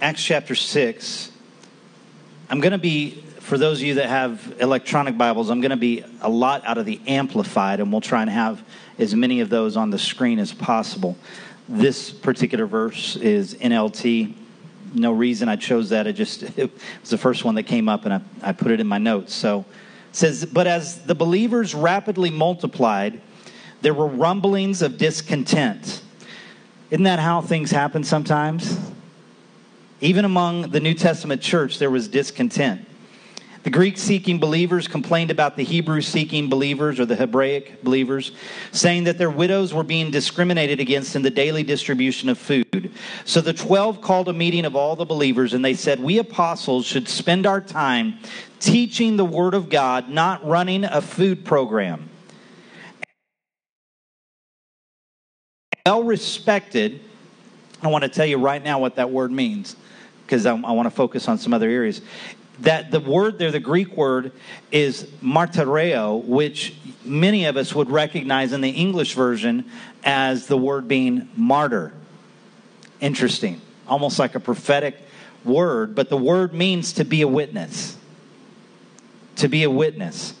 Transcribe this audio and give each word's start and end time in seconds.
Acts 0.00 0.22
chapter 0.22 0.54
6. 0.54 1.32
I'm 2.50 2.60
going 2.60 2.70
to 2.70 2.78
be, 2.78 3.20
for 3.40 3.58
those 3.58 3.80
of 3.80 3.86
you 3.86 3.94
that 3.94 4.08
have 4.08 4.54
electronic 4.60 5.18
Bibles, 5.18 5.50
I'm 5.50 5.60
going 5.60 5.72
to 5.72 5.76
be 5.76 6.04
a 6.20 6.30
lot 6.30 6.64
out 6.64 6.78
of 6.78 6.86
the 6.86 7.00
Amplified, 7.08 7.80
and 7.80 7.90
we'll 7.90 8.00
try 8.00 8.22
and 8.22 8.30
have 8.30 8.62
as 8.96 9.16
many 9.16 9.40
of 9.40 9.48
those 9.48 9.76
on 9.76 9.90
the 9.90 9.98
screen 9.98 10.38
as 10.38 10.52
possible. 10.52 11.16
This 11.68 12.12
particular 12.12 12.64
verse 12.64 13.16
is 13.16 13.56
NLT. 13.56 14.34
No 14.94 15.10
reason 15.10 15.48
I 15.48 15.56
chose 15.56 15.88
that. 15.88 16.06
It 16.06 16.12
just 16.12 16.42
it 16.56 16.70
was 17.00 17.10
the 17.10 17.18
first 17.18 17.44
one 17.44 17.56
that 17.56 17.64
came 17.64 17.88
up, 17.88 18.04
and 18.04 18.14
I, 18.14 18.20
I 18.40 18.52
put 18.52 18.70
it 18.70 18.78
in 18.78 18.86
my 18.86 18.98
notes. 18.98 19.34
So 19.34 19.60
it 20.10 20.16
says, 20.16 20.46
But 20.46 20.68
as 20.68 21.04
the 21.06 21.16
believers 21.16 21.74
rapidly 21.74 22.30
multiplied, 22.30 23.20
there 23.82 23.94
were 23.94 24.06
rumblings 24.06 24.80
of 24.80 24.96
discontent. 24.96 26.02
Isn't 26.92 27.02
that 27.02 27.18
how 27.18 27.40
things 27.40 27.72
happen 27.72 28.04
sometimes? 28.04 28.78
Even 30.00 30.24
among 30.24 30.70
the 30.70 30.80
New 30.80 30.94
Testament 30.94 31.42
church, 31.42 31.78
there 31.78 31.90
was 31.90 32.06
discontent. 32.06 32.86
The 33.64 33.70
Greek 33.70 33.98
seeking 33.98 34.38
believers 34.38 34.86
complained 34.86 35.32
about 35.32 35.56
the 35.56 35.64
Hebrew 35.64 36.00
seeking 36.00 36.48
believers 36.48 37.00
or 37.00 37.04
the 37.04 37.16
Hebraic 37.16 37.82
believers, 37.82 38.30
saying 38.70 39.04
that 39.04 39.18
their 39.18 39.30
widows 39.30 39.74
were 39.74 39.82
being 39.82 40.12
discriminated 40.12 40.78
against 40.78 41.16
in 41.16 41.22
the 41.22 41.30
daily 41.30 41.64
distribution 41.64 42.28
of 42.28 42.38
food. 42.38 42.92
So 43.24 43.40
the 43.40 43.52
12 43.52 44.00
called 44.00 44.28
a 44.28 44.32
meeting 44.32 44.64
of 44.64 44.76
all 44.76 44.94
the 44.94 45.04
believers 45.04 45.52
and 45.52 45.64
they 45.64 45.74
said, 45.74 45.98
We 45.98 46.18
apostles 46.18 46.86
should 46.86 47.08
spend 47.08 47.46
our 47.46 47.60
time 47.60 48.20
teaching 48.60 49.16
the 49.16 49.24
Word 49.24 49.54
of 49.54 49.68
God, 49.68 50.08
not 50.08 50.46
running 50.46 50.84
a 50.84 51.02
food 51.02 51.44
program. 51.44 52.08
Well 55.84 56.04
respected, 56.04 57.00
I 57.82 57.88
want 57.88 58.04
to 58.04 58.08
tell 58.08 58.26
you 58.26 58.38
right 58.38 58.62
now 58.62 58.78
what 58.78 58.96
that 58.96 59.10
word 59.10 59.32
means 59.32 59.74
because 60.28 60.44
I, 60.44 60.52
I 60.52 60.72
want 60.72 60.84
to 60.84 60.94
focus 60.94 61.26
on 61.26 61.38
some 61.38 61.54
other 61.54 61.70
areas 61.70 62.02
that 62.60 62.90
the 62.90 63.00
word 63.00 63.38
there, 63.38 63.50
the 63.50 63.60
Greek 63.60 63.96
word, 63.96 64.32
is 64.70 65.04
martyreo, 65.22 66.22
which 66.24 66.74
many 67.04 67.46
of 67.46 67.56
us 67.56 67.74
would 67.74 67.88
recognize 67.88 68.52
in 68.52 68.60
the 68.60 68.70
English 68.70 69.14
version 69.14 69.64
as 70.04 70.46
the 70.46 70.56
word 70.56 70.88
being 70.88 71.28
martyr. 71.36 71.92
Interesting. 73.00 73.60
Almost 73.86 74.18
like 74.18 74.34
a 74.34 74.40
prophetic 74.40 74.96
word, 75.44 75.94
but 75.94 76.08
the 76.08 76.16
word 76.16 76.52
means 76.52 76.94
to 76.94 77.04
be 77.04 77.22
a 77.22 77.28
witness. 77.28 77.96
To 79.36 79.48
be 79.48 79.62
a 79.62 79.70
witness. 79.70 80.34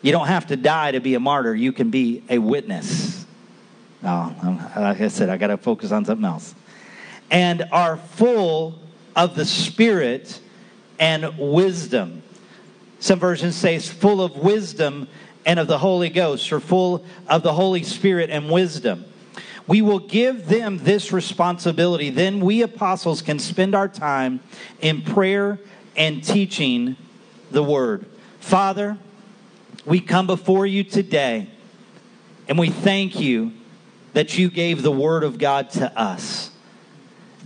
You 0.00 0.12
don't 0.12 0.28
have 0.28 0.46
to 0.46 0.56
die 0.56 0.92
to 0.92 1.00
be 1.00 1.14
a 1.14 1.20
martyr, 1.20 1.54
you 1.54 1.72
can 1.72 1.90
be 1.90 2.22
a 2.30 2.38
witness. 2.38 3.26
Oh, 4.02 4.60
like 4.76 5.00
I 5.00 5.08
said, 5.08 5.28
I 5.28 5.38
got 5.38 5.48
to 5.48 5.56
focus 5.56 5.90
on 5.90 6.04
something 6.04 6.24
else. 6.24 6.54
And 7.30 7.64
are 7.72 7.96
full 7.96 8.78
of 9.16 9.34
the 9.34 9.44
Spirit 9.44 10.40
and 10.98 11.38
wisdom. 11.38 12.22
Some 13.00 13.18
versions 13.18 13.54
say 13.54 13.76
it's 13.76 13.88
full 13.88 14.22
of 14.22 14.36
wisdom 14.36 15.08
and 15.46 15.58
of 15.58 15.66
the 15.66 15.78
Holy 15.78 16.08
Ghost, 16.08 16.52
or 16.52 16.60
full 16.60 17.04
of 17.28 17.42
the 17.42 17.52
Holy 17.52 17.82
Spirit 17.82 18.30
and 18.30 18.50
wisdom. 18.50 19.04
We 19.66 19.82
will 19.82 19.98
give 19.98 20.48
them 20.48 20.78
this 20.78 21.12
responsibility. 21.12 22.10
Then 22.10 22.40
we 22.40 22.62
apostles 22.62 23.22
can 23.22 23.38
spend 23.38 23.74
our 23.74 23.88
time 23.88 24.40
in 24.80 25.02
prayer 25.02 25.58
and 25.96 26.22
teaching 26.22 26.96
the 27.50 27.62
word. 27.62 28.06
Father, 28.40 28.98
we 29.86 30.00
come 30.00 30.26
before 30.26 30.66
you 30.66 30.84
today 30.84 31.48
and 32.48 32.58
we 32.58 32.70
thank 32.70 33.18
you 33.18 33.52
that 34.12 34.38
you 34.38 34.50
gave 34.50 34.82
the 34.82 34.92
word 34.92 35.24
of 35.24 35.38
God 35.38 35.70
to 35.70 35.98
us. 35.98 36.43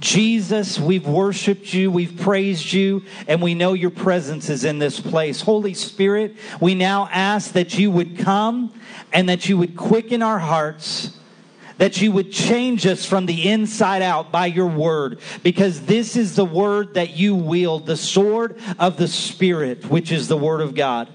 Jesus, 0.00 0.78
we've 0.78 1.06
worshiped 1.06 1.74
you, 1.74 1.90
we've 1.90 2.16
praised 2.16 2.72
you, 2.72 3.04
and 3.26 3.42
we 3.42 3.54
know 3.54 3.72
your 3.72 3.90
presence 3.90 4.48
is 4.48 4.64
in 4.64 4.78
this 4.78 5.00
place. 5.00 5.40
Holy 5.40 5.74
Spirit, 5.74 6.36
we 6.60 6.74
now 6.74 7.08
ask 7.12 7.52
that 7.52 7.78
you 7.78 7.90
would 7.90 8.18
come 8.18 8.72
and 9.12 9.28
that 9.28 9.48
you 9.48 9.58
would 9.58 9.76
quicken 9.76 10.22
our 10.22 10.38
hearts, 10.38 11.16
that 11.78 12.00
you 12.00 12.12
would 12.12 12.32
change 12.32 12.86
us 12.86 13.04
from 13.04 13.26
the 13.26 13.48
inside 13.48 14.02
out 14.02 14.30
by 14.30 14.46
your 14.46 14.66
word, 14.66 15.20
because 15.42 15.82
this 15.82 16.16
is 16.16 16.36
the 16.36 16.44
word 16.44 16.94
that 16.94 17.16
you 17.16 17.34
wield, 17.34 17.86
the 17.86 17.96
sword 17.96 18.58
of 18.78 18.96
the 18.96 19.08
Spirit, 19.08 19.90
which 19.90 20.12
is 20.12 20.28
the 20.28 20.36
word 20.36 20.60
of 20.60 20.74
God. 20.74 21.08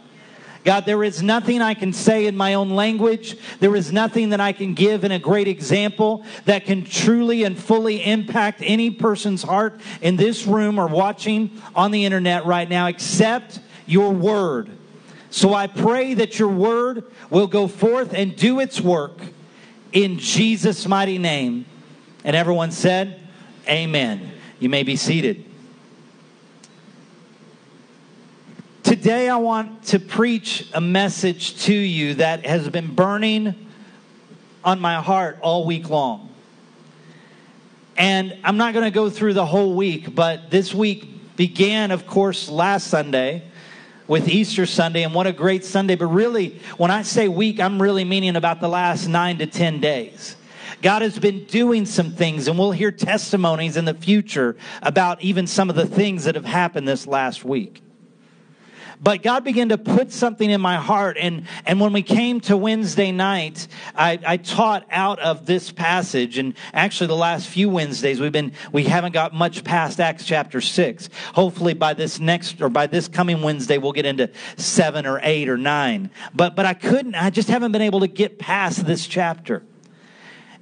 God, 0.64 0.86
there 0.86 1.04
is 1.04 1.22
nothing 1.22 1.62
I 1.62 1.74
can 1.74 1.92
say 1.92 2.26
in 2.26 2.38
my 2.38 2.54
own 2.54 2.70
language. 2.70 3.38
There 3.60 3.76
is 3.76 3.92
nothing 3.92 4.30
that 4.30 4.40
I 4.40 4.54
can 4.54 4.74
give 4.74 5.04
in 5.04 5.12
a 5.12 5.20
great 5.20 5.48
example 5.48 6.24
that 6.46 6.66
can 6.66 6.86
truly 6.86 7.44
and 7.44 7.58
fully 7.58 8.04
impact 8.04 8.62
any 8.64 8.90
person's 8.90 9.44
heart 9.44 9.82
in 10.02 10.16
this 10.16 10.48
room 10.48 10.80
or 10.80 10.88
watching 10.88 11.62
on 11.76 11.92
the 11.92 12.06
internet 12.06 12.46
right 12.46 12.70
now 12.70 12.88
except 12.88 13.60
your 13.86 14.12
word. 14.12 14.70
So 15.32 15.54
I 15.54 15.68
pray 15.68 16.14
that 16.14 16.40
your 16.40 16.50
word 16.50 17.12
will 17.30 17.48
go 17.48 17.68
forth 17.68 18.14
and 18.14 18.36
do 18.36 18.60
its 18.60 18.80
work 18.80 19.20
in 19.92 20.18
Jesus' 20.20 20.88
mighty 20.88 21.18
name. 21.18 21.66
And 22.24 22.36
everyone 22.36 22.72
said, 22.72 23.20
Amen. 23.68 24.32
You 24.60 24.70
may 24.70 24.84
be 24.84 24.96
seated. 24.96 25.44
Today, 28.94 29.28
I 29.28 29.38
want 29.38 29.86
to 29.86 29.98
preach 29.98 30.70
a 30.72 30.80
message 30.80 31.64
to 31.64 31.74
you 31.74 32.14
that 32.14 32.46
has 32.46 32.70
been 32.70 32.94
burning 32.94 33.56
on 34.64 34.80
my 34.80 35.02
heart 35.02 35.40
all 35.42 35.66
week 35.66 35.90
long. 35.90 36.30
And 37.98 38.38
I'm 38.44 38.58
not 38.58 38.76
going 38.76 38.86
to 38.86 38.92
go 38.92 39.10
through 39.10 39.34
the 39.34 39.48
whole 39.48 39.74
week, 39.74 40.14
but 40.14 40.52
this 40.52 40.76
week 40.76 41.36
began, 41.36 41.90
of 41.90 42.06
course, 42.06 42.50
last 42.50 42.86
Sunday 42.86 43.42
with 44.08 44.30
Easter 44.30 44.68
Sunday, 44.68 45.02
and 45.02 45.16
what 45.16 45.26
a 45.26 45.32
great 45.32 45.66
Sunday. 45.66 45.96
But 45.96 46.10
really, 46.10 46.60
when 46.78 46.92
I 46.92 47.02
say 47.02 47.28
week, 47.28 47.60
I'm 47.60 47.82
really 47.82 48.04
meaning 48.04 48.36
about 48.36 48.62
the 48.62 48.70
last 48.70 49.08
nine 49.08 49.40
to 49.40 49.48
10 49.48 49.80
days. 49.80 50.36
God 50.84 51.02
has 51.02 51.18
been 51.18 51.46
doing 51.46 51.88
some 51.88 52.12
things, 52.12 52.48
and 52.48 52.60
we'll 52.60 52.70
hear 52.72 52.92
testimonies 52.92 53.76
in 53.76 53.86
the 53.86 53.96
future 53.96 54.56
about 54.84 55.20
even 55.24 55.48
some 55.48 55.72
of 55.72 55.76
the 55.76 55.88
things 55.88 56.26
that 56.26 56.36
have 56.36 56.46
happened 56.46 56.88
this 56.88 57.08
last 57.08 57.44
week. 57.44 57.82
But 59.02 59.24
God 59.24 59.44
began 59.44 59.70
to 59.70 59.78
put 59.78 60.12
something 60.12 60.50
in 60.50 60.62
my 60.62 60.78
heart. 60.78 61.18
And, 61.20 61.48
and 61.66 61.80
when 61.80 61.94
we 61.94 62.02
came 62.02 62.40
to 62.42 62.58
Wednesday 62.58 63.12
night, 63.12 63.68
I, 63.96 64.20
I 64.26 64.38
taught 64.38 64.86
out 64.92 65.20
of 65.20 65.46
this 65.46 65.72
passage. 65.72 66.38
And 66.38 66.54
actually, 66.74 67.08
the 67.08 67.16
last 67.16 67.48
few 67.48 67.70
Wednesdays, 67.70 68.20
we've 68.20 68.32
been, 68.32 68.54
we 68.72 68.84
haven't 68.84 69.12
got 69.12 69.34
much 69.34 69.64
past 69.64 70.00
Acts 70.00 70.26
chapter 70.26 70.62
six. 70.62 71.10
Hopefully, 71.34 71.74
by 71.74 71.94
this 71.94 72.20
next, 72.20 72.62
or 72.62 72.70
by 72.70 72.88
this 72.88 73.08
coming 73.08 73.42
Wednesday, 73.42 73.78
we'll 73.78 73.92
get 73.92 74.06
into 74.06 74.30
seven 74.58 75.06
or 75.06 75.20
eight 75.24 75.50
or 75.50 75.58
nine. 75.58 76.10
But, 76.34 76.56
but 76.56 76.66
I 76.66 76.74
couldn't, 76.74 77.16
I 77.16 77.30
just 77.30 77.50
haven't 77.50 77.72
been 77.72 77.82
able 77.82 78.02
to 78.02 78.08
get 78.08 78.40
past 78.40 78.86
this 78.86 79.08
chapter. 79.08 79.64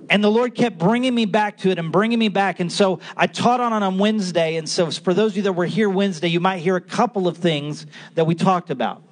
And 0.09 0.23
the 0.23 0.31
Lord 0.31 0.55
kept 0.55 0.77
bringing 0.77 1.15
me 1.15 1.25
back 1.25 1.57
to 1.59 1.69
it 1.69 1.79
and 1.79 1.91
bringing 1.91 2.19
me 2.19 2.27
back. 2.27 2.59
And 2.59 2.71
so 2.71 2.99
I 3.15 3.27
taught 3.27 3.61
on 3.61 3.71
it 3.71 3.85
on 3.85 3.97
Wednesday. 3.97 4.57
And 4.57 4.67
so 4.67 4.91
for 4.91 5.13
those 5.13 5.31
of 5.31 5.37
you 5.37 5.43
that 5.43 5.53
were 5.53 5.65
here 5.65 5.89
Wednesday, 5.89 6.27
you 6.27 6.39
might 6.39 6.57
hear 6.59 6.75
a 6.75 6.81
couple 6.81 7.27
of 7.27 7.37
things 7.37 7.85
that 8.15 8.25
we 8.25 8.35
talked 8.35 8.69
about. 8.69 9.03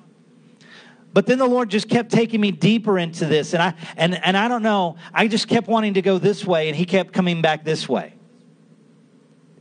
But 1.11 1.25
then 1.25 1.37
the 1.39 1.47
Lord 1.47 1.69
just 1.69 1.89
kept 1.89 2.11
taking 2.11 2.39
me 2.39 2.51
deeper 2.51 2.99
into 2.99 3.25
this. 3.25 3.53
And 3.53 3.63
I, 3.63 3.73
and, 3.97 4.23
and 4.23 4.37
I 4.37 4.47
don't 4.47 4.61
know, 4.61 4.97
I 5.13 5.27
just 5.27 5.47
kept 5.47 5.67
wanting 5.67 5.95
to 5.95 6.01
go 6.01 6.19
this 6.19 6.45
way, 6.45 6.67
and 6.67 6.77
He 6.77 6.85
kept 6.85 7.13
coming 7.13 7.41
back 7.41 7.63
this 7.63 7.89
way. 7.89 8.13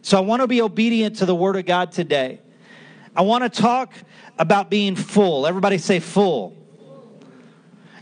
So 0.02 0.18
I 0.18 0.20
want 0.20 0.42
to 0.42 0.46
be 0.46 0.60
obedient 0.60 1.16
to 1.16 1.26
the 1.26 1.34
Word 1.34 1.56
of 1.56 1.64
God 1.64 1.92
today. 1.92 2.40
I 3.16 3.22
want 3.22 3.44
to 3.44 3.62
talk 3.62 3.92
about 4.38 4.70
being 4.70 4.94
full. 4.94 5.46
Everybody 5.46 5.78
say 5.78 6.00
full. 6.00 6.56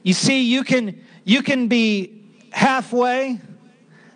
You 0.03 0.13
see, 0.13 0.43
you 0.43 0.63
can, 0.63 1.05
you 1.25 1.43
can 1.43 1.69
be 1.69 2.16
halfway, 2.57 3.39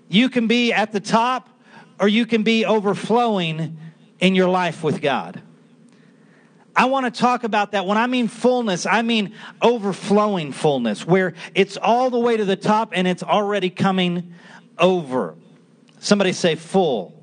you 0.09 0.31
can 0.31 0.47
be 0.47 0.73
at 0.73 0.93
the 0.93 1.01
top, 1.01 1.51
or 1.99 2.09
you 2.09 2.25
can 2.25 2.43
be 2.43 2.65
overflowing 2.65 3.77
in 4.19 4.35
your 4.35 4.49
life 4.49 4.83
with 4.83 5.03
God. 5.03 5.43
I 6.75 6.87
want 6.87 7.05
to 7.05 7.21
talk 7.21 7.45
about 7.45 7.73
that. 7.73 7.85
When 7.85 7.99
I 7.99 8.07
mean 8.07 8.29
fullness, 8.29 8.87
I 8.87 9.03
mean 9.03 9.35
overflowing 9.61 10.53
fullness, 10.53 11.07
where 11.07 11.35
it's 11.55 11.77
all 11.77 12.09
the 12.09 12.19
way 12.19 12.39
to 12.39 12.47
the 12.47 12.57
top 12.57 12.93
and 12.95 13.07
it's 13.07 13.23
already 13.23 13.69
coming 13.69 14.33
over. 14.79 15.35
Somebody 15.99 16.33
say 16.33 16.55
full. 16.55 17.23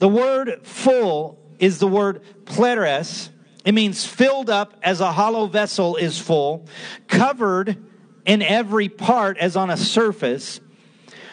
The 0.00 0.08
word 0.08 0.66
full 0.66 1.38
is 1.60 1.78
the 1.78 1.86
word 1.86 2.22
pleres. 2.44 3.30
It 3.64 3.70
means 3.70 4.04
filled 4.04 4.50
up 4.50 4.74
as 4.82 5.00
a 5.00 5.12
hollow 5.12 5.46
vessel 5.46 5.94
is 5.94 6.18
full, 6.18 6.66
covered 7.06 7.84
in 8.28 8.42
every 8.42 8.90
part 8.90 9.38
as 9.38 9.56
on 9.56 9.70
a 9.70 9.76
surface, 9.76 10.60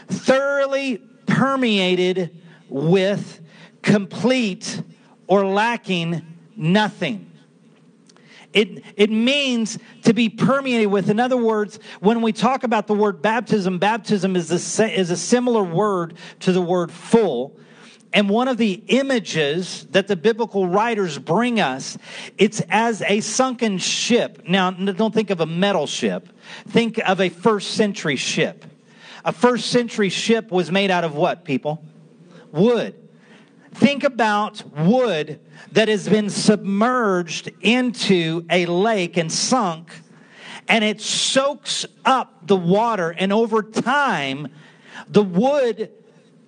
thoroughly 0.08 0.98
permeated 1.28 2.42
with 2.70 3.42
complete 3.82 4.82
or 5.28 5.46
lacking 5.46 6.26
nothing. 6.56 7.30
It, 8.54 8.86
it 8.96 9.12
means 9.12 9.78
to 10.04 10.14
be 10.14 10.30
permeated 10.30 10.88
with. 10.88 11.10
In 11.10 11.20
other 11.20 11.36
words, 11.36 11.80
when 12.00 12.22
we 12.22 12.32
talk 12.32 12.64
about 12.64 12.88
the 12.88 12.94
word 12.94 13.22
baptism, 13.22 13.78
baptism 13.78 14.38
is 14.38 14.50
a, 14.80 14.98
is 14.98 15.12
a 15.12 15.18
similar 15.18 15.64
word 15.64 16.14
to 16.40 16.54
the 16.54 16.62
word 16.62 16.94
full. 16.94 17.60
And 18.14 18.30
one 18.30 18.48
of 18.48 18.56
the 18.56 18.82
images 18.88 19.86
that 19.92 20.08
the 20.08 20.16
biblical 20.16 20.70
writers 20.70 21.20
bring 21.20 21.60
us, 21.60 21.98
it's 22.38 22.62
as 22.70 23.02
a 23.02 23.20
sunken 23.20 23.80
ship. 23.80 24.44
Now, 24.48 24.72
don't 24.72 25.14
think 25.14 25.32
of 25.32 25.42
a 25.42 25.46
metal 25.46 25.86
ship. 25.86 26.30
Think 26.68 26.98
of 27.00 27.22
a 27.22 27.30
first 27.30 27.72
century 27.72 28.16
ship. 28.16 28.66
A 29.24 29.32
first 29.32 29.72
century 29.72 30.10
ship 30.10 30.52
was 30.52 30.72
made 30.72 30.92
out 30.92 31.04
of 31.04 31.16
what, 31.16 31.46
people? 31.46 31.84
Wood. 32.52 32.96
Think 33.74 34.04
about 34.04 34.64
wood 34.78 35.40
that 35.74 35.90
has 35.90 36.08
been 36.08 36.30
submerged 36.30 37.52
into 37.62 38.46
a 38.50 38.66
lake 38.68 39.18
and 39.18 39.32
sunk, 39.32 39.92
and 40.68 40.84
it 40.84 41.02
soaks 41.02 41.86
up 42.06 42.48
the 42.48 42.56
water. 42.56 43.10
And 43.10 43.34
over 43.34 43.62
time, 43.62 44.48
the 45.10 45.24
wood 45.24 45.92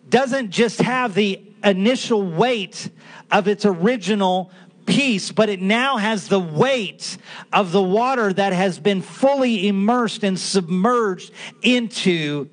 doesn't 0.10 0.52
just 0.52 0.82
have 0.82 1.14
the 1.16 1.42
initial 1.64 2.24
weight 2.24 2.90
of 3.32 3.48
its 3.48 3.66
original 3.66 4.52
piece, 4.88 5.32
but 5.32 5.50
it 5.50 5.62
now 5.62 5.98
has 5.98 6.28
the 6.28 6.40
weight 6.40 7.18
of 7.54 7.72
the 7.72 7.84
water 7.84 8.34
that 8.34 8.54
has 8.54 8.80
been 8.80 9.04
fully 9.04 9.68
immersed 9.68 10.24
and 10.24 10.40
submerged 10.40 11.32
into 11.62 12.50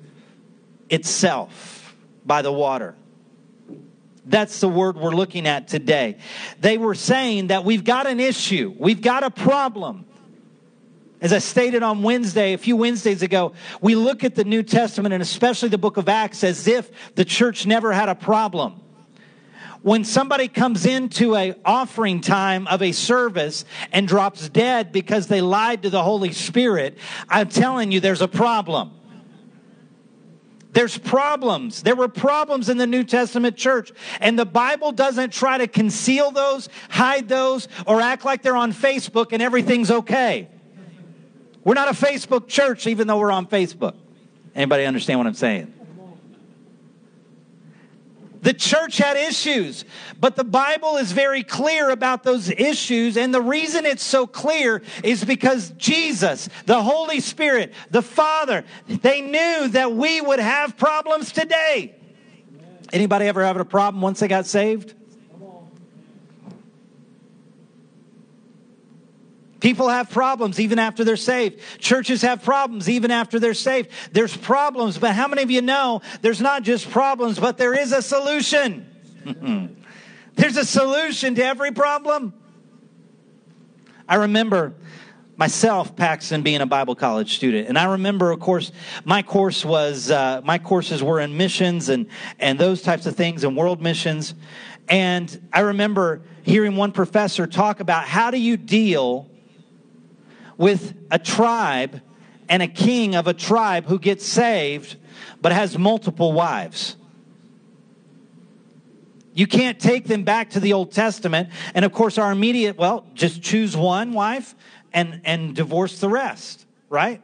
itself 0.89 1.95
by 2.23 2.43
the 2.43 2.51
water. 2.51 2.93
That's 4.27 4.59
the 4.59 4.69
word 4.69 4.97
we're 4.97 5.15
looking 5.15 5.47
at 5.47 5.67
today. 5.67 6.17
They 6.59 6.77
were 6.77 6.95
saying 6.95 7.47
that 7.47 7.63
we've 7.63 7.83
got 7.83 8.07
an 8.07 8.19
issue, 8.19 8.75
we've 8.77 9.01
got 9.01 9.23
a 9.23 9.31
problem. 9.31 10.05
As 11.21 11.31
I 11.31 11.39
stated 11.39 11.81
on 11.81 12.03
Wednesday, 12.03 12.53
a 12.53 12.57
few 12.57 12.75
Wednesdays 12.75 13.23
ago, 13.23 13.53
we 13.81 13.95
look 13.95 14.23
at 14.23 14.35
the 14.35 14.43
New 14.43 14.61
Testament 14.61 15.13
and 15.13 15.23
especially 15.23 15.69
the 15.69 15.77
book 15.77 15.97
of 15.97 16.09
Acts 16.09 16.43
as 16.43 16.67
if 16.67 16.91
the 17.15 17.25
church 17.25 17.65
never 17.65 17.93
had 17.93 18.09
a 18.09 18.15
problem. 18.15 18.81
When 19.85 20.03
somebody 20.03 20.47
comes 20.47 20.87
into 20.87 21.35
a 21.35 21.53
offering 21.63 22.19
time 22.19 22.65
of 22.65 22.81
a 22.81 22.91
service 22.91 23.65
and 23.91 24.07
drops 24.07 24.49
dead 24.49 24.91
because 24.91 25.27
they 25.27 25.41
lied 25.41 25.83
to 25.83 25.91
the 25.91 26.01
Holy 26.01 26.31
Spirit, 26.31 26.97
I'm 27.29 27.49
telling 27.49 27.91
you 27.91 27.99
there's 27.99 28.23
a 28.23 28.27
problem. 28.27 28.93
There's 30.71 30.97
problems. 30.97 31.83
There 31.83 31.95
were 31.95 32.07
problems 32.07 32.67
in 32.67 32.77
the 32.77 32.87
New 32.87 33.03
Testament 33.03 33.57
church. 33.57 33.91
And 34.19 34.39
the 34.39 34.45
Bible 34.47 34.91
doesn't 34.91 35.31
try 35.31 35.59
to 35.59 35.67
conceal 35.67 36.31
those, 36.31 36.67
hide 36.89 37.29
those, 37.29 37.67
or 37.85 38.01
act 38.01 38.25
like 38.25 38.41
they're 38.41 38.57
on 38.57 38.73
Facebook 38.73 39.33
and 39.33 39.41
everything's 39.43 39.91
okay. 39.91 40.47
We're 41.63 41.75
not 41.75 41.89
a 41.89 41.91
Facebook 41.91 42.47
church, 42.47 42.87
even 42.87 43.05
though 43.05 43.19
we're 43.19 43.31
on 43.31 43.45
Facebook. 43.45 43.93
Anybody 44.55 44.85
understand 44.85 45.19
what 45.19 45.27
I'm 45.27 45.35
saying? 45.35 45.71
The 48.45 48.53
church 48.53 48.99
had 48.99 49.17
issues, 49.17 49.85
but 50.19 50.35
the 50.35 50.43
Bible 50.43 50.97
is 50.97 51.11
very 51.11 51.41
clear 51.41 51.89
about 51.89 52.21
those 52.21 52.47
issues. 52.51 53.17
And 53.17 53.33
the 53.33 53.41
reason 53.41 53.87
it's 53.87 54.03
so 54.03 54.27
clear 54.27 54.83
is 55.03 55.25
because 55.25 55.71
Jesus, 55.71 56.47
the 56.67 56.79
Holy 56.79 57.21
Spirit, 57.21 57.73
the 57.89 58.03
Father, 58.03 58.63
they 58.87 59.21
knew 59.21 59.69
that 59.69 59.93
we 59.93 60.21
would 60.21 60.37
have 60.37 60.77
problems 60.77 61.31
today. 61.31 61.95
Anybody 62.93 63.25
ever 63.25 63.43
have 63.43 63.57
a 63.57 63.65
problem 63.65 64.03
once 64.03 64.19
they 64.19 64.27
got 64.27 64.45
saved? 64.45 64.93
People 69.65 69.89
have 69.89 70.11
problems 70.11 70.59
even 70.59 70.77
after 70.77 71.03
they're 71.03 71.17
saved. 71.17 71.59
Churches 71.79 72.21
have 72.21 72.43
problems 72.43 72.87
even 72.87 73.09
after 73.09 73.39
they're 73.39 73.55
saved. 73.55 73.89
There's 74.11 74.37
problems, 74.37 74.99
but 74.99 75.15
how 75.15 75.27
many 75.27 75.41
of 75.41 75.49
you 75.49 75.63
know 75.63 76.03
there's 76.21 76.39
not 76.39 76.61
just 76.61 76.91
problems, 76.91 77.39
but 77.39 77.57
there 77.57 77.73
is 77.73 77.91
a 77.91 78.03
solution? 78.03 78.85
there's 80.35 80.57
a 80.57 80.65
solution 80.65 81.33
to 81.33 81.43
every 81.43 81.71
problem. 81.71 82.31
I 84.07 84.17
remember 84.17 84.75
myself, 85.35 85.95
Paxton, 85.95 86.43
being 86.43 86.61
a 86.61 86.67
Bible 86.67 86.93
college 86.93 87.35
student, 87.35 87.67
and 87.67 87.75
I 87.75 87.85
remember, 87.85 88.29
of 88.29 88.39
course, 88.39 88.71
my 89.03 89.23
course 89.23 89.65
was 89.65 90.11
uh, 90.11 90.41
my 90.43 90.59
courses 90.59 91.01
were 91.01 91.19
in 91.19 91.37
missions 91.37 91.89
and 91.89 92.05
and 92.37 92.59
those 92.59 92.83
types 92.83 93.07
of 93.07 93.15
things 93.15 93.43
and 93.43 93.57
world 93.57 93.81
missions. 93.81 94.35
And 94.87 95.41
I 95.51 95.61
remember 95.61 96.21
hearing 96.43 96.75
one 96.75 96.91
professor 96.91 97.47
talk 97.47 97.79
about 97.79 98.05
how 98.05 98.29
do 98.29 98.37
you 98.37 98.57
deal 98.57 99.27
with 100.57 100.93
a 101.11 101.19
tribe 101.19 102.01
and 102.49 102.61
a 102.61 102.67
king 102.67 103.15
of 103.15 103.27
a 103.27 103.33
tribe 103.33 103.85
who 103.85 103.99
gets 103.99 104.25
saved 104.25 104.97
but 105.41 105.51
has 105.51 105.77
multiple 105.77 106.33
wives. 106.33 106.95
You 109.33 109.47
can't 109.47 109.79
take 109.79 110.07
them 110.07 110.23
back 110.23 110.51
to 110.51 110.59
the 110.59 110.73
Old 110.73 110.93
Testament. 110.93 111.49
And 111.73 111.83
of 111.83 111.91
course, 111.91 112.17
our 112.17 112.31
immediate, 112.31 112.77
well, 112.77 113.05
just 113.13 113.41
choose 113.41 113.75
one 113.75 114.13
wife 114.13 114.55
and, 114.93 115.21
and 115.25 115.53
divorce 115.53 115.99
the 115.99 116.07
rest, 116.07 116.65
right? 116.89 117.21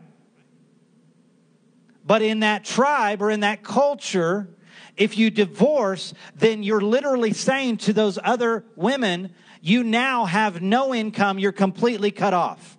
But 2.06 2.22
in 2.22 2.42
that 2.42 2.66
tribe 2.66 3.22
or 3.22 3.32
in 3.32 3.40
that 3.40 3.64
culture, 3.64 4.50
if 4.98 5.18
you 5.18 5.30
divorce, 5.30 6.14
then 6.36 6.64
you're 6.64 6.82
literally 6.82 7.32
saying 7.32 7.78
to 7.78 7.94
those 7.94 8.20
other 8.22 8.66
women, 8.76 9.34
you 9.62 9.84
now 9.84 10.26
have 10.26 10.62
no 10.62 10.94
income, 10.94 11.40
you're 11.40 11.54
completely 11.54 12.12
cut 12.12 12.34
off. 12.34 12.78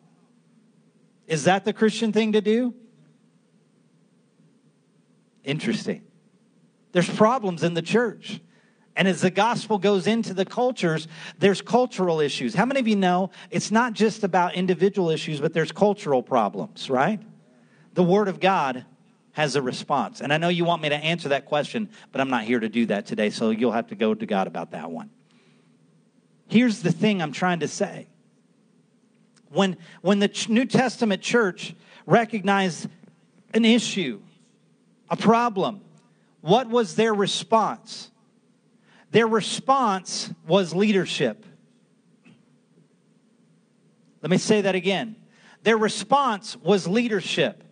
Is 1.32 1.44
that 1.44 1.64
the 1.64 1.72
Christian 1.72 2.12
thing 2.12 2.32
to 2.32 2.42
do? 2.42 2.74
Interesting. 5.44 6.02
There's 6.92 7.08
problems 7.08 7.62
in 7.62 7.72
the 7.72 7.80
church. 7.80 8.38
And 8.94 9.08
as 9.08 9.22
the 9.22 9.30
gospel 9.30 9.78
goes 9.78 10.06
into 10.06 10.34
the 10.34 10.44
cultures, 10.44 11.08
there's 11.38 11.62
cultural 11.62 12.20
issues. 12.20 12.54
How 12.54 12.66
many 12.66 12.80
of 12.80 12.86
you 12.86 12.96
know 12.96 13.30
it's 13.50 13.70
not 13.70 13.94
just 13.94 14.24
about 14.24 14.56
individual 14.56 15.08
issues, 15.08 15.40
but 15.40 15.54
there's 15.54 15.72
cultural 15.72 16.22
problems, 16.22 16.90
right? 16.90 17.18
The 17.94 18.02
Word 18.02 18.28
of 18.28 18.38
God 18.38 18.84
has 19.32 19.56
a 19.56 19.62
response. 19.62 20.20
And 20.20 20.34
I 20.34 20.36
know 20.36 20.50
you 20.50 20.66
want 20.66 20.82
me 20.82 20.90
to 20.90 20.96
answer 20.96 21.30
that 21.30 21.46
question, 21.46 21.88
but 22.12 22.20
I'm 22.20 22.28
not 22.28 22.44
here 22.44 22.60
to 22.60 22.68
do 22.68 22.84
that 22.86 23.06
today, 23.06 23.30
so 23.30 23.48
you'll 23.48 23.72
have 23.72 23.86
to 23.86 23.94
go 23.94 24.12
to 24.12 24.26
God 24.26 24.48
about 24.48 24.72
that 24.72 24.90
one. 24.90 25.08
Here's 26.48 26.82
the 26.82 26.92
thing 26.92 27.22
I'm 27.22 27.32
trying 27.32 27.60
to 27.60 27.68
say 27.68 28.06
when, 29.52 29.76
when 30.00 30.18
the 30.18 30.46
New 30.48 30.64
Testament 30.64 31.22
church 31.22 31.74
recognized 32.06 32.88
an 33.54 33.64
issue, 33.64 34.20
a 35.10 35.16
problem, 35.16 35.80
what 36.40 36.68
was 36.68 36.96
their 36.96 37.14
response? 37.14 38.10
Their 39.10 39.26
response 39.26 40.32
was 40.46 40.74
leadership. 40.74 41.44
Let 44.22 44.30
me 44.30 44.38
say 44.38 44.62
that 44.62 44.74
again. 44.74 45.16
Their 45.62 45.76
response 45.76 46.56
was 46.56 46.88
leadership. 46.88 47.62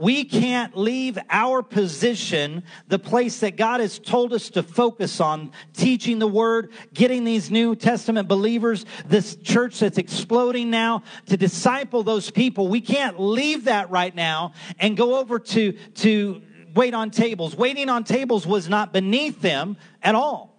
We 0.00 0.24
can't 0.24 0.74
leave 0.74 1.18
our 1.28 1.62
position, 1.62 2.62
the 2.88 2.98
place 2.98 3.40
that 3.40 3.58
God 3.58 3.80
has 3.80 3.98
told 3.98 4.32
us 4.32 4.48
to 4.50 4.62
focus 4.62 5.20
on, 5.20 5.52
teaching 5.74 6.18
the 6.18 6.26
word, 6.26 6.72
getting 6.94 7.24
these 7.24 7.50
New 7.50 7.76
Testament 7.76 8.26
believers, 8.26 8.86
this 9.06 9.36
church 9.36 9.80
that's 9.80 9.98
exploding 9.98 10.70
now, 10.70 11.02
to 11.26 11.36
disciple 11.36 12.02
those 12.02 12.30
people. 12.30 12.66
We 12.68 12.80
can't 12.80 13.20
leave 13.20 13.64
that 13.64 13.90
right 13.90 14.14
now 14.14 14.54
and 14.78 14.96
go 14.96 15.18
over 15.18 15.38
to, 15.38 15.72
to 15.72 16.40
wait 16.74 16.94
on 16.94 17.10
tables. 17.10 17.54
Waiting 17.54 17.90
on 17.90 18.04
tables 18.04 18.46
was 18.46 18.70
not 18.70 18.94
beneath 18.94 19.42
them 19.42 19.76
at 20.02 20.14
all. 20.14 20.49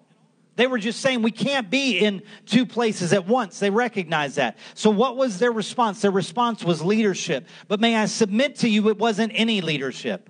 They 0.62 0.68
were 0.68 0.78
just 0.78 1.00
saying 1.00 1.24
we 1.24 1.32
can't 1.32 1.72
be 1.72 1.98
in 1.98 2.22
two 2.46 2.68
places 2.68 3.14
at 3.14 3.26
once. 3.26 3.58
They 3.58 3.72
recognized 3.72 4.36
that. 4.36 4.60
So, 4.76 4.92
what 4.92 5.18
was 5.18 5.40
their 5.40 5.52
response? 5.52 6.04
Their 6.04 6.12
response 6.12 6.64
was 6.64 6.84
leadership. 6.84 7.48
But 7.68 7.80
may 7.80 7.96
I 7.96 8.06
submit 8.06 8.58
to 8.58 8.70
you, 8.70 8.88
it 8.90 9.00
wasn't 9.00 9.32
any 9.34 9.62
leadership. 9.62 10.30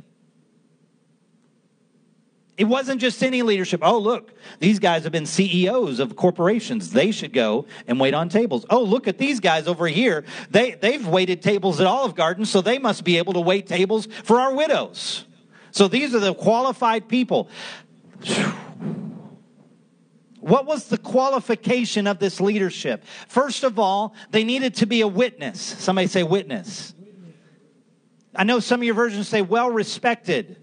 It 2.56 2.64
wasn't 2.64 3.02
just 3.02 3.22
any 3.22 3.42
leadership. 3.42 3.82
Oh, 3.84 4.00
look, 4.00 4.32
these 4.60 4.80
guys 4.80 5.04
have 5.04 5.12
been 5.12 5.26
CEOs 5.26 6.00
of 6.00 6.16
corporations. 6.16 6.92
They 6.92 7.12
should 7.12 7.34
go 7.34 7.66
and 7.86 8.00
wait 8.00 8.14
on 8.14 8.30
tables. 8.30 8.66
Oh, 8.70 8.84
look 8.84 9.10
at 9.10 9.18
these 9.18 9.42
guys 9.42 9.68
over 9.68 9.86
here. 9.86 10.24
They, 10.50 10.72
they've 10.76 11.06
waited 11.06 11.42
tables 11.42 11.82
at 11.82 11.88
Olive 11.88 12.16
Garden, 12.16 12.46
so 12.46 12.62
they 12.62 12.80
must 12.80 13.04
be 13.04 13.18
able 13.18 13.34
to 13.34 13.42
wait 13.42 13.68
tables 13.68 14.08
for 14.24 14.40
our 14.40 14.54
widows. 14.56 15.26
So 15.72 15.90
these 15.90 16.16
are 16.16 16.20
the 16.20 16.34
qualified 16.34 17.10
people. 17.10 17.50
What 20.42 20.66
was 20.66 20.86
the 20.86 20.98
qualification 20.98 22.08
of 22.08 22.18
this 22.18 22.42
leadership? 22.42 23.06
First 23.28 23.64
of 23.64 23.78
all, 23.78 24.16
they 24.32 24.44
needed 24.44 24.76
to 24.76 24.88
be 24.88 25.02
a 25.02 25.08
witness. 25.08 25.62
Somebody 25.62 26.08
say 26.08 26.24
witness. 26.24 26.96
I 28.36 28.44
know 28.44 28.60
some 28.60 28.80
of 28.80 28.84
your 28.84 28.96
versions 28.96 29.28
say 29.28 29.44
well 29.44 29.70
respected. 29.70 30.58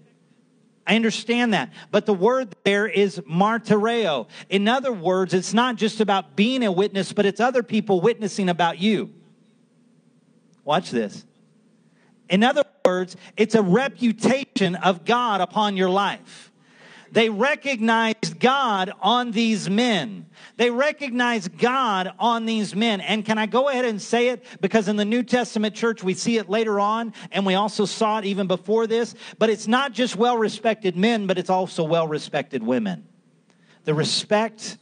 I 0.85 0.97
understand 0.97 1.53
that. 1.53 1.71
But 1.91 2.05
the 2.05 2.13
word 2.13 2.55
there 2.65 2.87
is 2.87 3.19
martyreo. 3.19 4.27
In 4.49 4.67
other 4.67 4.91
words, 4.91 5.33
it's 5.33 5.53
not 5.53 5.77
just 5.77 6.01
about 6.01 6.35
being 6.35 6.63
a 6.63 6.71
witness, 6.71 7.13
but 7.13 7.25
it's 7.25 7.39
other 7.39 7.63
people 7.63 8.01
witnessing 8.01 8.49
about 8.49 8.79
you. 8.79 9.13
Watch 10.65 10.91
this. 10.91 11.25
In 12.29 12.43
other 12.43 12.63
words, 12.83 13.15
it's 13.37 13.55
a 13.55 13.63
reputation 13.63 14.75
of 14.75 15.05
God 15.05 15.39
upon 15.39 15.77
your 15.77 15.89
life 15.89 16.48
They 17.11 17.29
recognized 17.29 18.39
God 18.39 18.91
on 19.01 19.31
these 19.31 19.69
men. 19.69 20.27
They 20.57 20.69
recognized 20.69 21.57
God 21.57 22.11
on 22.19 22.45
these 22.45 22.75
men. 22.75 23.01
And 23.01 23.25
can 23.25 23.37
I 23.37 23.45
go 23.45 23.69
ahead 23.69 23.85
and 23.85 24.01
say 24.01 24.29
it? 24.29 24.43
Because 24.61 24.87
in 24.87 24.95
the 24.95 25.05
New 25.05 25.23
Testament 25.23 25.75
church, 25.75 26.03
we 26.03 26.13
see 26.13 26.37
it 26.37 26.49
later 26.49 26.79
on, 26.79 27.13
and 27.31 27.45
we 27.45 27.55
also 27.55 27.85
saw 27.85 28.19
it 28.19 28.25
even 28.25 28.47
before 28.47 28.87
this. 28.87 29.15
But 29.37 29.49
it's 29.49 29.67
not 29.67 29.93
just 29.93 30.15
well 30.15 30.37
respected 30.37 30.95
men, 30.95 31.27
but 31.27 31.37
it's 31.37 31.49
also 31.49 31.83
well 31.83 32.07
respected 32.07 32.61
women. 32.61 33.07
The 33.85 33.93
respect 33.93 34.77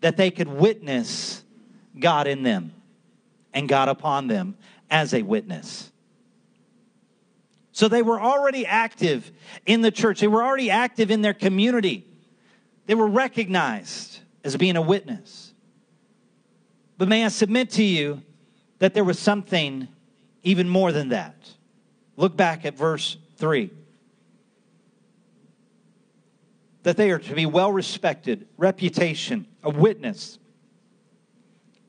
that 0.00 0.16
they 0.16 0.30
could 0.30 0.48
witness 0.48 1.42
God 1.98 2.26
in 2.26 2.42
them 2.42 2.72
and 3.52 3.68
God 3.68 3.88
upon 3.88 4.28
them 4.28 4.56
as 4.90 5.14
a 5.14 5.22
witness. 5.22 5.90
So 7.76 7.88
they 7.88 8.00
were 8.00 8.18
already 8.18 8.64
active 8.64 9.30
in 9.66 9.82
the 9.82 9.90
church, 9.90 10.20
they 10.20 10.28
were 10.28 10.42
already 10.42 10.70
active 10.70 11.10
in 11.10 11.20
their 11.20 11.34
community. 11.34 12.06
They 12.86 12.94
were 12.94 13.06
recognized 13.06 14.20
as 14.42 14.56
being 14.56 14.76
a 14.76 14.80
witness. 14.80 15.52
But 16.96 17.08
may 17.08 17.22
I 17.22 17.28
submit 17.28 17.72
to 17.72 17.82
you 17.82 18.22
that 18.78 18.94
there 18.94 19.04
was 19.04 19.18
something 19.18 19.88
even 20.42 20.70
more 20.70 20.90
than 20.90 21.10
that? 21.10 21.34
Look 22.16 22.34
back 22.34 22.64
at 22.64 22.78
verse 22.78 23.18
3. 23.36 23.70
That 26.84 26.96
they 26.96 27.10
are 27.10 27.18
to 27.18 27.34
be 27.34 27.44
well 27.44 27.72
respected, 27.72 28.48
reputation, 28.56 29.46
a 29.62 29.68
witness, 29.68 30.38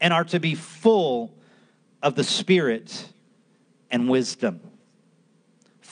and 0.01 0.13
are 0.13 0.25
to 0.25 0.39
be 0.41 0.53
full 0.53 1.33
of 2.03 2.15
the 2.15 2.25
Spirit 2.25 3.07
and 3.89 4.09
wisdom 4.09 4.66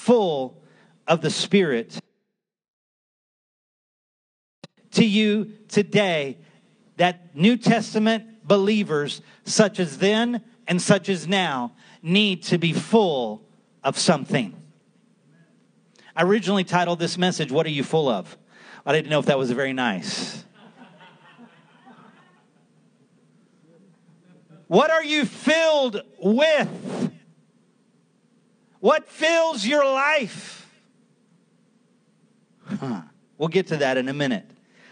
full 0.05 0.61
of 1.07 1.21
the 1.21 1.31
Spirit. 1.31 1.97
To 4.91 5.03
you 5.03 5.51
today, 5.67 6.37
that 6.97 7.35
New 7.35 7.57
Testament 7.57 8.47
believers, 8.47 9.23
such 9.45 9.79
as 9.79 9.97
then 9.97 10.43
and 10.67 10.79
such 10.79 11.09
as 11.09 11.27
now, 11.27 11.73
need 12.03 12.43
to 12.43 12.59
be 12.59 12.71
full 12.71 13.41
of 13.83 13.97
something. 13.97 14.55
I 16.15 16.21
originally 16.21 16.63
titled 16.63 16.99
this 16.99 17.17
message, 17.17 17.51
What 17.51 17.65
Are 17.65 17.69
You 17.69 17.83
Full 17.83 18.07
of? 18.07 18.37
I 18.85 18.93
didn't 18.93 19.09
know 19.09 19.19
if 19.19 19.25
that 19.25 19.39
was 19.39 19.49
very 19.49 19.73
nice. 19.73 20.45
What 24.67 24.91
are 24.91 25.03
you 25.03 25.25
filled 25.25 26.01
with? 26.19 27.11
What 28.85 29.09
fills 29.09 29.65
your 29.65 29.83
life? 29.83 30.71
Huh. 32.67 33.01
We'll 33.35 33.49
get 33.49 33.65
to 33.69 33.77
that 33.77 33.97
in 33.97 34.07
a 34.09 34.13
minute. 34.13 34.47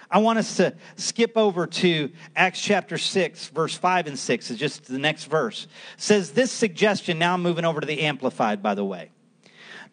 I 0.10 0.18
want 0.18 0.40
us 0.40 0.58
to 0.58 0.74
skip 0.96 1.34
over 1.38 1.68
to 1.68 2.12
Acts 2.36 2.60
chapter 2.60 2.98
6, 2.98 3.50
verse 3.50 3.76
5 3.76 4.08
and 4.08 4.18
6. 4.18 4.50
It's 4.50 4.60
just 4.60 4.86
the 4.86 4.98
next 4.98 5.26
verse. 5.26 5.68
It 5.94 6.02
says 6.02 6.32
this 6.32 6.52
suggestion, 6.52 7.20
now 7.20 7.36
I'm 7.36 7.44
moving 7.44 7.66
over 7.66 7.82
to 7.82 7.86
the 7.86 8.02
Amplified, 8.02 8.64
by 8.64 8.74
the 8.74 8.84
way. 8.84 9.12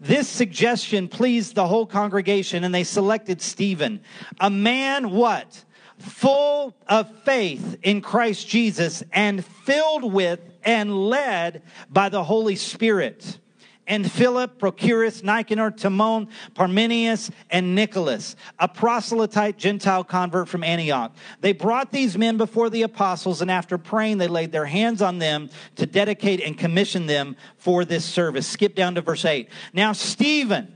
This 0.01 0.27
suggestion 0.27 1.07
pleased 1.07 1.55
the 1.55 1.67
whole 1.67 1.85
congregation, 1.85 2.65
and 2.65 2.75
they 2.75 2.85
selected 2.85 3.43
Stephen, 3.43 4.01
a 4.41 4.49
man 4.49 5.11
what? 5.11 5.63
Full 5.99 6.75
of 6.89 7.15
faith 7.25 7.77
in 7.83 8.01
Christ 8.01 8.49
Jesus 8.49 9.03
and 9.13 9.45
filled 9.45 10.11
with 10.11 10.41
and 10.65 11.11
led 11.11 11.65
by 11.91 12.09
the 12.09 12.25
Holy 12.25 12.57
Spirit 12.57 13.37
and 13.91 14.11
Philip, 14.11 14.61
Prochorus, 14.61 15.25
Nicanor, 15.25 15.73
Timon, 15.73 16.29
Parmenius, 16.55 17.29
and 17.51 17.75
Nicholas, 17.75 18.37
a 18.61 18.69
proselyte 18.69 19.59
Gentile 19.59 20.05
convert 20.05 20.49
from 20.49 20.63
Antioch. 20.63 21.13
They 21.41 21.53
brought 21.53 21.91
these 21.91 22.17
men 22.17 22.37
before 22.37 22.71
the 22.71 22.83
apostles, 22.83 23.43
and 23.43 23.51
after 23.51 23.79
praying, 23.79 24.19
they 24.19 24.29
laid 24.29 24.53
their 24.53 24.65
hands 24.65 25.03
on 25.03 25.19
them 25.19 25.51
to 25.75 25.87
dedicate 25.87 26.41
and 26.41 26.57
commission 26.57 27.07
them 27.07 27.35
for 27.57 27.85
this 27.85 28.05
service. 28.05 28.47
Skip 28.47 28.77
down 28.77 28.95
to 28.95 29.01
verse 29.01 29.25
8. 29.25 29.49
Now, 29.73 29.93
Stephen, 29.93 30.73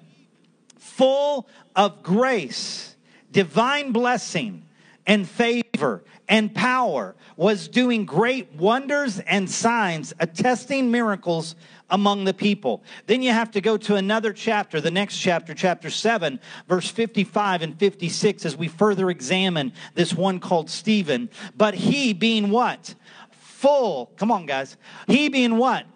full 0.77 1.49
of 1.77 2.03
grace, 2.03 2.97
divine 3.31 3.93
blessing, 3.93 4.67
and 5.07 5.29
favor 5.29 6.03
and 6.29 6.53
power, 6.53 7.15
was 7.37 7.69
doing 7.69 8.07
great 8.07 8.53
wonders 8.55 9.21
and 9.21 9.49
signs, 9.49 10.13
attesting 10.19 10.91
miracles 10.91 11.55
among 11.91 12.25
the 12.25 12.35
people. 12.35 12.83
Then 13.07 13.23
you 13.23 13.33
have 13.33 13.51
to 13.53 13.61
go 13.61 13.77
to 13.77 13.97
another 13.97 14.33
chapter, 14.33 14.81
the 14.81 14.91
next 14.91 15.19
chapter, 15.19 15.55
chapter 15.55 15.91
7, 15.91 16.41
verse 16.69 16.89
55 16.91 17.63
and 17.63 17.79
56, 17.79 18.45
as 18.45 18.57
we 18.57 18.69
further 18.69 19.11
examine 19.11 19.73
this 19.95 20.15
one 20.15 20.41
called 20.41 20.71
Stephen. 20.71 21.29
But 21.57 21.75
he 21.75 22.13
being 22.13 22.51
what? 22.51 22.95
Full, 23.31 24.11
come 24.17 24.31
on, 24.31 24.47
guys. 24.47 24.77
He 25.07 25.29
being 25.29 25.57
what? 25.57 25.87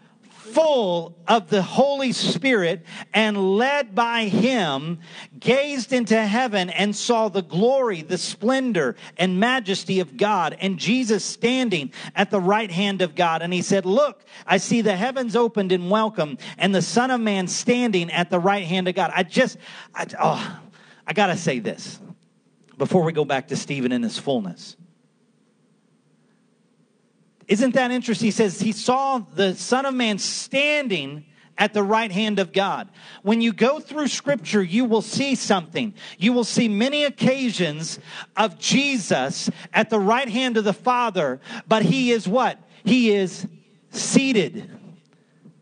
Full 0.52 1.17
of 1.26 1.49
the 1.49 1.62
Holy 1.62 2.12
Spirit 2.12 2.85
and 3.12 3.57
led 3.57 3.95
by 3.95 4.25
him, 4.25 4.99
gazed 5.38 5.93
into 5.93 6.21
heaven 6.21 6.71
and 6.71 6.95
saw 6.95 7.28
the 7.28 7.43
glory, 7.43 8.02
the 8.02 8.19
splendor, 8.19 8.97
and 9.17 9.38
majesty 9.38 10.00
of 10.00 10.17
God, 10.17 10.57
and 10.61 10.78
Jesus 10.78 11.25
standing 11.25 11.93
at 12.14 12.31
the 12.31 12.40
right 12.40 12.71
hand 12.71 13.02
of 13.02 13.14
God. 13.14 13.43
And 13.43 13.52
he 13.52 13.62
said, 13.62 13.87
Look, 13.87 14.25
I 14.47 14.57
see 14.57 14.81
the 14.81 14.97
heavens 14.97 15.37
opened 15.37 15.73
in 15.73 15.90
welcome, 15.90 16.38
and 16.57 16.75
the 16.75 16.83
Son 16.83 17.11
of 17.11 17.21
Man 17.21 17.47
standing 17.47 18.11
at 18.11 18.31
the 18.31 18.38
right 18.38 18.64
hand 18.64 18.88
of 18.88 18.95
God. 18.95 19.12
I 19.14 19.23
just, 19.23 19.59
I, 19.95 20.07
oh, 20.21 20.61
I 21.07 21.12
gotta 21.12 21.37
say 21.37 21.59
this 21.59 22.00
before 22.76 23.02
we 23.02 23.12
go 23.12 23.25
back 23.25 23.49
to 23.49 23.57
Stephen 23.57 23.93
in 23.93 24.02
his 24.02 24.19
fullness. 24.19 24.76
Isn't 27.49 27.75
that 27.75 27.90
interesting? 27.90 28.26
He 28.26 28.31
says 28.31 28.61
he 28.61 28.73
saw 28.73 29.19
the 29.19 29.55
Son 29.57 29.87
of 29.87 29.95
Man 29.95 30.19
standing 30.19 31.25
at 31.57 31.75
the 31.75 31.83
right 31.83 32.12
hand 32.12 32.38
of 32.38 32.52
God. 32.52 32.88
When 33.23 33.40
you 33.40 33.52
go 33.52 33.81
through 33.81 34.09
scripture, 34.09 34.62
you 34.62 34.85
will 34.85 35.02
see 35.02 35.35
something. 35.35 35.95
You 36.19 36.33
will 36.33 36.45
see 36.45 36.69
many 36.69 37.05
occasions 37.05 37.99
of 38.37 38.59
Jesus 38.59 39.50
at 39.73 39.90
the 39.90 39.99
right 39.99 40.28
hand 40.28 40.57
of 40.57 40.64
the 40.64 40.73
Father, 40.73 41.40
but 41.67 41.83
he 41.83 42.12
is 42.12 42.28
what? 42.28 42.59
He 42.85 43.11
is 43.11 43.47
seated 43.90 44.71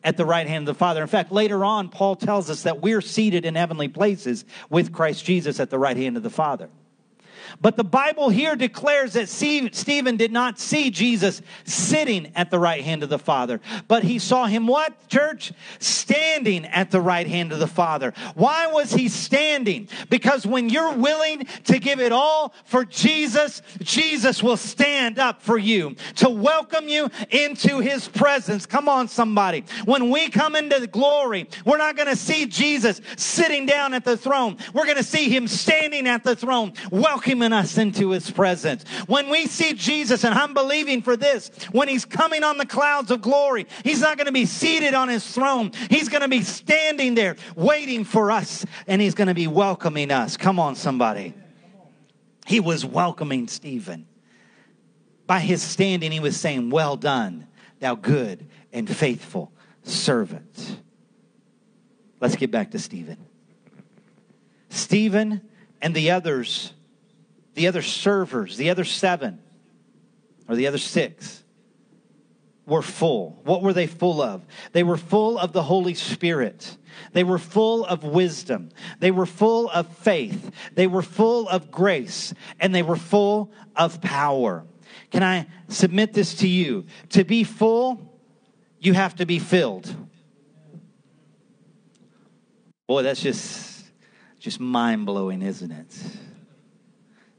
at 0.04 0.16
the 0.16 0.24
right 0.24 0.46
hand 0.46 0.68
of 0.68 0.74
the 0.74 0.78
Father. 0.78 1.00
In 1.02 1.08
fact, 1.08 1.32
later 1.32 1.64
on, 1.64 1.88
Paul 1.88 2.14
tells 2.14 2.50
us 2.50 2.64
that 2.64 2.82
we're 2.82 3.00
seated 3.00 3.44
in 3.44 3.54
heavenly 3.54 3.88
places 3.88 4.44
with 4.68 4.92
Christ 4.92 5.24
Jesus 5.24 5.58
at 5.60 5.70
the 5.70 5.78
right 5.78 5.96
hand 5.96 6.16
of 6.16 6.22
the 6.22 6.30
Father. 6.30 6.68
But 7.60 7.76
the 7.76 7.84
Bible 7.84 8.28
here 8.28 8.56
declares 8.56 9.12
that 9.14 9.28
Stephen 9.28 10.16
did 10.16 10.32
not 10.32 10.58
see 10.58 10.90
Jesus 10.90 11.42
sitting 11.64 12.32
at 12.34 12.50
the 12.50 12.58
right 12.58 12.82
hand 12.82 13.02
of 13.02 13.08
the 13.08 13.18
Father, 13.18 13.60
but 13.88 14.02
he 14.02 14.18
saw 14.18 14.46
him 14.46 14.66
what, 14.66 15.08
church? 15.08 15.52
Standing 15.78 16.64
at 16.66 16.90
the 16.90 17.00
right 17.00 17.26
hand 17.26 17.52
of 17.52 17.58
the 17.58 17.66
Father. 17.66 18.12
Why 18.34 18.66
was 18.66 18.92
he 18.92 19.08
standing? 19.08 19.88
Because 20.08 20.46
when 20.46 20.68
you're 20.68 20.94
willing 20.94 21.46
to 21.64 21.78
give 21.78 22.00
it 22.00 22.12
all 22.12 22.54
for 22.64 22.84
Jesus, 22.84 23.62
Jesus 23.80 24.42
will 24.42 24.56
stand 24.56 25.18
up 25.18 25.42
for 25.42 25.58
you 25.58 25.96
to 26.16 26.28
welcome 26.28 26.88
you 26.88 27.10
into 27.30 27.78
his 27.80 28.08
presence. 28.08 28.66
Come 28.66 28.88
on, 28.88 29.08
somebody. 29.08 29.64
When 29.84 30.10
we 30.10 30.28
come 30.28 30.56
into 30.56 30.80
the 30.80 30.86
glory, 30.86 31.48
we're 31.64 31.78
not 31.78 31.96
going 31.96 32.08
to 32.08 32.16
see 32.16 32.46
Jesus 32.46 33.00
sitting 33.16 33.66
down 33.66 33.94
at 33.94 34.04
the 34.04 34.16
throne. 34.16 34.56
We're 34.72 34.84
going 34.84 34.96
to 34.96 35.02
see 35.02 35.28
him 35.28 35.46
standing 35.48 36.06
at 36.06 36.24
the 36.24 36.34
throne, 36.34 36.72
welcoming 36.90 37.35
us 37.42 37.78
into 37.78 38.10
his 38.10 38.30
presence. 38.30 38.84
When 39.06 39.28
we 39.28 39.46
see 39.46 39.74
Jesus, 39.74 40.24
and 40.24 40.34
I'm 40.34 40.54
believing 40.54 41.02
for 41.02 41.16
this, 41.16 41.50
when 41.72 41.88
he's 41.88 42.04
coming 42.04 42.44
on 42.44 42.58
the 42.58 42.66
clouds 42.66 43.10
of 43.10 43.20
glory, 43.20 43.66
he's 43.84 44.00
not 44.00 44.16
going 44.16 44.26
to 44.26 44.32
be 44.32 44.46
seated 44.46 44.94
on 44.94 45.08
his 45.08 45.26
throne. 45.26 45.72
He's 45.90 46.08
going 46.08 46.22
to 46.22 46.28
be 46.28 46.42
standing 46.42 47.14
there 47.14 47.36
waiting 47.54 48.04
for 48.04 48.30
us, 48.30 48.64
and 48.86 49.00
he's 49.00 49.14
going 49.14 49.28
to 49.28 49.34
be 49.34 49.46
welcoming 49.46 50.10
us. 50.10 50.36
Come 50.36 50.58
on, 50.58 50.74
somebody. 50.74 51.34
He 52.46 52.60
was 52.60 52.84
welcoming 52.84 53.48
Stephen. 53.48 54.06
By 55.26 55.40
his 55.40 55.62
standing, 55.62 56.12
he 56.12 56.20
was 56.20 56.38
saying, 56.38 56.70
Well 56.70 56.96
done, 56.96 57.48
thou 57.80 57.96
good 57.96 58.46
and 58.72 58.88
faithful 58.88 59.52
servant. 59.82 60.80
Let's 62.20 62.36
get 62.36 62.50
back 62.50 62.70
to 62.70 62.78
Stephen. 62.78 63.18
Stephen 64.68 65.40
and 65.82 65.94
the 65.94 66.10
others 66.10 66.72
the 67.56 67.66
other 67.66 67.82
servers, 67.82 68.56
the 68.56 68.70
other 68.70 68.84
seven, 68.84 69.40
or 70.46 70.54
the 70.54 70.66
other 70.68 70.78
six, 70.78 71.42
were 72.66 72.82
full. 72.82 73.40
What 73.44 73.62
were 73.62 73.72
they 73.72 73.86
full 73.86 74.20
of? 74.20 74.44
They 74.72 74.82
were 74.82 74.98
full 74.98 75.38
of 75.38 75.52
the 75.52 75.62
Holy 75.62 75.94
Spirit. 75.94 76.76
They 77.12 77.24
were 77.24 77.38
full 77.38 77.84
of 77.86 78.04
wisdom. 78.04 78.70
They 78.98 79.10
were 79.10 79.26
full 79.26 79.70
of 79.70 79.88
faith. 79.98 80.50
They 80.74 80.86
were 80.86 81.02
full 81.02 81.48
of 81.48 81.70
grace. 81.70 82.34
And 82.60 82.74
they 82.74 82.82
were 82.82 82.96
full 82.96 83.52
of 83.74 84.02
power. 84.02 84.66
Can 85.10 85.22
I 85.22 85.46
submit 85.68 86.12
this 86.12 86.34
to 86.36 86.48
you? 86.48 86.86
To 87.10 87.24
be 87.24 87.42
full, 87.42 88.20
you 88.80 88.92
have 88.92 89.16
to 89.16 89.26
be 89.26 89.38
filled. 89.38 89.94
Boy, 92.86 93.02
that's 93.02 93.22
just 93.22 93.84
just 94.38 94.60
mind 94.60 95.06
blowing, 95.06 95.40
isn't 95.40 95.72
it? 95.72 95.96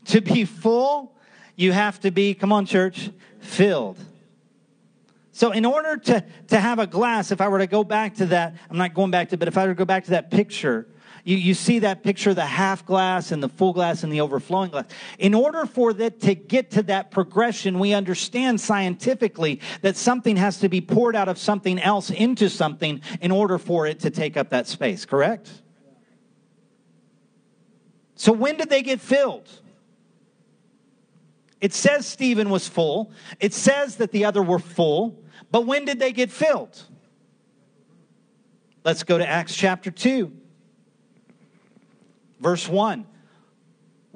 To 0.07 0.21
be 0.21 0.45
full, 0.45 1.15
you 1.55 1.71
have 1.71 1.99
to 2.01 2.11
be, 2.11 2.33
come 2.33 2.51
on, 2.51 2.65
church, 2.65 3.09
filled. 3.39 3.97
So, 5.31 5.51
in 5.51 5.65
order 5.65 5.97
to, 5.97 6.25
to 6.47 6.59
have 6.59 6.79
a 6.79 6.87
glass, 6.87 7.31
if 7.31 7.41
I 7.41 7.47
were 7.47 7.59
to 7.59 7.67
go 7.67 7.83
back 7.83 8.15
to 8.15 8.25
that, 8.27 8.55
I'm 8.69 8.77
not 8.77 8.93
going 8.93 9.11
back 9.11 9.29
to, 9.29 9.35
it, 9.35 9.39
but 9.39 9.47
if 9.47 9.57
I 9.57 9.63
were 9.63 9.73
to 9.73 9.77
go 9.77 9.85
back 9.85 10.05
to 10.05 10.11
that 10.11 10.31
picture, 10.31 10.87
you, 11.23 11.35
you 11.35 11.53
see 11.53 11.79
that 11.79 12.03
picture, 12.03 12.33
the 12.33 12.45
half 12.45 12.85
glass 12.85 13.31
and 13.31 13.43
the 13.43 13.49
full 13.49 13.73
glass 13.73 14.03
and 14.03 14.11
the 14.11 14.21
overflowing 14.21 14.71
glass. 14.71 14.85
In 15.19 15.33
order 15.33 15.65
for 15.65 15.91
that 15.93 16.21
to 16.21 16.35
get 16.35 16.71
to 16.71 16.83
that 16.83 17.11
progression, 17.11 17.79
we 17.79 17.93
understand 17.93 18.61
scientifically 18.61 19.59
that 19.81 19.97
something 19.97 20.37
has 20.37 20.59
to 20.61 20.69
be 20.69 20.79
poured 20.79 21.17
out 21.17 21.27
of 21.27 21.37
something 21.37 21.79
else 21.79 22.09
into 22.09 22.49
something 22.49 23.01
in 23.19 23.31
order 23.31 23.57
for 23.57 23.87
it 23.87 23.99
to 23.99 24.09
take 24.09 24.37
up 24.37 24.51
that 24.51 24.67
space, 24.67 25.05
correct? 25.05 25.51
So 28.15 28.31
when 28.31 28.55
did 28.55 28.69
they 28.69 28.81
get 28.81 29.01
filled? 29.01 29.49
It 31.59 31.73
says 31.73 32.05
Stephen 32.05 32.49
was 32.49 32.67
full. 32.67 33.11
It 33.39 33.53
says 33.53 33.95
that 33.97 34.11
the 34.11 34.25
other 34.25 34.43
were 34.43 34.59
full. 34.59 35.19
But 35.51 35.65
when 35.65 35.85
did 35.85 35.99
they 35.99 36.11
get 36.11 36.31
filled? 36.31 36.83
Let's 38.83 39.03
go 39.03 39.17
to 39.17 39.27
Acts 39.27 39.55
chapter 39.55 39.91
2. 39.91 40.31
Verse 42.39 42.67
1 42.67 43.05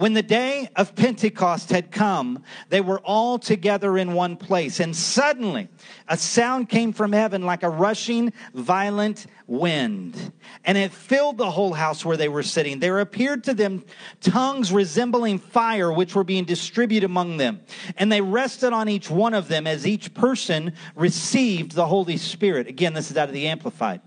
When 0.01 0.15
the 0.15 0.24
day 0.24 0.67
of 0.75 0.96
Pentecost 0.96 1.70
had 1.70 1.91
come, 1.91 2.43
they 2.70 2.81
were 2.81 3.00
all 3.01 3.38
together 3.38 4.00
in 4.00 4.13
one 4.13 4.36
place. 4.36 4.79
And 4.79 4.96
suddenly 4.96 5.67
a 6.08 6.17
sound 6.17 6.70
came 6.70 6.91
from 6.91 7.12
heaven 7.12 7.46
like 7.46 7.62
a 7.62 7.70
rushing, 7.70 8.34
violent 8.55 9.27
wind. 9.46 10.34
And 10.65 10.75
it 10.75 10.91
filled 10.91 11.38
the 11.38 11.51
whole 11.51 11.74
house 11.74 12.03
where 12.03 12.17
they 12.17 12.29
were 12.29 12.41
sitting. 12.41 12.79
There 12.79 13.00
appeared 13.00 13.43
to 13.43 13.53
them 13.53 13.86
tongues 14.22 14.72
resembling 14.72 15.38
fire, 15.38 15.93
which 15.93 16.15
were 16.15 16.24
being 16.24 16.46
distributed 16.46 17.05
among 17.05 17.38
them. 17.38 17.62
And 17.96 18.12
they 18.12 18.22
rested 18.22 18.74
on 18.74 18.89
each 18.89 19.12
one 19.12 19.36
of 19.36 19.50
them 19.50 19.67
as 19.67 19.86
each 19.86 20.15
person 20.15 20.74
received 20.96 21.74
the 21.74 21.86
Holy 21.86 22.17
Spirit. 22.17 22.65
Again, 22.65 22.96
this 22.96 23.12
is 23.12 23.17
out 23.17 23.27
of 23.27 23.36
the 23.36 23.48
Amplified. 23.48 24.01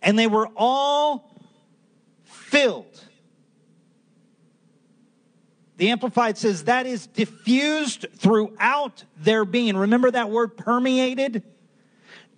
And 0.00 0.18
they 0.18 0.26
were 0.26 0.48
all 0.56 1.34
filled 2.24 3.05
the 5.76 5.90
Amplified 5.90 6.38
says 6.38 6.64
that 6.64 6.86
is 6.86 7.06
diffused 7.06 8.06
throughout 8.14 9.04
their 9.18 9.44
being. 9.44 9.76
Remember 9.76 10.10
that 10.10 10.30
word 10.30 10.56
permeated? 10.56 11.42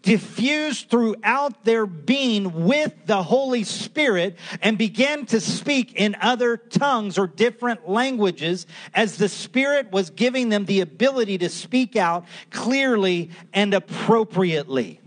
Diffused 0.02 0.90
throughout 0.90 1.64
their 1.64 1.86
being 1.86 2.66
with 2.66 2.94
the 3.06 3.22
Holy 3.22 3.64
Spirit 3.64 4.36
and 4.62 4.78
began 4.78 5.26
to 5.26 5.40
speak 5.40 5.92
in 5.94 6.16
other 6.20 6.56
tongues 6.56 7.18
or 7.18 7.26
different 7.26 7.88
languages 7.88 8.66
as 8.94 9.18
the 9.18 9.28
Spirit 9.28 9.92
was 9.92 10.10
giving 10.10 10.48
them 10.48 10.64
the 10.64 10.80
ability 10.80 11.38
to 11.38 11.48
speak 11.48 11.96
out 11.96 12.24
clearly 12.50 13.30
and 13.52 13.74
appropriately. 13.74 15.00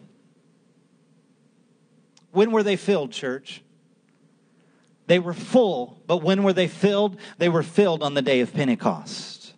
When 2.32 2.52
were 2.52 2.64
they 2.64 2.78
filled, 2.78 3.12
church? 3.12 3.62
They 5.12 5.20
were 5.20 5.34
full, 5.34 6.02
but 6.08 6.24
when 6.24 6.42
were 6.42 6.54
they 6.54 6.70
filled? 6.70 7.18
They 7.38 7.50
were 7.50 7.64
filled 7.64 8.02
on 8.02 8.14
the 8.14 8.22
day 8.22 8.40
of 8.40 8.54
Pentecost. 8.54 9.54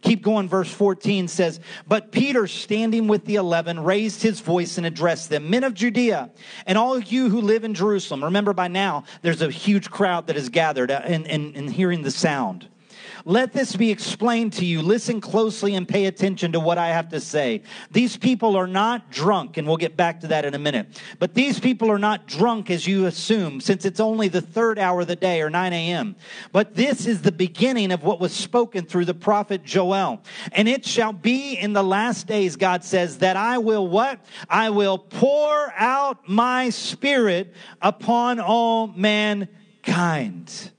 Keep 0.00 0.20
going, 0.20 0.48
verse 0.48 0.68
14 0.68 1.28
says, 1.28 1.60
But 1.86 2.10
Peter, 2.10 2.48
standing 2.48 3.06
with 3.06 3.24
the 3.24 3.36
eleven, 3.36 3.78
raised 3.78 4.20
his 4.20 4.40
voice 4.40 4.76
and 4.76 4.84
addressed 4.84 5.30
them, 5.30 5.48
Men 5.48 5.62
of 5.62 5.74
Judea, 5.74 6.32
and 6.66 6.76
all 6.76 6.98
you 6.98 7.30
who 7.30 7.40
live 7.40 7.62
in 7.62 7.72
Jerusalem. 7.72 8.24
Remember, 8.24 8.52
by 8.52 8.66
now, 8.66 9.04
there's 9.22 9.42
a 9.42 9.48
huge 9.48 9.90
crowd 9.92 10.26
that 10.26 10.36
is 10.36 10.48
gathered 10.48 10.90
and, 10.90 11.24
in, 11.28 11.54
in 11.54 11.68
hearing 11.68 12.02
the 12.02 12.10
sound. 12.10 12.68
Let 13.24 13.52
this 13.52 13.76
be 13.76 13.90
explained 13.90 14.52
to 14.54 14.64
you. 14.64 14.82
Listen 14.82 15.20
closely 15.20 15.74
and 15.74 15.88
pay 15.88 16.06
attention 16.06 16.52
to 16.52 16.60
what 16.60 16.78
I 16.78 16.88
have 16.88 17.08
to 17.10 17.20
say. 17.20 17.62
These 17.90 18.16
people 18.16 18.56
are 18.56 18.66
not 18.66 19.10
drunk, 19.10 19.56
and 19.56 19.66
we'll 19.66 19.76
get 19.76 19.96
back 19.96 20.20
to 20.20 20.28
that 20.28 20.44
in 20.44 20.54
a 20.54 20.58
minute. 20.58 21.00
But 21.18 21.34
these 21.34 21.60
people 21.60 21.90
are 21.90 21.98
not 21.98 22.26
drunk 22.26 22.70
as 22.70 22.86
you 22.86 23.06
assume, 23.06 23.60
since 23.60 23.84
it's 23.84 24.00
only 24.00 24.28
the 24.28 24.40
third 24.40 24.78
hour 24.78 25.00
of 25.00 25.06
the 25.08 25.16
day 25.16 25.40
or 25.40 25.50
9 25.50 25.72
a.m. 25.72 26.16
But 26.52 26.74
this 26.74 27.06
is 27.06 27.22
the 27.22 27.32
beginning 27.32 27.92
of 27.92 28.02
what 28.04 28.20
was 28.20 28.32
spoken 28.32 28.84
through 28.84 29.06
the 29.06 29.14
prophet 29.14 29.64
Joel. 29.64 30.22
And 30.52 30.68
it 30.68 30.84
shall 30.84 31.12
be 31.12 31.54
in 31.54 31.72
the 31.72 31.82
last 31.82 32.26
days, 32.26 32.56
God 32.56 32.84
says, 32.84 33.18
that 33.18 33.36
I 33.36 33.58
will 33.58 33.86
what? 33.86 34.24
I 34.48 34.70
will 34.70 34.98
pour 34.98 35.72
out 35.76 36.28
my 36.28 36.70
spirit 36.70 37.52
upon 37.82 38.40
all 38.40 38.88
mankind. 38.88 40.70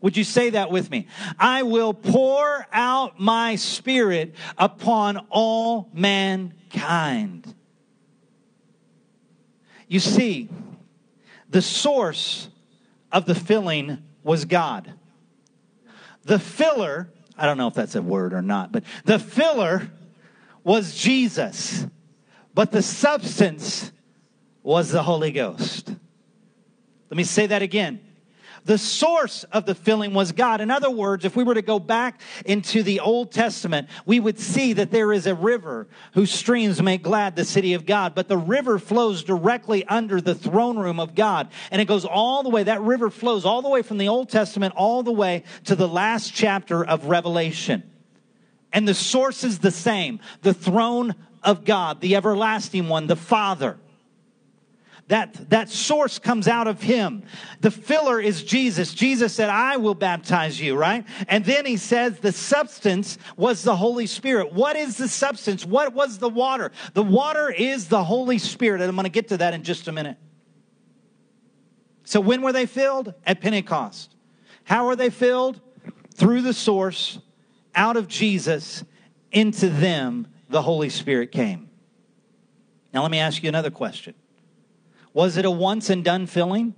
Would 0.00 0.16
you 0.16 0.24
say 0.24 0.50
that 0.50 0.70
with 0.70 0.90
me? 0.90 1.08
I 1.38 1.64
will 1.64 1.92
pour 1.92 2.66
out 2.72 3.18
my 3.18 3.56
spirit 3.56 4.34
upon 4.56 5.26
all 5.30 5.90
mankind. 5.92 7.52
You 9.88 10.00
see, 10.00 10.48
the 11.50 11.62
source 11.62 12.48
of 13.10 13.24
the 13.26 13.34
filling 13.34 13.98
was 14.22 14.44
God. 14.44 14.92
The 16.22 16.38
filler, 16.38 17.10
I 17.36 17.46
don't 17.46 17.56
know 17.56 17.68
if 17.68 17.74
that's 17.74 17.94
a 17.94 18.02
word 18.02 18.34
or 18.34 18.42
not, 18.42 18.70
but 18.70 18.84
the 19.04 19.18
filler 19.18 19.90
was 20.62 20.94
Jesus. 20.94 21.86
But 22.54 22.70
the 22.70 22.82
substance 22.82 23.90
was 24.62 24.90
the 24.90 25.02
Holy 25.02 25.30
Ghost. 25.30 25.88
Let 27.08 27.16
me 27.16 27.24
say 27.24 27.46
that 27.46 27.62
again. 27.62 28.00
The 28.64 28.78
source 28.78 29.44
of 29.44 29.66
the 29.66 29.74
filling 29.74 30.14
was 30.14 30.32
God. 30.32 30.60
In 30.60 30.70
other 30.70 30.90
words, 30.90 31.24
if 31.24 31.36
we 31.36 31.44
were 31.44 31.54
to 31.54 31.62
go 31.62 31.78
back 31.78 32.20
into 32.44 32.82
the 32.82 33.00
Old 33.00 33.32
Testament, 33.32 33.88
we 34.06 34.20
would 34.20 34.38
see 34.38 34.72
that 34.74 34.90
there 34.90 35.12
is 35.12 35.26
a 35.26 35.34
river 35.34 35.88
whose 36.12 36.30
streams 36.30 36.82
make 36.82 37.02
glad 37.02 37.36
the 37.36 37.44
city 37.44 37.74
of 37.74 37.86
God. 37.86 38.14
But 38.14 38.28
the 38.28 38.38
river 38.38 38.78
flows 38.78 39.22
directly 39.22 39.84
under 39.86 40.20
the 40.20 40.34
throne 40.34 40.78
room 40.78 41.00
of 41.00 41.14
God. 41.14 41.48
And 41.70 41.80
it 41.80 41.86
goes 41.86 42.04
all 42.04 42.42
the 42.42 42.50
way, 42.50 42.62
that 42.64 42.82
river 42.82 43.10
flows 43.10 43.44
all 43.44 43.62
the 43.62 43.68
way 43.68 43.82
from 43.82 43.98
the 43.98 44.08
Old 44.08 44.28
Testament 44.28 44.74
all 44.76 45.02
the 45.02 45.12
way 45.12 45.44
to 45.64 45.74
the 45.74 45.88
last 45.88 46.34
chapter 46.34 46.84
of 46.84 47.06
Revelation. 47.06 47.82
And 48.72 48.86
the 48.86 48.94
source 48.94 49.44
is 49.44 49.60
the 49.60 49.70
same 49.70 50.20
the 50.42 50.54
throne 50.54 51.14
of 51.42 51.64
God, 51.64 52.00
the 52.00 52.16
everlasting 52.16 52.88
one, 52.88 53.06
the 53.06 53.16
Father. 53.16 53.78
That, 55.08 55.48
that 55.48 55.70
source 55.70 56.18
comes 56.18 56.46
out 56.46 56.68
of 56.68 56.82
him. 56.82 57.22
The 57.62 57.70
filler 57.70 58.20
is 58.20 58.44
Jesus. 58.44 58.92
Jesus 58.92 59.32
said, 59.32 59.48
I 59.48 59.78
will 59.78 59.94
baptize 59.94 60.60
you, 60.60 60.76
right? 60.76 61.06
And 61.28 61.46
then 61.46 61.64
he 61.64 61.78
says 61.78 62.18
the 62.18 62.30
substance 62.30 63.16
was 63.34 63.62
the 63.62 63.74
Holy 63.74 64.06
Spirit. 64.06 64.52
What 64.52 64.76
is 64.76 64.98
the 64.98 65.08
substance? 65.08 65.64
What 65.64 65.94
was 65.94 66.18
the 66.18 66.28
water? 66.28 66.72
The 66.92 67.02
water 67.02 67.50
is 67.50 67.88
the 67.88 68.04
Holy 68.04 68.36
Spirit. 68.36 68.82
And 68.82 68.90
I'm 68.90 68.96
going 68.96 69.04
to 69.04 69.10
get 69.10 69.28
to 69.28 69.38
that 69.38 69.54
in 69.54 69.62
just 69.62 69.88
a 69.88 69.92
minute. 69.92 70.18
So 72.04 72.20
when 72.20 72.42
were 72.42 72.52
they 72.52 72.66
filled? 72.66 73.14
At 73.24 73.40
Pentecost. 73.40 74.14
How 74.64 74.88
are 74.88 74.96
they 74.96 75.08
filled? 75.08 75.58
Through 76.16 76.42
the 76.42 76.52
source, 76.52 77.18
out 77.74 77.96
of 77.96 78.08
Jesus, 78.08 78.84
into 79.32 79.70
them, 79.70 80.26
the 80.50 80.60
Holy 80.60 80.90
Spirit 80.90 81.32
came. 81.32 81.70
Now 82.92 83.02
let 83.02 83.10
me 83.10 83.20
ask 83.20 83.42
you 83.42 83.48
another 83.48 83.70
question. 83.70 84.14
Was 85.18 85.36
it 85.36 85.44
a 85.44 85.50
once 85.50 85.90
and 85.90 86.04
done 86.04 86.26
filling? 86.26 86.76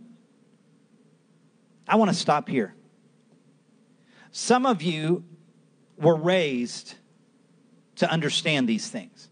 I 1.86 1.96
want 1.96 2.10
to 2.10 2.16
stop 2.16 2.48
here. 2.48 2.74
Some 4.30 4.64
of 4.64 4.80
you 4.80 5.24
were 5.98 6.16
raised 6.16 6.94
to 7.96 8.10
understand 8.10 8.66
these 8.66 8.88
things. 8.88 9.28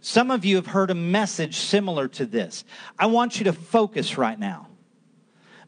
Some 0.00 0.30
of 0.30 0.46
you 0.46 0.56
have 0.56 0.68
heard 0.68 0.90
a 0.90 0.94
message 0.94 1.56
similar 1.56 2.08
to 2.08 2.24
this. 2.24 2.64
I 2.98 3.04
want 3.04 3.38
you 3.38 3.44
to 3.44 3.52
focus 3.52 4.16
right 4.16 4.38
now. 4.38 4.65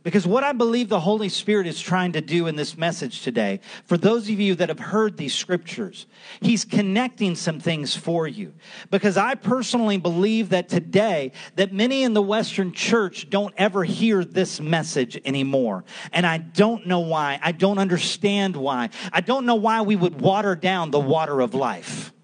Because 0.09 0.27
what 0.27 0.43
I 0.43 0.53
believe 0.53 0.89
the 0.89 1.01
Holy 1.01 1.29
Spirit 1.29 1.67
is 1.67 1.79
trying 1.79 2.13
to 2.13 2.23
do 2.23 2.47
in 2.47 2.57
this 2.57 2.79
message 2.79 3.21
today, 3.21 3.61
for 3.85 3.99
those 3.99 4.23
of 4.31 4.41
you 4.41 4.55
that 4.55 4.71
have 4.71 4.79
heard 4.79 5.19
these 5.19 5.35
scriptures, 5.35 6.07
He's 6.41 6.65
connecting 6.65 7.35
some 7.35 7.61
things 7.61 7.95
for 7.95 8.27
you. 8.27 8.55
Because 8.91 9.19
I 9.19 9.35
personally 9.35 9.99
believe 9.99 10.49
that 10.49 10.71
today, 10.71 11.33
that 11.57 11.75
many 11.75 12.05
in 12.05 12.15
the 12.15 12.23
Western 12.23 12.73
church 12.73 13.29
don't 13.29 13.53
ever 13.59 13.85
hear 13.85 14.25
this 14.25 14.63
message 14.63 15.21
anymore. 15.27 15.85
And 16.11 16.27
I 16.27 16.39
don't 16.39 16.87
know 16.87 17.01
why. 17.01 17.39
I 17.43 17.53
don't 17.53 17.77
understand 17.77 18.57
why. 18.57 18.89
I 19.13 19.21
don't 19.21 19.45
know 19.45 19.57
why 19.57 19.83
we 19.83 19.95
would 19.95 20.23
water 20.23 20.57
down 20.57 20.91
the 20.91 20.99
water 20.99 21.39
of 21.43 21.53
life. 21.53 22.15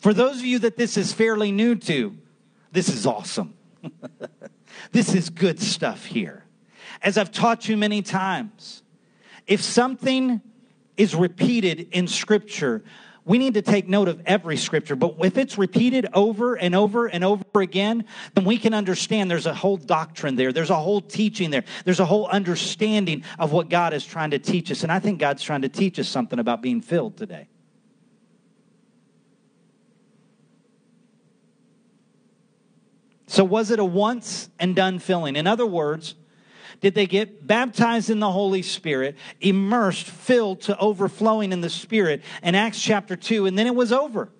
For 0.00 0.12
those 0.12 0.40
of 0.40 0.44
you 0.44 0.58
that 0.58 0.76
this 0.76 0.98
is 0.98 1.14
fairly 1.14 1.50
new 1.50 1.76
to, 1.76 2.14
this 2.72 2.90
is 2.90 3.06
awesome. 3.06 3.54
this 4.92 5.14
is 5.14 5.30
good 5.30 5.60
stuff 5.60 6.04
here. 6.04 6.44
As 7.02 7.18
I've 7.18 7.30
taught 7.30 7.68
you 7.68 7.76
many 7.76 8.02
times, 8.02 8.82
if 9.46 9.62
something 9.62 10.40
is 10.96 11.14
repeated 11.14 11.88
in 11.92 12.08
Scripture, 12.08 12.82
we 13.28 13.36
need 13.36 13.54
to 13.54 13.62
take 13.62 13.86
note 13.86 14.08
of 14.08 14.22
every 14.24 14.56
scripture, 14.56 14.96
but 14.96 15.16
if 15.22 15.36
it's 15.36 15.58
repeated 15.58 16.08
over 16.14 16.54
and 16.54 16.74
over 16.74 17.06
and 17.06 17.22
over 17.22 17.44
again, 17.60 18.06
then 18.32 18.46
we 18.46 18.56
can 18.56 18.72
understand 18.72 19.30
there's 19.30 19.44
a 19.44 19.52
whole 19.52 19.76
doctrine 19.76 20.34
there. 20.34 20.50
There's 20.50 20.70
a 20.70 20.76
whole 20.76 21.02
teaching 21.02 21.50
there. 21.50 21.64
There's 21.84 22.00
a 22.00 22.06
whole 22.06 22.26
understanding 22.26 23.24
of 23.38 23.52
what 23.52 23.68
God 23.68 23.92
is 23.92 24.06
trying 24.06 24.30
to 24.30 24.38
teach 24.38 24.70
us. 24.70 24.82
And 24.82 24.90
I 24.90 24.98
think 24.98 25.18
God's 25.18 25.42
trying 25.42 25.60
to 25.60 25.68
teach 25.68 25.98
us 25.98 26.08
something 26.08 26.38
about 26.38 26.62
being 26.62 26.80
filled 26.80 27.18
today. 27.18 27.48
So, 33.28 33.44
was 33.44 33.70
it 33.70 33.78
a 33.78 33.84
once 33.84 34.48
and 34.58 34.74
done 34.74 34.98
filling? 34.98 35.36
In 35.36 35.46
other 35.46 35.66
words, 35.66 36.14
did 36.80 36.94
they 36.94 37.06
get 37.06 37.46
baptized 37.46 38.08
in 38.08 38.20
the 38.20 38.30
Holy 38.30 38.62
Spirit, 38.62 39.16
immersed, 39.40 40.06
filled 40.06 40.62
to 40.62 40.78
overflowing 40.78 41.52
in 41.52 41.60
the 41.60 41.68
Spirit 41.68 42.22
in 42.42 42.54
Acts 42.54 42.80
chapter 42.80 43.16
2, 43.16 43.44
and 43.44 43.58
then 43.58 43.66
it 43.66 43.74
was 43.74 43.92
over? 43.92 44.30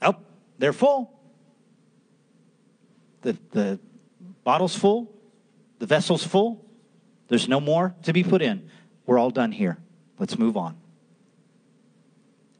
Oh, 0.00 0.16
they're 0.58 0.72
full. 0.72 1.12
The, 3.22 3.36
the 3.50 3.80
bottle's 4.44 4.76
full, 4.76 5.12
the 5.80 5.86
vessel's 5.86 6.24
full. 6.24 6.64
There's 7.26 7.48
no 7.48 7.58
more 7.58 7.96
to 8.04 8.12
be 8.12 8.22
put 8.22 8.40
in. 8.40 8.70
We're 9.04 9.18
all 9.18 9.30
done 9.30 9.50
here. 9.50 9.78
Let's 10.20 10.38
move 10.38 10.56
on. 10.56 10.76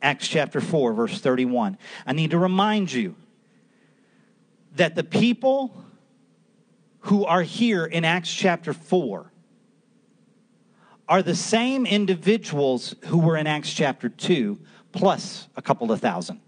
Acts 0.03 0.27
chapter 0.27 0.61
4, 0.61 0.93
verse 0.93 1.21
31. 1.21 1.79
I 2.05 2.13
need 2.13 2.33
to 2.33 2.39
remind 2.39 2.93
you 2.93 3.15
that 4.79 4.95
the 4.95 5.05
people 5.05 5.85
who 7.01 7.25
are 7.25 7.43
here 7.43 7.85
in 7.85 8.05
Acts 8.05 8.33
chapter 8.33 8.73
4 8.73 9.33
are 11.09 11.23
the 11.23 11.35
same 11.35 11.87
individuals 11.87 12.95
who 13.07 13.19
were 13.19 13.37
in 13.37 13.47
Acts 13.47 13.73
chapter 13.73 14.09
2, 14.09 14.59
plus 14.93 15.49
a 15.57 15.63
couple 15.63 15.91
of 15.91 16.01
thousand. 16.01 16.41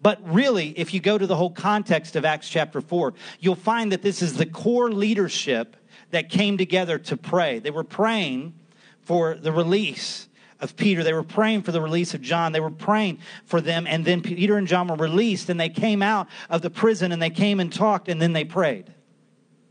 But 0.00 0.20
really, 0.26 0.70
if 0.78 0.94
you 0.94 1.00
go 1.00 1.18
to 1.18 1.26
the 1.26 1.36
whole 1.36 1.50
context 1.50 2.16
of 2.16 2.24
Acts 2.24 2.48
chapter 2.48 2.80
4, 2.80 3.14
you'll 3.40 3.54
find 3.54 3.92
that 3.92 4.02
this 4.02 4.22
is 4.22 4.36
the 4.36 4.46
core 4.46 4.90
leadership 4.90 5.76
that 6.10 6.28
came 6.28 6.56
together 6.56 6.98
to 6.98 7.16
pray. 7.16 7.58
They 7.58 7.70
were 7.70 7.84
praying 7.84 8.54
for 9.00 9.34
the 9.34 9.52
release 9.52 10.28
of 10.62 10.76
Peter. 10.76 11.02
They 11.02 11.12
were 11.12 11.22
praying 11.22 11.62
for 11.62 11.72
the 11.72 11.80
release 11.80 12.14
of 12.14 12.22
John. 12.22 12.52
They 12.52 12.60
were 12.60 12.70
praying 12.70 13.18
for 13.44 13.60
them. 13.60 13.86
And 13.86 14.04
then 14.04 14.22
Peter 14.22 14.56
and 14.56 14.66
John 14.66 14.88
were 14.88 14.96
released 14.96 15.50
and 15.50 15.60
they 15.60 15.68
came 15.68 16.00
out 16.00 16.28
of 16.48 16.62
the 16.62 16.70
prison 16.70 17.12
and 17.12 17.20
they 17.20 17.30
came 17.30 17.60
and 17.60 17.70
talked 17.70 18.08
and 18.08 18.22
then 18.22 18.32
they 18.32 18.44
prayed. 18.44 18.94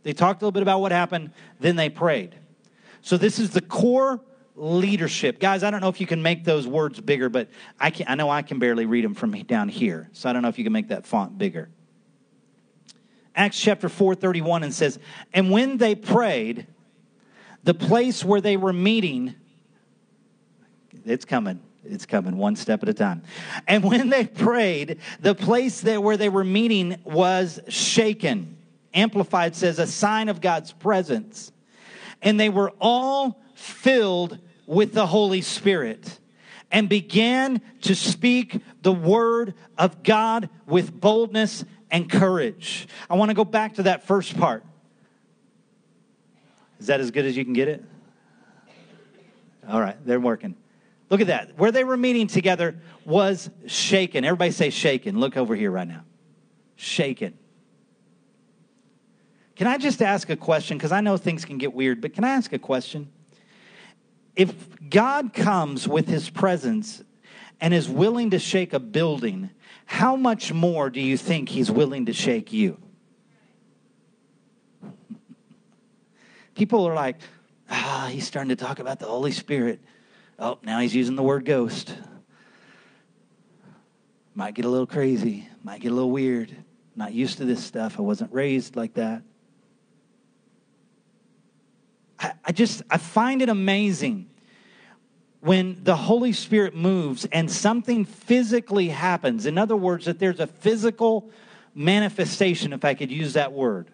They 0.04 0.14
talked 0.14 0.42
a 0.42 0.46
little 0.46 0.52
bit 0.52 0.64
about 0.64 0.82
what 0.82 0.92
happened, 0.92 1.32
then 1.60 1.76
they 1.76 1.90
prayed. 1.90 2.36
So 3.02 3.18
this 3.18 3.40
is 3.40 3.52
the 3.52 3.62
core 3.62 4.20
leadership. 4.56 5.40
Guys, 5.40 5.64
I 5.64 5.72
don't 5.72 5.82
know 5.82 5.90
if 5.90 6.02
you 6.02 6.08
can 6.08 6.22
make 6.22 6.44
those 6.44 6.68
words 6.68 7.00
bigger, 7.00 7.30
but 7.30 7.50
I 7.80 7.90
can 7.90 8.08
I 8.08 8.16
know 8.16 8.30
I 8.30 8.42
can 8.42 8.60
barely 8.60 8.86
read 8.86 9.06
them 9.06 9.16
from 9.16 9.32
down 9.32 9.70
here. 9.70 10.10
So 10.14 10.30
I 10.30 10.34
don't 10.34 10.42
know 10.42 10.50
if 10.50 10.58
you 10.58 10.64
can 10.64 10.74
make 10.74 10.90
that 10.90 11.06
font 11.06 11.38
bigger. 11.38 11.70
Acts 13.34 13.60
chapter 13.60 13.88
4:31 13.88 14.64
and 14.64 14.74
says, 14.74 15.00
"And 15.34 15.52
when 15.52 15.78
they 15.78 15.96
prayed, 15.96 16.68
the 17.64 17.74
place 17.74 18.26
where 18.26 18.42
they 18.42 18.58
were 18.58 18.74
meeting 18.74 19.36
it's 21.06 21.26
coming. 21.26 21.62
It's 21.84 22.06
coming 22.06 22.38
one 22.38 22.56
step 22.56 22.84
at 22.84 22.90
a 22.90 22.94
time. 22.94 23.24
And 23.68 23.84
when 23.84 24.10
they 24.10 24.26
prayed, 24.26 25.00
the 25.20 25.34
place 25.34 25.82
that 25.82 26.04
where 26.04 26.18
they 26.18 26.30
were 26.30 26.44
meeting 26.44 26.98
was 27.04 27.60
shaken 27.68 28.58
Amplified 28.94 29.56
says, 29.56 29.80
a 29.80 29.88
sign 29.88 30.30
of 30.30 30.42
God's 30.42 30.72
presence. 30.74 31.52
And 32.22 32.40
they 32.40 32.50
were 32.50 32.74
all 32.80 33.42
filled 33.56 34.38
with 34.66 34.94
the 34.94 35.08
Holy 35.08 35.42
Spirit 35.42 36.20
and 36.72 36.88
began 36.88 37.62
to 37.82 37.96
speak 37.96 38.62
the 38.82 38.94
word 38.94 39.54
of 39.78 40.04
God 40.04 40.50
with 40.66 41.00
boldness 41.00 41.66
and 41.90 42.10
courage. 42.10 42.88
I 43.10 43.16
want 43.16 43.30
to 43.30 43.36
go 43.36 43.46
back 43.46 43.76
to 43.76 43.84
that 43.84 44.06
first 44.06 44.38
part. 44.38 44.64
Is 46.80 46.88
that 46.88 47.00
as 47.00 47.12
good 47.12 47.26
as 47.26 47.38
you 47.38 47.44
can 47.44 47.54
get 47.54 47.68
it? 47.68 47.84
All 49.68 49.80
right, 49.80 49.98
they're 50.06 50.20
working. 50.20 50.56
Look 51.12 51.19
at 51.19 51.28
that. 51.28 51.58
Where 51.58 51.74
they 51.74 51.84
were 51.84 51.97
meeting 51.97 52.28
together 52.28 52.80
was 53.06 53.50
shaken. 53.67 54.24
Everybody 54.24 54.52
say 54.52 54.69
shaken. 54.69 55.19
Look 55.19 55.36
over 55.36 55.58
here 55.58 55.69
right 55.69 55.88
now. 55.88 56.06
Shaken. 56.78 57.38
Can 59.58 59.67
I 59.67 59.78
just 59.78 60.02
ask 60.02 60.30
a 60.30 60.38
question? 60.38 60.78
Because 60.78 60.93
I 60.93 61.02
know 61.02 61.17
things 61.17 61.43
can 61.43 61.58
get 61.58 61.74
weird, 61.74 62.00
but 62.00 62.13
can 62.13 62.24
I 62.24 62.30
ask 62.30 62.54
a 62.54 62.58
question? 62.58 63.12
If 64.38 64.56
God 64.89 65.34
comes 65.34 65.86
with 65.86 66.08
his 66.08 66.30
presence 66.30 67.04
and 67.60 67.74
is 67.74 67.89
willing 67.89 68.30
to 68.30 68.39
shake 68.39 68.71
a 68.71 68.80
building, 68.80 69.50
how 69.86 70.15
much 70.15 70.54
more 70.54 70.89
do 70.89 71.02
you 71.02 71.17
think 71.17 71.50
he's 71.50 71.69
willing 71.69 72.06
to 72.06 72.13
shake 72.13 72.54
you? 72.54 72.80
People 76.56 76.88
are 76.88 76.95
like, 76.95 77.17
ah, 77.69 78.08
he's 78.10 78.26
starting 78.26 78.50
to 78.50 78.56
talk 78.56 78.80
about 78.80 79.00
the 79.00 79.08
Holy 79.08 79.34
Spirit. 79.34 79.82
Oh, 80.42 80.58
now 80.64 80.80
he's 80.80 80.96
using 80.96 81.16
the 81.16 81.22
word 81.22 81.46
ghost. 81.46 81.96
Might 84.34 84.56
get 84.56 84.66
a 84.66 84.70
little 84.70 84.88
crazy, 84.88 85.48
might 85.64 85.82
get 85.82 85.92
a 85.92 85.94
little 85.94 86.10
weird. 86.10 86.56
Not 86.96 87.14
used 87.14 87.38
to 87.38 87.46
this 87.46 87.64
stuff. 87.64 88.00
I 88.00 88.02
wasn't 88.02 88.34
raised 88.34 88.76
like 88.76 88.96
that. 88.96 89.22
I, 92.20 92.34
I 92.44 92.52
just, 92.52 92.82
I 92.90 92.98
find 92.98 93.44
it 93.44 93.50
amazing 93.50 94.30
when 95.42 95.80
the 95.84 95.96
Holy 95.96 96.34
Spirit 96.34 96.76
moves 96.76 97.26
and 97.32 97.50
something 97.50 98.04
physically 98.04 98.90
happens. 98.90 99.46
In 99.46 99.60
other 99.60 99.76
words, 99.78 100.06
that 100.06 100.18
there's 100.18 100.40
a 100.40 100.48
physical 100.48 101.30
manifestation, 101.76 102.74
if 102.74 102.84
I 102.84 102.96
could 102.96 103.12
use 103.12 103.34
that 103.34 103.54
word, 103.54 103.90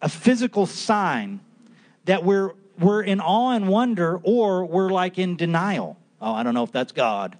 a 0.00 0.08
physical 0.08 0.64
sign 0.64 1.40
that 2.06 2.24
we're, 2.24 2.54
we're 2.80 3.02
in 3.02 3.20
awe 3.20 3.52
and 3.52 3.68
wonder 3.68 4.18
or 4.22 4.64
we're 4.64 4.90
like 4.90 5.18
in 5.18 5.36
denial. 5.36 5.98
Oh, 6.20 6.32
I 6.32 6.42
don't 6.42 6.54
know 6.54 6.64
if 6.64 6.72
that's 6.72 6.92
God. 6.92 7.38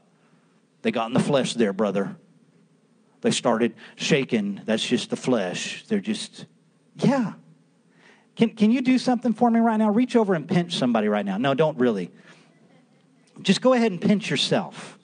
They 0.83 0.91
got 0.91 1.09
in 1.09 1.15
the 1.15 1.21
flesh 1.21 1.55
there, 1.55 1.73
brother. 1.73 2.17
They 3.23 3.31
started 3.31 3.75
shaking. 3.97 4.63
That's 4.65 4.87
just 4.87 5.11
the 5.11 5.17
flesh. 5.17 5.85
They're 5.89 6.01
just, 6.01 6.47
yeah. 6.97 7.33
Can, 8.37 8.51
can 8.51 8.71
you 8.71 8.81
do 8.81 8.99
something 8.99 9.33
for 9.33 9.51
me 9.51 9.61
right 9.61 9.77
now? 9.77 9.91
Reach 9.91 10.17
over 10.17 10.35
and 10.35 10.49
pinch 10.49 10.77
somebody 10.77 11.09
right 11.09 11.25
now. 11.27 11.37
No, 11.37 11.53
don't 11.55 11.79
really. 11.79 12.11
Just 13.43 13.61
go 13.61 13.75
ahead 13.75 13.93
and 13.93 14.01
pinch 14.01 14.31
yourself. 14.31 14.99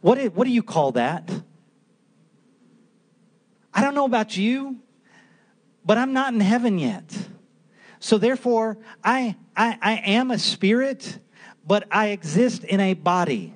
What, 0.00 0.18
what 0.34 0.46
do 0.46 0.50
you 0.50 0.62
call 0.62 0.92
that? 0.92 1.30
I 3.72 3.82
don't 3.82 3.94
know 3.94 4.06
about 4.06 4.36
you, 4.36 4.78
but 5.84 5.98
I'm 5.98 6.12
not 6.12 6.34
in 6.34 6.40
heaven 6.40 6.78
yet. 6.78 7.04
So 8.00 8.16
therefore, 8.18 8.78
I, 9.04 9.36
I, 9.54 9.78
I 9.80 9.92
am 10.06 10.30
a 10.30 10.38
spirit, 10.38 11.18
but 11.66 11.86
I 11.90 12.08
exist 12.08 12.64
in 12.64 12.80
a 12.80 12.94
body, 12.94 13.54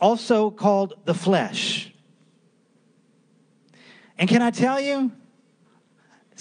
also 0.00 0.50
called 0.50 0.94
the 1.04 1.14
flesh. 1.14 1.92
And 4.16 4.28
can 4.28 4.40
I 4.40 4.50
tell 4.50 4.80
you, 4.80 5.10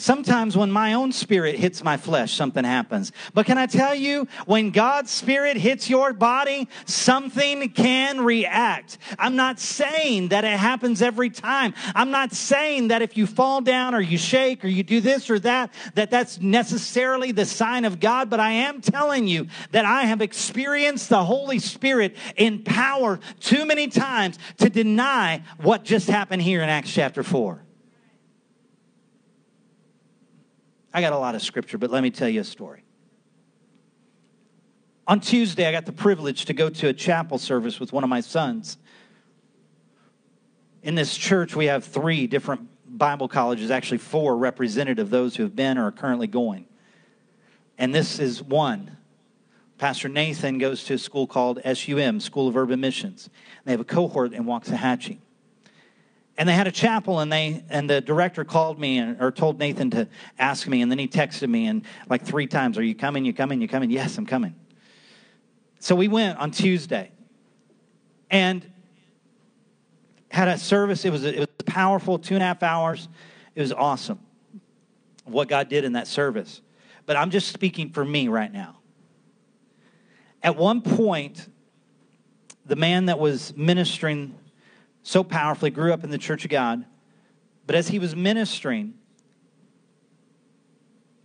Sometimes 0.01 0.57
when 0.57 0.71
my 0.71 0.93
own 0.93 1.11
spirit 1.11 1.59
hits 1.59 1.83
my 1.83 1.95
flesh, 1.95 2.33
something 2.33 2.63
happens. 2.63 3.11
But 3.35 3.45
can 3.45 3.59
I 3.59 3.67
tell 3.67 3.93
you, 3.93 4.27
when 4.47 4.71
God's 4.71 5.11
spirit 5.11 5.57
hits 5.57 5.91
your 5.91 6.11
body, 6.11 6.67
something 6.85 7.69
can 7.69 8.21
react. 8.21 8.97
I'm 9.19 9.35
not 9.35 9.59
saying 9.59 10.29
that 10.29 10.43
it 10.43 10.57
happens 10.57 11.03
every 11.03 11.29
time. 11.29 11.75
I'm 11.93 12.09
not 12.09 12.33
saying 12.33 12.87
that 12.87 13.03
if 13.03 13.15
you 13.15 13.27
fall 13.27 13.61
down 13.61 13.93
or 13.93 14.01
you 14.01 14.17
shake 14.17 14.65
or 14.65 14.69
you 14.69 14.81
do 14.81 15.01
this 15.01 15.29
or 15.29 15.37
that, 15.37 15.71
that 15.93 16.09
that's 16.09 16.41
necessarily 16.41 17.31
the 17.31 17.45
sign 17.45 17.85
of 17.85 17.99
God. 17.99 18.27
But 18.27 18.39
I 18.39 18.53
am 18.53 18.81
telling 18.81 19.27
you 19.27 19.49
that 19.69 19.85
I 19.85 20.05
have 20.05 20.19
experienced 20.19 21.09
the 21.09 21.23
Holy 21.23 21.59
Spirit 21.59 22.17
in 22.35 22.63
power 22.63 23.19
too 23.39 23.67
many 23.67 23.87
times 23.87 24.39
to 24.57 24.67
deny 24.71 25.43
what 25.61 25.83
just 25.83 26.09
happened 26.09 26.41
here 26.41 26.63
in 26.63 26.69
Acts 26.69 26.91
chapter 26.91 27.21
4. 27.21 27.61
I 30.93 31.01
got 31.01 31.13
a 31.13 31.17
lot 31.17 31.36
of 31.36 31.41
scripture, 31.41 31.77
but 31.77 31.89
let 31.89 32.04
me 32.04 32.12
tell 32.12 32.27
you 32.27 32.41
a 32.41 32.45
story. 32.45 32.84
On 35.08 35.19
Tuesday, 35.19 35.65
I 35.65 35.71
got 35.71 35.86
the 35.86 35.91
privilege 35.91 36.45
to 36.45 36.54
go 36.54 36.69
to 36.69 36.89
a 36.89 36.93
chapel 36.93 37.38
service 37.38 37.80
with 37.80 37.91
one 37.91 38.04
of 38.04 38.10
my 38.10 38.21
sons. 38.21 38.77
In 40.84 40.95
this 40.95 41.15
church, 41.15 41.56
we 41.56 41.65
have 41.65 41.84
three 41.84 42.27
different 42.27 42.67
Bible 42.97 43.27
colleges, 43.27 43.71
actually, 43.71 43.99
four 43.99 44.38
representative 44.38 45.10
those 45.10 45.36
who 45.36 45.43
have 45.43 45.56
been 45.56 45.77
or 45.77 45.88
are 45.88 45.91
currently 45.91 46.27
going. 46.27 46.65
And 47.77 47.95
this 47.95 48.19
is 48.19 48.43
one. 48.43 48.97
Pastor 49.77 50.10
Nathan 50.10 50.60
goes 50.60 50.84
to 50.86 50.93
a 50.93 50.97
school 50.97 51.25
called 51.25 51.60
SUM, 51.63 52.19
School 52.19 52.47
of 52.47 52.56
Urban 52.56 52.80
Missions. 52.80 53.30
They 53.65 53.71
have 53.71 53.80
a 53.80 53.86
cohort 53.86 54.34
in 54.34 54.43
Waxahachie 54.43 55.19
and 56.38 56.48
they 56.48 56.54
had 56.54 56.67
a 56.67 56.72
chapel 56.72 57.20
and 57.20 57.32
they 57.32 57.63
and 57.70 57.89
the 57.89 58.02
director 58.02 58.44
called 58.44 58.80
me 58.80 58.98
and, 58.98 59.22
or 59.22 59.32
told 59.32 59.60
nathan 59.60 59.89
to 59.91 60.08
ask 60.39 60.67
me 60.67 60.82
and 60.82 60.91
then 60.91 61.00
he 61.00 61.08
texted 61.08 61.50
me 61.50 61.67
and 61.67 61.84
like 62.10 62.24
three 62.24 62.48
times 62.48 62.78
are 62.78 62.84
you 62.84 62.96
coming 62.96 63.26
you 63.26 63.34
coming 63.34 63.62
you 63.62 63.67
coming 63.67 63.89
yes 63.89 64.17
i'm 64.17 64.26
coming 64.26 64.56
so 65.80 65.96
we 65.96 66.08
went 66.08 66.38
on 66.39 66.52
tuesday 66.52 67.12
and 68.30 68.65
had 70.32 70.48
a 70.48 70.58
service. 70.58 71.06
It 71.06 71.12
was, 71.12 71.24
it 71.24 71.38
was 71.38 71.48
powerful, 71.65 72.17
two 72.17 72.34
and 72.34 72.44
a 72.44 72.46
half 72.46 72.63
hours. 72.63 73.08
It 73.54 73.62
was 73.62 73.72
awesome 73.72 74.20
what 75.26 75.48
God 75.48 75.70
did 75.70 75.84
in 75.84 75.94
that 75.94 76.08
service. 76.08 76.62
But 77.06 77.17
I'm 77.17 77.30
just 77.30 77.52
speaking 77.52 77.91
for 77.91 78.04
me 78.04 78.28
right 78.28 78.52
now. 78.52 78.78
At 80.41 80.56
one 80.56 80.82
point, 80.82 81.48
the 82.65 82.76
man 82.76 83.06
that 83.06 83.20
was 83.20 83.56
ministering 83.56 84.36
so 85.03 85.23
powerfully 85.23 85.71
grew 85.71 85.93
up 85.93 86.03
in 86.03 86.09
the 86.09 86.17
church 86.17 86.43
of 86.45 86.51
God. 86.51 86.85
But 87.65 87.75
as 87.75 87.87
he 87.87 87.99
was 87.99 88.15
ministering, 88.15 88.95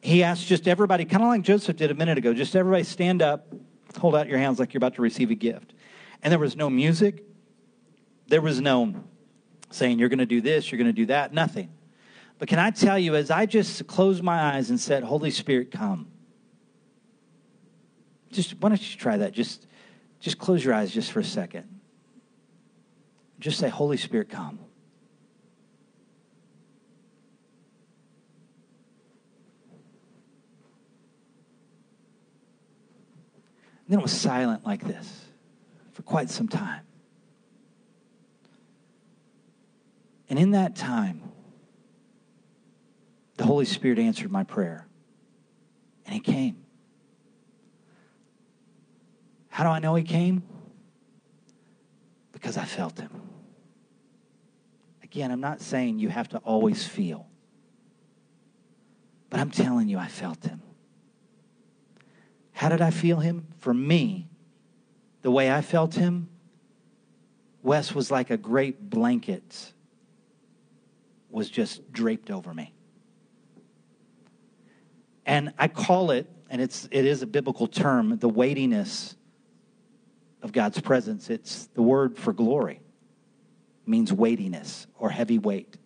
he 0.00 0.22
asked 0.22 0.46
just 0.46 0.68
everybody, 0.68 1.04
kind 1.04 1.22
of 1.22 1.28
like 1.28 1.42
Joseph 1.42 1.76
did 1.76 1.90
a 1.90 1.94
minute 1.94 2.18
ago, 2.18 2.32
just 2.32 2.54
everybody 2.54 2.84
stand 2.84 3.22
up, 3.22 3.52
hold 3.98 4.14
out 4.14 4.28
your 4.28 4.38
hands 4.38 4.58
like 4.58 4.72
you're 4.72 4.78
about 4.78 4.94
to 4.94 5.02
receive 5.02 5.30
a 5.30 5.34
gift. 5.34 5.74
And 6.22 6.30
there 6.30 6.38
was 6.38 6.56
no 6.56 6.70
music, 6.70 7.24
there 8.28 8.40
was 8.40 8.60
no 8.60 8.94
saying, 9.70 9.98
you're 9.98 10.08
going 10.08 10.18
to 10.18 10.26
do 10.26 10.40
this, 10.40 10.70
you're 10.70 10.78
going 10.78 10.86
to 10.86 10.92
do 10.92 11.06
that, 11.06 11.32
nothing. 11.32 11.70
But 12.38 12.48
can 12.48 12.58
I 12.58 12.70
tell 12.70 12.98
you, 12.98 13.14
as 13.14 13.30
I 13.30 13.46
just 13.46 13.86
closed 13.86 14.22
my 14.22 14.54
eyes 14.54 14.70
and 14.70 14.78
said, 14.78 15.02
Holy 15.02 15.30
Spirit, 15.30 15.70
come. 15.70 16.08
Just 18.30 18.60
why 18.60 18.68
don't 18.68 18.90
you 18.90 18.98
try 18.98 19.16
that? 19.16 19.32
Just, 19.32 19.66
just 20.20 20.38
close 20.38 20.64
your 20.64 20.74
eyes 20.74 20.92
just 20.92 21.12
for 21.12 21.20
a 21.20 21.24
second. 21.24 21.75
Just 23.38 23.58
say, 23.58 23.68
Holy 23.68 23.96
Spirit, 23.96 24.28
come. 24.30 24.58
And 33.86 33.92
then 33.92 34.00
it 34.00 34.02
was 34.02 34.12
silent 34.12 34.66
like 34.66 34.84
this 34.84 35.26
for 35.92 36.02
quite 36.02 36.28
some 36.28 36.48
time. 36.48 36.82
And 40.28 40.38
in 40.38 40.50
that 40.52 40.74
time, 40.74 41.22
the 43.36 43.44
Holy 43.44 43.64
Spirit 43.64 43.98
answered 43.98 44.32
my 44.32 44.42
prayer. 44.42 44.88
And 46.04 46.14
He 46.14 46.20
came. 46.20 46.64
How 49.48 49.64
do 49.64 49.70
I 49.70 49.78
know 49.78 49.94
He 49.94 50.02
came? 50.02 50.42
Because 52.36 52.58
I 52.58 52.66
felt 52.66 52.98
Him. 52.98 53.22
Again, 55.02 55.30
I'm 55.30 55.40
not 55.40 55.62
saying 55.62 55.98
you 55.98 56.10
have 56.10 56.28
to 56.28 56.38
always 56.38 56.86
feel, 56.86 57.26
but 59.30 59.40
I'm 59.40 59.50
telling 59.50 59.88
you, 59.88 59.96
I 59.96 60.06
felt 60.06 60.44
Him. 60.44 60.60
How 62.52 62.68
did 62.68 62.82
I 62.82 62.90
feel 62.90 63.20
Him? 63.20 63.46
For 63.56 63.72
me, 63.72 64.28
the 65.22 65.30
way 65.30 65.50
I 65.50 65.62
felt 65.62 65.94
Him, 65.94 66.28
Wes 67.62 67.94
was 67.94 68.10
like 68.10 68.28
a 68.28 68.36
great 68.36 68.90
blanket 68.90 69.72
was 71.30 71.48
just 71.48 71.90
draped 71.90 72.30
over 72.30 72.52
me. 72.52 72.74
And 75.24 75.54
I 75.58 75.68
call 75.68 76.10
it, 76.10 76.30
and 76.50 76.60
it's, 76.60 76.86
it 76.90 77.06
is 77.06 77.22
a 77.22 77.26
biblical 77.26 77.66
term, 77.66 78.18
the 78.18 78.28
weightiness 78.28 79.15
of 80.46 80.52
God's 80.52 80.80
presence. 80.80 81.28
It's 81.28 81.66
the 81.74 81.82
word 81.82 82.16
for 82.16 82.32
glory, 82.32 82.80
it 83.84 83.90
means 83.90 84.12
weightiness 84.12 84.86
or 84.96 85.10
heavy 85.10 85.38
weight. 85.38 85.76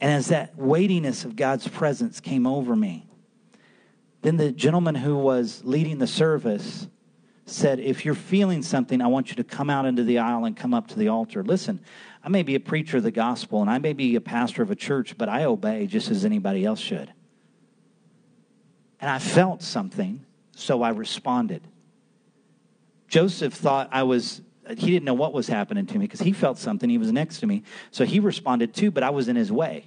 And 0.00 0.12
as 0.12 0.28
that 0.28 0.56
weightiness 0.56 1.24
of 1.24 1.34
God's 1.34 1.66
presence 1.66 2.20
came 2.20 2.46
over 2.46 2.76
me, 2.76 3.08
then 4.22 4.36
the 4.36 4.52
gentleman 4.52 4.94
who 4.94 5.16
was 5.16 5.62
leading 5.64 5.98
the 5.98 6.06
service 6.06 6.88
said, 7.46 7.80
If 7.80 8.04
you're 8.04 8.14
feeling 8.14 8.62
something, 8.62 9.00
I 9.00 9.06
want 9.06 9.30
you 9.30 9.36
to 9.36 9.44
come 9.44 9.70
out 9.70 9.86
into 9.86 10.04
the 10.04 10.18
aisle 10.18 10.44
and 10.44 10.56
come 10.56 10.74
up 10.74 10.88
to 10.88 10.98
the 10.98 11.08
altar. 11.08 11.42
Listen, 11.42 11.80
I 12.22 12.28
may 12.28 12.42
be 12.42 12.54
a 12.54 12.60
preacher 12.60 12.98
of 12.98 13.04
the 13.04 13.10
gospel 13.10 13.60
and 13.60 13.70
I 13.70 13.78
may 13.78 13.92
be 13.92 14.16
a 14.16 14.20
pastor 14.20 14.62
of 14.62 14.70
a 14.70 14.76
church, 14.76 15.16
but 15.16 15.28
I 15.28 15.44
obey 15.44 15.86
just 15.86 16.10
as 16.10 16.24
anybody 16.24 16.64
else 16.64 16.80
should. 16.80 17.12
And 19.00 19.10
I 19.10 19.18
felt 19.20 19.62
something, 19.62 20.24
so 20.54 20.82
I 20.82 20.90
responded. 20.90 21.62
Joseph 23.08 23.54
thought 23.54 23.88
I 23.90 24.02
was, 24.02 24.42
he 24.68 24.90
didn't 24.90 25.04
know 25.04 25.14
what 25.14 25.32
was 25.32 25.48
happening 25.48 25.86
to 25.86 25.98
me 25.98 26.06
because 26.06 26.20
he 26.20 26.32
felt 26.32 26.58
something. 26.58 26.88
He 26.88 26.98
was 26.98 27.10
next 27.10 27.40
to 27.40 27.46
me. 27.46 27.62
So 27.90 28.04
he 28.04 28.20
responded 28.20 28.74
too, 28.74 28.90
but 28.90 29.02
I 29.02 29.10
was 29.10 29.28
in 29.28 29.36
his 29.36 29.50
way. 29.50 29.86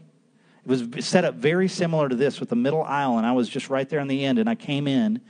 It 0.66 0.70
was 0.70 1.06
set 1.06 1.26
up 1.26 1.36
very 1.36 1.68
similar 1.68 2.10
to 2.10 2.16
this 2.16 2.40
with 2.40 2.50
the 2.50 2.56
middle 2.56 2.84
aisle, 2.84 3.18
and 3.18 3.26
I 3.26 3.32
was 3.32 3.50
just 3.50 3.70
right 3.70 3.88
there 3.88 4.00
in 4.00 4.08
the 4.08 4.26
end, 4.26 4.38
and 4.38 4.50
I 4.50 4.56
came 4.56 4.88
in 4.88 5.22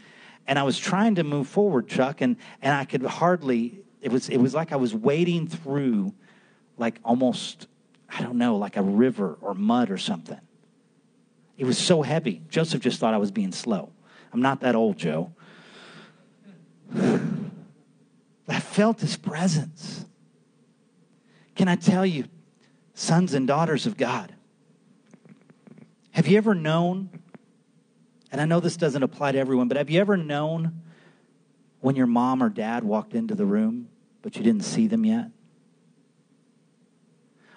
and 0.47 0.57
I 0.57 0.63
was 0.63 0.77
trying 0.77 1.15
to 1.15 1.23
move 1.23 1.47
forward, 1.47 1.87
Chuck, 1.87 2.21
and, 2.21 2.35
and 2.61 2.73
I 2.73 2.83
could 2.85 3.03
hardly, 3.03 3.79
it 4.01 4.11
was, 4.11 4.27
it 4.27 4.37
was 4.37 4.53
like 4.53 4.71
I 4.71 4.75
was 4.75 4.93
wading 4.93 5.47
through 5.47 6.13
like 6.77 6.99
almost, 7.05 7.67
I 8.09 8.21
don't 8.21 8.37
know, 8.37 8.57
like 8.57 8.75
a 8.75 8.81
river 8.81 9.37
or 9.39 9.53
mud 9.53 9.91
or 9.91 9.97
something. 9.97 10.39
It 11.57 11.65
was 11.65 11.77
so 11.77 12.01
heavy. 12.01 12.41
Joseph 12.49 12.81
just 12.81 12.99
thought 12.99 13.13
I 13.13 13.17
was 13.17 13.31
being 13.31 13.51
slow. 13.51 13.91
I'm 14.33 14.41
not 14.41 14.61
that 14.61 14.75
old, 14.75 14.97
Joe. 14.97 15.31
I 18.51 18.59
felt 18.59 19.01
his 19.01 19.17
presence. 19.17 20.05
Can 21.55 21.67
I 21.67 21.75
tell 21.75 22.05
you, 22.05 22.25
sons 22.93 23.33
and 23.33 23.47
daughters 23.47 23.85
of 23.85 23.97
God, 23.97 24.33
have 26.11 26.27
you 26.27 26.37
ever 26.37 26.53
known, 26.53 27.09
and 28.31 28.41
I 28.41 28.45
know 28.45 28.59
this 28.59 28.77
doesn't 28.77 29.03
apply 29.03 29.33
to 29.33 29.37
everyone, 29.37 29.67
but 29.67 29.77
have 29.77 29.89
you 29.89 29.99
ever 29.99 30.17
known 30.17 30.81
when 31.79 31.95
your 31.95 32.07
mom 32.07 32.43
or 32.43 32.49
dad 32.49 32.83
walked 32.83 33.13
into 33.13 33.35
the 33.35 33.45
room, 33.45 33.89
but 34.21 34.35
you 34.35 34.43
didn't 34.43 34.63
see 34.63 34.87
them 34.87 35.05
yet? 35.05 35.29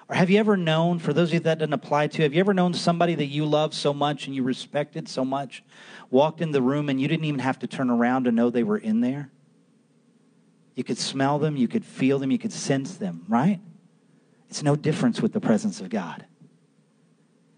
Or 0.09 0.14
have 0.14 0.28
you 0.30 0.38
ever 0.38 0.57
known, 0.57 0.98
for 0.98 1.12
those 1.12 1.30
of 1.30 1.35
you 1.35 1.40
that 1.40 1.59
doesn't 1.59 1.72
apply 1.72 2.09
to, 2.09 2.22
have 2.22 2.35
you 2.35 2.40
ever 2.40 2.54
known 2.54 2.74
somebody 2.74 3.14
that 3.14 3.26
you 3.26 3.46
love 3.46 3.74
so 3.74 3.94
much 3.94 4.26
and 4.26 4.37
you 4.37 4.42
respected 4.42 5.09
so 5.09 5.24
much, 5.24 5.64
walked 6.11 6.40
in 6.40 6.52
the 6.52 6.62
room 6.62 6.88
and 6.88 7.00
you 7.00 7.09
didn't 7.09 7.24
even 7.24 7.40
have 7.40 7.59
to 7.61 7.66
turn 7.66 7.90
around 7.90 8.24
to 8.24 8.33
know 8.33 8.50
they 8.50 8.62
were 8.62 8.78
in 8.78 9.00
there? 9.00 9.30
You 10.75 10.85
could 10.85 10.99
smell 10.99 11.39
them, 11.39 11.57
you 11.57 11.69
could 11.69 11.85
feel 11.85 12.19
them, 12.19 12.31
you 12.31 12.39
could 12.39 12.53
sense 12.53 12.97
them, 12.97 13.25
right? 13.29 13.61
It's 14.49 14.63
no 14.63 14.77
difference 14.77 15.21
with 15.21 15.33
the 15.33 15.41
presence 15.41 15.81
of 15.81 15.89
God. 15.89 16.27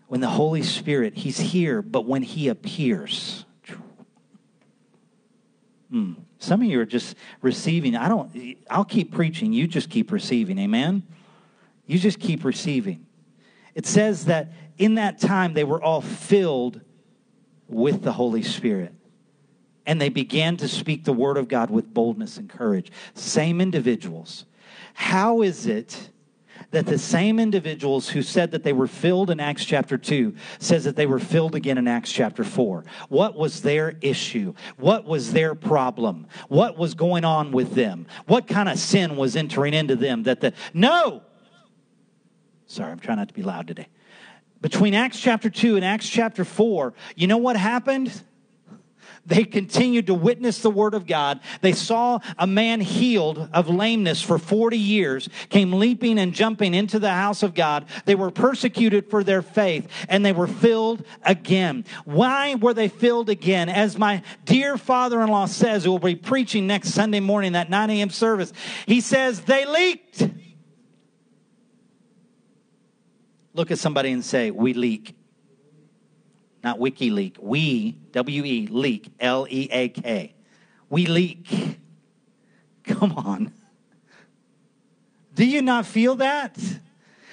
When 0.09 0.21
the 0.21 0.29
Holy 0.29 0.63
Spirit, 0.63 1.15
He's 1.15 1.39
here, 1.39 1.83
but 1.83 2.05
when 2.05 2.23
He 2.23 2.49
appears, 2.49 3.45
hmm, 5.91 6.15
some 6.39 6.61
of 6.61 6.69
you 6.69 6.81
are 6.81 6.87
just 6.87 7.17
receiving. 7.41 7.97
I 7.97 8.09
don't, 8.09 8.57
I'll 8.71 8.85
keep 8.85 9.13
preaching, 9.13 9.53
you 9.53 9.67
just 9.67 9.91
keep 9.91 10.13
receiving, 10.13 10.59
amen? 10.59 11.03
You 11.87 11.99
just 11.99 12.21
keep 12.21 12.45
receiving. 12.45 13.07
It 13.75 13.87
says 13.87 14.27
that 14.27 14.53
in 14.79 14.95
that 14.97 15.19
time 15.19 15.55
they 15.55 15.65
were 15.65 15.83
all 15.83 16.01
filled 16.01 16.81
with 17.69 18.03
the 18.03 18.13
Holy 18.13 18.43
Spirit. 18.43 18.93
And 19.87 20.01
they 20.01 20.09
began 20.09 20.57
to 20.59 20.69
speak 20.69 21.05
the 21.05 21.13
word 21.13 21.37
of 21.37 21.49
God 21.49 21.71
with 21.71 21.93
boldness 21.93 22.37
and 22.37 22.49
courage. 22.49 22.91
Same 23.15 23.61
individuals. 23.61 24.45
How 24.95 25.43
is 25.43 25.67
it 25.67 26.11
that 26.73 26.87
the 26.87 26.99
same 26.99 27.39
individuals 27.39 28.09
who 28.09 28.23
said 28.23 28.51
that 28.51 28.65
they 28.65 28.73
were 28.73 28.89
filled 28.89 29.31
in 29.31 29.39
Acts 29.39 29.65
chapter 29.65 29.97
2 29.97 30.35
says 30.59 30.85
that 30.85 30.97
they 30.97 31.07
were 31.07 31.21
filled 31.21 31.55
again 31.55 31.79
in 31.79 31.87
Acts 31.87 32.11
chapter 32.11 32.43
4? 32.43 32.85
What 33.09 33.37
was 33.37 33.63
their 33.63 33.97
issue? 34.01 34.55
What 34.77 35.05
was 35.05 35.33
their 35.33 35.55
problem? 35.55 36.27
What 36.49 36.77
was 36.77 36.95
going 36.95 37.25
on 37.25 37.53
with 37.53 37.75
them? 37.75 38.07
What 38.27 38.49
kind 38.49 38.69
of 38.69 38.79
sin 38.79 39.17
was 39.17 39.37
entering 39.37 39.75
into 39.75 39.95
them 39.95 40.25
that 40.25 40.41
the 40.41 40.53
No, 40.75 41.23
Sorry, 42.67 42.91
I'm 42.91 42.99
trying 42.99 43.19
not 43.19 43.29
to 43.29 43.35
be 43.35 43.43
loud 43.43 43.69
today. 43.69 43.87
Between 44.61 44.95
Acts 44.95 45.21
chapter 45.21 45.49
2 45.49 45.77
and 45.77 45.85
Acts 45.85 46.09
chapter 46.09 46.45
4, 46.45 46.95
you 47.15 47.27
know 47.27 47.37
what 47.37 47.57
happened? 47.57 48.13
They 49.27 49.45
continued 49.45 50.07
to 50.07 50.15
witness 50.15 50.61
the 50.61 50.71
word 50.71 50.95
of 50.95 51.07
God. 51.07 51.41
They 51.61 51.73
saw 51.73 52.21
a 52.39 52.47
man 52.47 52.81
healed 52.81 53.49
of 53.53 53.69
lameness 53.69 54.23
for 54.23 54.39
40 54.39 54.79
years, 54.79 55.29
came 55.49 55.73
leaping 55.73 56.19
and 56.19 56.33
jumping 56.33 56.75
into 56.75 56.99
the 56.99 57.11
house 57.11 57.43
of 57.43 57.55
God. 57.55 57.87
They 58.05 58.15
were 58.15 58.31
persecuted 58.31 59.11
for 59.11 59.25
their 59.25 59.43
faith 59.43 59.89
and 60.09 60.25
they 60.25 60.33
were 60.33 60.47
filled 60.47 61.05
again. 61.23 61.85
Why 62.05 62.55
were 62.55 62.75
they 62.75 62.89
filled 62.89 63.29
again? 63.29 63.69
As 63.69 63.99
my 63.99 64.23
dear 64.45 64.79
father 64.79 65.21
in 65.21 65.29
law 65.29 65.47
says, 65.47 65.85
who 65.85 65.91
will 65.91 65.99
be 65.99 66.15
preaching 66.15 66.67
next 66.67 66.91
Sunday 66.91 67.21
morning, 67.21 67.53
that 67.53 67.69
9 67.69 67.91
a.m. 67.91 68.11
service, 68.11 68.53
he 68.87 69.01
says, 69.01 69.41
they 69.41 69.67
leaked. 69.67 70.29
Look 73.55 73.71
at 73.71 73.79
somebody 73.79 74.13
and 74.13 74.25
say, 74.25 74.51
We 74.51 74.75
leak. 74.75 75.17
Not 76.67 76.81
WikiLeak. 76.81 77.39
We, 77.39 77.97
W 78.11 78.45
E, 78.45 78.67
leak, 78.67 79.13
L 79.21 79.47
E 79.49 79.69
A 79.71 79.89
K. 79.89 80.35
We 80.91 81.07
leak. 81.07 81.79
Come 82.83 83.13
on. 83.13 83.53
Do 85.33 85.47
you 85.47 85.63
not 85.63 85.87
feel 85.87 86.17
that? 86.17 86.59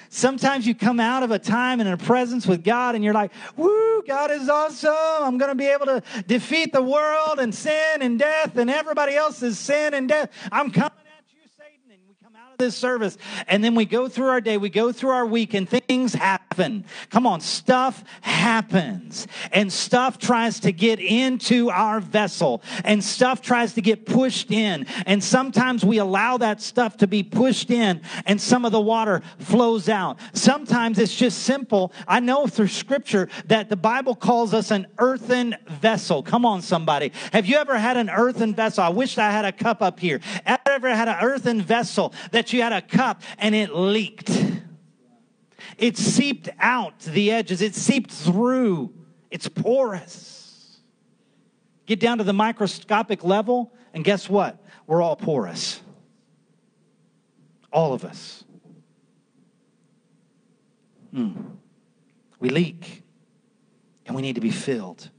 Sometimes 0.08 0.68
you 0.68 0.74
come 0.76 1.00
out 1.00 1.24
of 1.24 1.32
a 1.32 1.40
time 1.40 1.80
and 1.80 1.88
a 1.88 1.96
presence 1.96 2.46
with 2.46 2.62
God 2.62 2.94
and 2.94 3.02
you're 3.02 3.12
like, 3.12 3.32
woo, 3.56 4.04
God 4.06 4.30
is 4.30 4.48
awesome. 4.48 4.94
I'm 4.94 5.36
going 5.36 5.50
to 5.50 5.56
be 5.56 5.66
able 5.66 5.86
to 5.86 6.04
defeat 6.28 6.72
the 6.72 6.82
world 6.82 7.40
and 7.40 7.52
sin 7.52 8.02
and 8.02 8.16
death 8.16 8.56
and 8.56 8.70
everybody 8.70 9.16
else's 9.16 9.58
sin 9.58 9.94
and 9.94 10.08
death. 10.08 10.30
I'm 10.52 10.70
coming 10.70 10.92
at 11.18 11.24
you, 11.32 11.40
Satan. 11.58 11.90
And 11.90 11.98
we 12.08 12.14
come 12.22 12.34
of 12.36 12.43
this 12.58 12.76
service. 12.76 13.18
And 13.48 13.62
then 13.62 13.74
we 13.74 13.84
go 13.84 14.08
through 14.08 14.28
our 14.28 14.40
day, 14.40 14.56
we 14.56 14.70
go 14.70 14.92
through 14.92 15.10
our 15.10 15.26
week, 15.26 15.54
and 15.54 15.68
things 15.68 16.14
happen. 16.14 16.84
Come 17.10 17.26
on, 17.26 17.40
stuff 17.40 18.04
happens. 18.20 19.26
And 19.52 19.72
stuff 19.72 20.18
tries 20.18 20.60
to 20.60 20.72
get 20.72 20.98
into 21.00 21.70
our 21.70 22.00
vessel, 22.00 22.62
and 22.84 23.02
stuff 23.02 23.42
tries 23.42 23.74
to 23.74 23.82
get 23.82 24.06
pushed 24.06 24.50
in. 24.50 24.86
And 25.06 25.22
sometimes 25.22 25.84
we 25.84 25.98
allow 25.98 26.36
that 26.38 26.60
stuff 26.60 26.96
to 26.98 27.06
be 27.06 27.22
pushed 27.22 27.70
in, 27.70 28.00
and 28.26 28.40
some 28.40 28.64
of 28.64 28.72
the 28.72 28.80
water 28.80 29.22
flows 29.38 29.88
out. 29.88 30.18
Sometimes 30.32 30.98
it's 30.98 31.14
just 31.14 31.42
simple. 31.42 31.92
I 32.06 32.20
know 32.20 32.46
through 32.46 32.68
scripture 32.68 33.28
that 33.46 33.68
the 33.68 33.76
Bible 33.76 34.14
calls 34.14 34.54
us 34.54 34.70
an 34.70 34.86
earthen 34.98 35.56
vessel. 35.68 36.22
Come 36.22 36.44
on, 36.44 36.62
somebody. 36.62 37.12
Have 37.32 37.46
you 37.46 37.56
ever 37.56 37.78
had 37.78 37.96
an 37.96 38.10
earthen 38.10 38.54
vessel? 38.54 38.84
I 38.84 38.88
wish 38.88 39.18
I 39.18 39.30
had 39.30 39.44
a 39.44 39.52
cup 39.52 39.82
up 39.82 40.00
here. 40.00 40.20
Ever 40.66 40.94
had 40.94 41.08
an 41.08 41.16
earthen 41.20 41.62
vessel 41.62 42.12
that 42.32 42.43
you 42.52 42.62
had 42.62 42.72
a 42.72 42.82
cup 42.82 43.22
and 43.38 43.54
it 43.54 43.74
leaked? 43.74 44.30
It 45.78 45.96
seeped 45.96 46.48
out 46.58 47.00
the 47.00 47.30
edges, 47.30 47.60
it 47.62 47.74
seeped 47.74 48.10
through. 48.10 48.92
It's 49.30 49.48
porous. 49.48 50.80
Get 51.86 52.00
down 52.00 52.18
to 52.18 52.24
the 52.24 52.32
microscopic 52.32 53.24
level, 53.24 53.72
and 53.92 54.04
guess 54.04 54.28
what? 54.28 54.62
We're 54.86 55.02
all 55.02 55.16
porous. 55.16 55.80
All 57.72 57.92
of 57.92 58.04
us. 58.04 58.44
Hmm. 61.12 61.32
We 62.40 62.48
leak, 62.50 63.02
and 64.06 64.14
we 64.14 64.22
need 64.22 64.34
to 64.34 64.40
be 64.40 64.50
filled. 64.50 65.10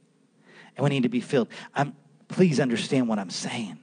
And 0.75 0.83
we 0.83 0.89
need 0.89 1.03
to 1.03 1.09
be 1.09 1.21
filled. 1.21 1.49
I'm, 1.73 1.95
please 2.27 2.59
understand 2.59 3.07
what 3.07 3.19
I'm 3.19 3.29
saying. 3.29 3.79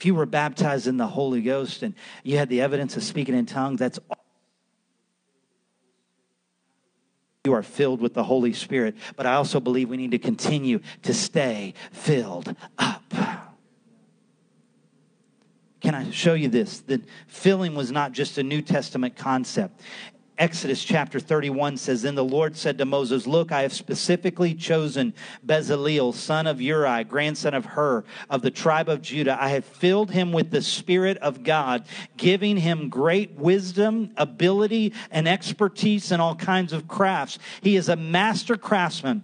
If 0.00 0.06
you 0.06 0.14
were 0.14 0.24
baptized 0.24 0.86
in 0.86 0.96
the 0.96 1.06
Holy 1.06 1.42
Ghost 1.42 1.82
and 1.82 1.94
you 2.22 2.38
had 2.38 2.48
the 2.48 2.62
evidence 2.62 2.96
of 2.96 3.02
speaking 3.02 3.34
in 3.34 3.44
tongues, 3.44 3.80
that's 3.80 3.98
all. 4.08 4.24
You 7.44 7.52
are 7.52 7.62
filled 7.62 8.00
with 8.00 8.14
the 8.14 8.24
Holy 8.24 8.54
Spirit. 8.54 8.96
But 9.14 9.26
I 9.26 9.34
also 9.34 9.60
believe 9.60 9.90
we 9.90 9.98
need 9.98 10.12
to 10.12 10.18
continue 10.18 10.80
to 11.02 11.12
stay 11.12 11.74
filled 11.92 12.56
up. 12.78 13.12
Can 15.82 15.94
I 15.94 16.10
show 16.10 16.32
you 16.32 16.48
this? 16.48 16.80
That 16.80 17.02
filling 17.26 17.74
was 17.74 17.92
not 17.92 18.12
just 18.12 18.38
a 18.38 18.42
New 18.42 18.62
Testament 18.62 19.16
concept. 19.16 19.82
Exodus 20.40 20.82
chapter 20.82 21.20
31 21.20 21.76
says, 21.76 22.00
Then 22.00 22.14
the 22.14 22.24
Lord 22.24 22.56
said 22.56 22.78
to 22.78 22.86
Moses, 22.86 23.26
Look, 23.26 23.52
I 23.52 23.60
have 23.60 23.74
specifically 23.74 24.54
chosen 24.54 25.12
Bezaleel, 25.46 26.14
son 26.14 26.46
of 26.46 26.62
Uri, 26.62 27.04
grandson 27.04 27.52
of 27.52 27.66
Hur, 27.66 28.04
of 28.30 28.40
the 28.40 28.50
tribe 28.50 28.88
of 28.88 29.02
Judah. 29.02 29.36
I 29.38 29.50
have 29.50 29.66
filled 29.66 30.10
him 30.10 30.32
with 30.32 30.50
the 30.50 30.62
Spirit 30.62 31.18
of 31.18 31.42
God, 31.42 31.84
giving 32.16 32.56
him 32.56 32.88
great 32.88 33.32
wisdom, 33.32 34.12
ability, 34.16 34.94
and 35.10 35.28
expertise 35.28 36.10
in 36.10 36.20
all 36.20 36.36
kinds 36.36 36.72
of 36.72 36.88
crafts. 36.88 37.38
He 37.60 37.76
is 37.76 37.90
a 37.90 37.96
master 37.96 38.56
craftsman 38.56 39.22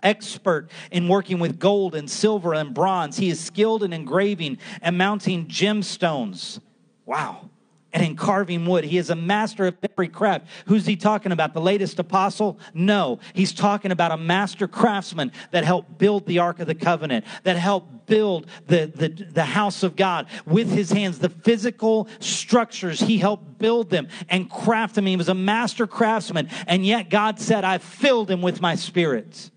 expert 0.00 0.70
in 0.92 1.08
working 1.08 1.40
with 1.40 1.58
gold 1.58 1.96
and 1.96 2.08
silver 2.08 2.54
and 2.54 2.72
bronze. 2.72 3.16
He 3.16 3.30
is 3.30 3.40
skilled 3.40 3.82
in 3.82 3.92
engraving 3.92 4.58
and 4.80 4.96
mounting 4.96 5.48
gemstones. 5.48 6.60
Wow 7.04 7.50
and 7.92 8.04
in 8.04 8.16
carving 8.16 8.66
wood. 8.66 8.84
He 8.84 8.98
is 8.98 9.10
a 9.10 9.16
master 9.16 9.66
of 9.66 9.76
every 9.82 10.08
craft. 10.08 10.46
Who's 10.66 10.86
he 10.86 10.96
talking 10.96 11.32
about? 11.32 11.54
The 11.54 11.60
latest 11.60 11.98
apostle? 11.98 12.58
No. 12.74 13.18
He's 13.34 13.52
talking 13.52 13.92
about 13.92 14.12
a 14.12 14.16
master 14.16 14.66
craftsman 14.66 15.32
that 15.50 15.64
helped 15.64 15.98
build 15.98 16.26
the 16.26 16.38
Ark 16.38 16.60
of 16.60 16.66
the 16.66 16.74
Covenant, 16.74 17.24
that 17.44 17.56
helped 17.56 18.06
build 18.06 18.46
the, 18.66 18.90
the, 18.94 19.08
the 19.08 19.44
house 19.44 19.82
of 19.82 19.96
God 19.96 20.26
with 20.46 20.70
his 20.70 20.90
hands. 20.90 21.18
The 21.18 21.28
physical 21.28 22.08
structures, 22.18 23.00
he 23.00 23.18
helped 23.18 23.58
build 23.58 23.90
them 23.90 24.08
and 24.28 24.50
craft 24.50 24.94
them. 24.94 25.06
He 25.06 25.16
was 25.16 25.28
a 25.28 25.34
master 25.34 25.86
craftsman. 25.86 26.48
And 26.66 26.84
yet 26.84 27.10
God 27.10 27.38
said, 27.38 27.64
I 27.64 27.78
filled 27.78 28.30
him 28.30 28.42
with 28.42 28.60
my 28.60 28.74
spirit. 28.74 29.50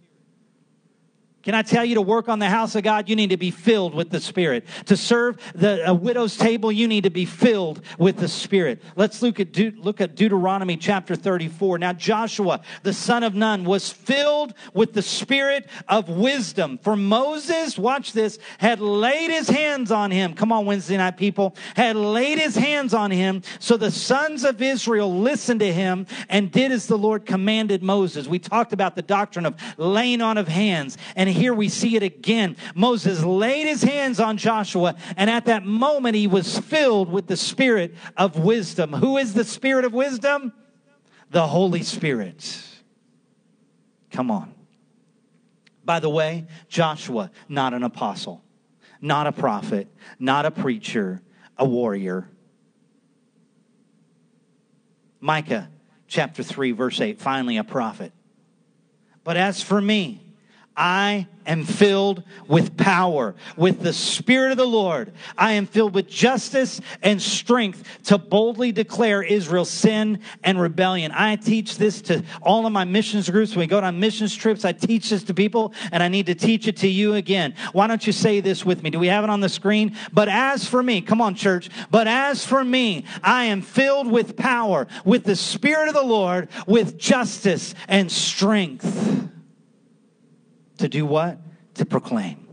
Can 1.45 1.53
I 1.53 1.62
tell 1.62 1.86
you 1.86 1.93
to 1.93 2.01
work 2.01 2.27
on 2.27 2.39
the 2.39 2.49
house 2.49 2.73
of 2.73 2.81
God? 2.81 3.08
You 3.08 3.15
need 3.15 3.29
to 3.29 3.38
be 3.38 3.51
filled 3.51 3.93
with 3.93 4.10
the 4.10 4.19
Spirit. 4.19 4.65
To 4.88 4.97
serve 4.97 5.38
the 5.53 5.95
widow's 6.01 6.36
table, 6.36 6.71
you 6.71 6.88
need 6.88 7.03
to 7.03 7.12
be 7.12 7.25
filled 7.25 7.81
with 7.99 8.17
the 8.17 8.27
Spirit. 8.27 8.81
Let's 8.95 9.21
look 9.21 9.39
at, 9.39 9.53
De- 9.53 9.69
look 9.69 10.01
at 10.01 10.15
Deuteronomy 10.15 10.75
chapter 10.75 11.15
34. 11.15 11.77
Now, 11.77 11.93
Joshua, 11.93 12.62
the 12.81 12.93
son 12.93 13.21
of 13.21 13.36
Nun, 13.36 13.63
was 13.63 13.91
filled 13.91 14.55
with 14.73 14.93
the 14.93 15.03
Spirit 15.03 15.69
of 15.88 16.10
wisdom. 16.10 16.79
For 16.79 16.95
Moses, 16.95 17.77
watch 17.77 18.13
this, 18.13 18.39
had 18.58 18.79
laid 18.79 19.29
his 19.29 19.47
hands 19.47 19.91
on 19.91 20.10
him. 20.10 20.34
Come 20.34 20.51
on, 20.51 20.65
Wednesday 20.65 20.97
night 20.97 21.15
people. 21.15 21.55
Had 21.75 21.95
laid 21.95 22.39
his 22.39 22.55
hands 22.55 22.95
on 22.95 23.12
him. 23.12 23.43
So 23.60 23.77
the 23.77 23.91
sons 23.91 24.45
of 24.45 24.63
Israel 24.63 25.19
listened 25.19 25.60
to 25.60 25.71
him 25.71 26.08
and 26.27 26.51
did 26.51 26.71
as 26.71 26.88
the 26.88 26.97
Lord 26.97 27.27
commanded 27.27 27.84
Moses. 27.84 28.27
We 28.27 28.39
talked 28.39 28.73
about 28.73 28.95
the 28.95 29.03
doctrine 29.03 29.45
of 29.45 29.53
laying 29.77 30.21
on 30.21 30.39
of 30.39 30.47
hands 30.47 30.97
and 31.15 31.35
here 31.36 31.54
we 31.54 31.69
see 31.69 31.95
it 31.95 32.04
again. 32.04 32.58
Moses 32.74 33.24
laid 33.24 33.67
his 33.67 33.84
hands 33.84 34.19
on 34.19 34.38
Joshua, 34.38 34.95
and 35.17 35.30
at 35.30 35.45
that 35.45 35.65
moment 35.65 36.15
he 36.15 36.28
was 36.28 36.58
filled 36.58 37.12
with 37.12 37.28
the 37.28 37.38
spirit 37.38 37.93
of 38.17 38.39
wisdom. 38.39 38.93
Who 38.93 39.17
is 39.17 39.34
the 39.34 39.43
spirit 39.43 39.86
of 39.86 39.93
wisdom? 39.93 40.54
The 41.30 41.48
Holy 41.48 41.84
Spirit. 41.84 42.63
Come 44.12 44.32
on. 44.32 44.54
By 45.84 46.00
the 46.00 46.10
way, 46.10 46.48
Joshua, 46.67 47.30
not 47.48 47.74
an 47.74 47.84
apostle, 47.84 48.43
not 49.02 49.28
a 49.28 49.32
prophet, 49.32 49.88
not 50.17 50.45
a 50.45 50.52
preacher, 50.52 51.21
a 51.58 51.65
warrior. 51.65 52.28
Micah 55.19 55.69
chapter 56.08 56.43
3, 56.43 56.71
verse 56.71 57.00
8, 57.00 57.19
finally 57.19 57.58
a 57.58 57.63
prophet. 57.63 58.13
But 59.24 59.38
as 59.38 59.62
for 59.62 59.82
me, 59.82 60.24
I 60.77 61.27
am 61.45 61.63
filled 61.63 62.23
with 62.47 62.75
power, 62.75 63.35
with 63.55 63.81
the 63.81 63.93
Spirit 63.93 64.51
of 64.51 64.57
the 64.57 64.65
Lord. 64.65 65.13
I 65.38 65.53
am 65.53 65.67
filled 65.67 65.93
with 65.93 66.09
justice 66.09 66.81
and 67.01 67.21
strength 67.21 67.83
to 68.05 68.17
boldly 68.17 68.71
declare 68.71 69.21
Israel's 69.21 69.69
sin 69.69 70.19
and 70.43 70.59
rebellion. 70.59 71.11
I 71.13 71.35
teach 71.35 71.77
this 71.77 72.01
to 72.03 72.23
all 72.41 72.65
of 72.65 72.73
my 72.73 72.83
missions 72.83 73.29
groups. 73.29 73.51
When 73.51 73.59
we 73.59 73.67
go 73.67 73.79
on 73.79 73.99
missions 73.99 74.35
trips, 74.35 74.65
I 74.65 74.71
teach 74.71 75.09
this 75.09 75.23
to 75.25 75.33
people, 75.33 75.73
and 75.91 76.01
I 76.01 76.07
need 76.07 76.25
to 76.25 76.35
teach 76.35 76.67
it 76.67 76.77
to 76.77 76.88
you 76.88 77.13
again. 77.13 77.53
Why 77.71 77.88
don't 77.88 78.05
you 78.05 78.13
say 78.13 78.41
this 78.41 78.65
with 78.65 78.83
me? 78.83 78.89
Do 78.89 78.99
we 78.99 79.07
have 79.07 79.23
it 79.23 79.29
on 79.29 79.39
the 79.39 79.49
screen? 79.49 79.95
But 80.11 80.29
as 80.29 80.67
for 80.67 80.81
me, 80.81 81.01
come 81.01 81.21
on, 81.21 81.35
church, 81.35 81.69
but 81.91 82.07
as 82.07 82.45
for 82.45 82.63
me, 82.63 83.05
I 83.23 83.45
am 83.45 83.61
filled 83.61 84.11
with 84.11 84.35
power, 84.35 84.88
with 85.05 85.23
the 85.23 85.35
Spirit 85.35 85.88
of 85.88 85.93
the 85.93 86.03
Lord, 86.03 86.49
with 86.67 86.97
justice 86.97 87.75
and 87.88 88.11
strength. 88.11 89.29
To 90.79 90.89
do 90.89 91.05
what? 91.05 91.39
To 91.75 91.85
proclaim. 91.85 92.47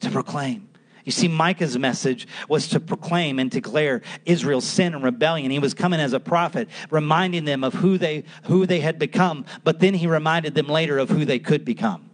To 0.00 0.10
proclaim. 0.10 0.68
You 1.04 1.12
see, 1.12 1.28
Micah's 1.28 1.78
message 1.78 2.26
was 2.48 2.68
to 2.68 2.80
proclaim 2.80 3.38
and 3.38 3.50
declare 3.50 4.00
Israel's 4.24 4.64
sin 4.64 4.94
and 4.94 5.04
rebellion. 5.04 5.50
He 5.50 5.58
was 5.58 5.74
coming 5.74 6.00
as 6.00 6.14
a 6.14 6.20
prophet, 6.20 6.68
reminding 6.90 7.44
them 7.44 7.62
of 7.62 7.74
who 7.74 7.98
they, 7.98 8.24
who 8.44 8.64
they 8.64 8.80
had 8.80 8.98
become, 8.98 9.44
but 9.64 9.80
then 9.80 9.92
he 9.92 10.06
reminded 10.06 10.54
them 10.54 10.66
later 10.66 10.98
of 10.98 11.10
who 11.10 11.26
they 11.26 11.38
could 11.38 11.64
become 11.64 12.10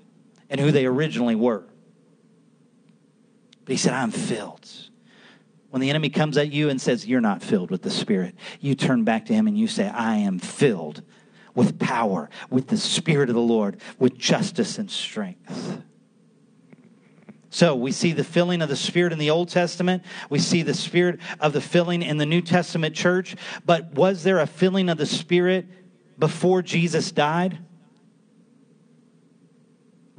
and 0.48 0.60
who 0.60 0.72
they 0.72 0.86
originally 0.86 1.36
were. 1.36 1.64
But 3.64 3.72
he 3.72 3.76
said, 3.76 3.92
I'm 3.92 4.10
filled. 4.10 4.68
When 5.70 5.80
the 5.80 5.90
enemy 5.90 6.10
comes 6.10 6.36
at 6.36 6.50
you 6.50 6.68
and 6.68 6.80
says, 6.80 7.06
You're 7.06 7.20
not 7.20 7.44
filled 7.44 7.70
with 7.70 7.82
the 7.82 7.90
Spirit, 7.90 8.34
you 8.60 8.74
turn 8.74 9.04
back 9.04 9.26
to 9.26 9.34
him 9.34 9.46
and 9.46 9.56
you 9.56 9.68
say, 9.68 9.88
I 9.88 10.16
am 10.16 10.40
filled 10.40 11.02
with 11.54 11.78
power, 11.78 12.30
with 12.50 12.68
the 12.68 12.76
Spirit 12.76 13.28
of 13.28 13.34
the 13.34 13.40
Lord, 13.40 13.80
with 13.98 14.16
justice 14.16 14.78
and 14.78 14.90
strength. 14.90 15.82
So 17.50 17.74
we 17.74 17.90
see 17.90 18.12
the 18.12 18.24
filling 18.24 18.62
of 18.62 18.68
the 18.68 18.76
Spirit 18.76 19.12
in 19.12 19.18
the 19.18 19.30
Old 19.30 19.48
Testament. 19.48 20.04
We 20.28 20.38
see 20.38 20.62
the 20.62 20.74
Spirit 20.74 21.18
of 21.40 21.52
the 21.52 21.60
filling 21.60 22.02
in 22.02 22.16
the 22.16 22.26
New 22.26 22.42
Testament 22.42 22.94
church. 22.94 23.34
But 23.66 23.92
was 23.92 24.22
there 24.22 24.38
a 24.38 24.46
filling 24.46 24.88
of 24.88 24.98
the 24.98 25.06
Spirit 25.06 25.66
before 26.18 26.62
Jesus 26.62 27.10
died? 27.10 27.58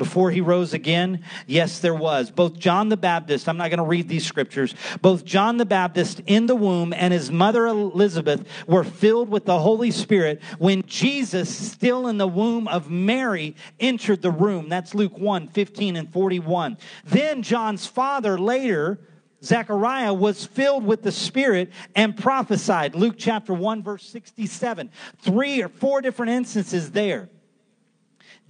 Before 0.02 0.32
he 0.32 0.41
rose 0.41 0.74
again? 0.74 1.24
Yes, 1.45 1.78
there 1.78 1.93
was. 1.93 2.32
Both 2.32 2.58
John 2.58 2.89
the 2.89 2.97
Baptist, 2.97 3.47
I'm 3.47 3.58
not 3.58 3.70
going 3.70 3.78
to 3.78 3.84
read 3.84 4.10
these 4.10 4.26
scriptures, 4.26 4.74
both 4.99 5.24
John 5.24 5.58
the 5.58 5.66
Baptist 5.66 6.22
in 6.26 6.47
the 6.47 6.56
womb 6.56 6.91
and 6.91 7.14
his 7.14 7.30
mother 7.30 7.68
Elizabeth 7.68 8.43
were 8.66 8.84
filled 8.84 9.30
with 9.30 9.45
the 9.45 9.60
Holy 9.60 9.91
Spirit 9.91 10.41
when 10.58 10.82
Jesus, 10.88 11.56
still 11.56 12.08
in 12.08 12.18
the 12.18 12.28
womb 12.28 12.68
of 12.68 12.89
Mary, 12.89 13.56
entered 13.80 14.24
the 14.24 14.32
room. 14.32 14.70
That's 14.70 14.95
Luke 14.95 15.20
1 15.20 15.49
15 15.49 15.95
and 15.95 16.12
41. 16.12 16.80
Then 17.06 17.43
John's 17.43 17.86
father 17.86 18.39
later, 18.39 18.99
Zechariah 19.43 20.16
was 20.16 20.47
filled 20.47 20.84
with 20.84 21.04
the 21.04 21.12
Spirit 21.12 21.70
and 21.95 22.18
prophesied. 22.18 22.95
Luke 22.95 23.18
chapter 23.20 23.54
1, 23.54 23.84
verse 23.84 24.10
67. 24.10 24.89
Three 25.20 25.62
or 25.62 25.70
four 25.70 26.02
different 26.02 26.32
instances 26.32 26.89
there. 26.89 27.30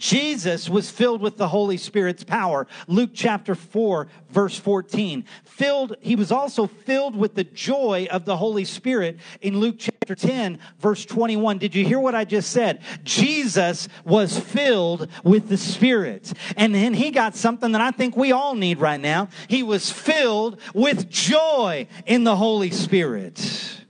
Jesus 0.01 0.67
was 0.67 0.89
filled 0.89 1.21
with 1.21 1.37
the 1.37 1.47
Holy 1.47 1.77
Spirit's 1.77 2.23
power. 2.23 2.65
Luke 2.87 3.11
chapter 3.13 3.53
4, 3.53 4.07
verse 4.31 4.57
14. 4.57 5.23
Filled, 5.43 5.95
he 6.01 6.15
was 6.15 6.31
also 6.31 6.65
filled 6.65 7.15
with 7.15 7.35
the 7.35 7.43
joy 7.43 8.07
of 8.09 8.25
the 8.25 8.35
Holy 8.35 8.65
Spirit 8.65 9.19
in 9.41 9.59
Luke 9.59 9.75
chapter 9.77 10.15
10, 10.15 10.57
verse 10.79 11.05
21. 11.05 11.59
Did 11.59 11.75
you 11.75 11.85
hear 11.85 11.99
what 11.99 12.15
I 12.15 12.25
just 12.25 12.49
said? 12.49 12.81
Jesus 13.03 13.87
was 14.03 14.39
filled 14.39 15.07
with 15.23 15.49
the 15.49 15.57
Spirit. 15.57 16.33
And 16.57 16.73
then 16.73 16.95
he 16.95 17.11
got 17.11 17.35
something 17.35 17.71
that 17.73 17.81
I 17.81 17.91
think 17.91 18.17
we 18.17 18.31
all 18.31 18.55
need 18.55 18.79
right 18.79 18.99
now. 18.99 19.29
He 19.47 19.61
was 19.61 19.91
filled 19.91 20.59
with 20.73 21.11
joy 21.11 21.87
in 22.07 22.23
the 22.23 22.35
Holy 22.35 22.71
Spirit. 22.71 23.80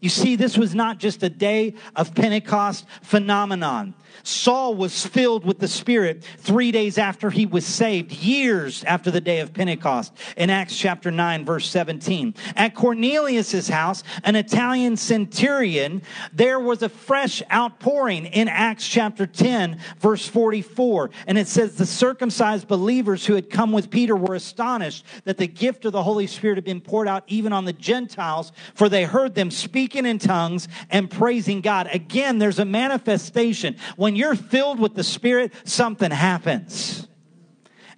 You 0.00 0.08
see, 0.08 0.36
this 0.36 0.56
was 0.56 0.76
not 0.76 0.98
just 0.98 1.24
a 1.24 1.28
day 1.28 1.74
of 1.96 2.14
Pentecost 2.14 2.86
phenomenon. 3.02 3.94
Saul 4.22 4.74
was 4.74 5.06
filled 5.06 5.44
with 5.44 5.58
the 5.58 5.68
Spirit 5.68 6.22
three 6.38 6.70
days 6.70 6.98
after 6.98 7.30
he 7.30 7.46
was 7.46 7.66
saved, 7.66 8.12
years 8.12 8.84
after 8.84 9.10
the 9.10 9.20
day 9.20 9.40
of 9.40 9.52
Pentecost, 9.52 10.12
in 10.36 10.50
Acts 10.50 10.76
chapter 10.76 11.10
9, 11.10 11.44
verse 11.44 11.68
17. 11.68 12.34
At 12.56 12.74
Cornelius's 12.74 13.68
house, 13.68 14.04
an 14.24 14.36
Italian 14.36 14.96
centurion, 14.96 16.02
there 16.32 16.60
was 16.60 16.82
a 16.82 16.88
fresh 16.88 17.42
outpouring 17.52 18.26
in 18.26 18.48
Acts 18.48 18.86
chapter 18.86 19.26
10, 19.26 19.78
verse 19.98 20.26
44. 20.28 21.10
And 21.26 21.38
it 21.38 21.48
says, 21.48 21.74
The 21.74 21.86
circumcised 21.86 22.68
believers 22.68 23.26
who 23.26 23.34
had 23.34 23.50
come 23.50 23.72
with 23.72 23.90
Peter 23.90 24.14
were 24.14 24.34
astonished 24.34 25.04
that 25.24 25.38
the 25.38 25.48
gift 25.48 25.84
of 25.84 25.92
the 25.92 26.02
Holy 26.02 26.26
Spirit 26.26 26.56
had 26.56 26.64
been 26.64 26.80
poured 26.80 27.08
out 27.08 27.24
even 27.26 27.52
on 27.52 27.64
the 27.64 27.72
Gentiles, 27.72 28.52
for 28.74 28.88
they 28.88 29.04
heard 29.04 29.34
them 29.34 29.50
speaking 29.88 30.04
in 30.04 30.18
tongues 30.18 30.68
and 30.90 31.10
praising 31.10 31.62
God. 31.62 31.88
Again, 31.90 32.38
there's 32.38 32.58
a 32.58 32.64
manifestation. 32.66 33.74
When 33.96 34.16
you're 34.16 34.34
filled 34.34 34.78
with 34.78 34.94
the 34.94 35.02
Spirit, 35.02 35.50
something 35.64 36.10
happens. 36.10 37.08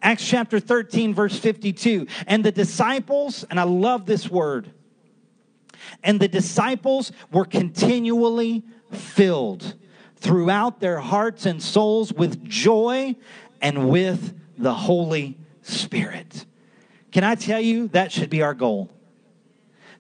Acts 0.00 0.24
chapter 0.24 0.60
13, 0.60 1.14
verse 1.14 1.36
52. 1.36 2.06
And 2.28 2.44
the 2.44 2.52
disciples, 2.52 3.44
and 3.50 3.58
I 3.58 3.64
love 3.64 4.06
this 4.06 4.30
word, 4.30 4.70
and 6.04 6.20
the 6.20 6.28
disciples 6.28 7.10
were 7.32 7.44
continually 7.44 8.62
filled 8.92 9.74
throughout 10.14 10.78
their 10.78 11.00
hearts 11.00 11.44
and 11.44 11.60
souls 11.60 12.12
with 12.12 12.44
joy 12.44 13.16
and 13.60 13.88
with 13.88 14.38
the 14.56 14.74
Holy 14.74 15.40
Spirit. 15.62 16.46
Can 17.10 17.24
I 17.24 17.34
tell 17.34 17.60
you 17.60 17.88
that 17.88 18.12
should 18.12 18.30
be 18.30 18.42
our 18.42 18.54
goal? 18.54 18.92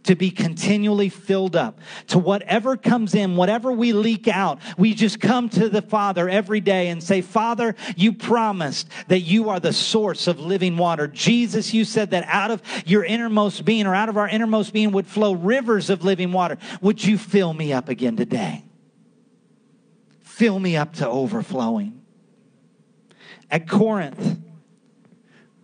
To 0.04 0.14
be 0.14 0.30
continually 0.30 1.08
filled 1.08 1.54
up 1.54 1.78
to 2.08 2.18
whatever 2.18 2.76
comes 2.76 3.14
in, 3.14 3.36
whatever 3.36 3.70
we 3.70 3.92
leak 3.92 4.28
out. 4.28 4.58
We 4.78 4.94
just 4.94 5.20
come 5.20 5.48
to 5.50 5.68
the 5.68 5.82
Father 5.82 6.28
every 6.28 6.60
day 6.60 6.88
and 6.88 7.02
say, 7.02 7.20
Father, 7.20 7.74
you 7.96 8.12
promised 8.12 8.88
that 9.08 9.20
you 9.20 9.50
are 9.50 9.60
the 9.60 9.72
source 9.72 10.26
of 10.26 10.40
living 10.40 10.76
water. 10.76 11.06
Jesus, 11.06 11.74
you 11.74 11.84
said 11.84 12.10
that 12.10 12.24
out 12.28 12.50
of 12.50 12.62
your 12.86 13.04
innermost 13.04 13.64
being 13.64 13.86
or 13.86 13.94
out 13.94 14.08
of 14.08 14.16
our 14.16 14.28
innermost 14.28 14.72
being 14.72 14.92
would 14.92 15.06
flow 15.06 15.34
rivers 15.34 15.90
of 15.90 16.04
living 16.04 16.32
water. 16.32 16.56
Would 16.80 17.04
you 17.04 17.18
fill 17.18 17.52
me 17.52 17.72
up 17.72 17.88
again 17.88 18.16
today? 18.16 18.64
Fill 20.20 20.58
me 20.58 20.76
up 20.76 20.94
to 20.94 21.08
overflowing. 21.08 22.00
At 23.50 23.68
Corinth, 23.68 24.38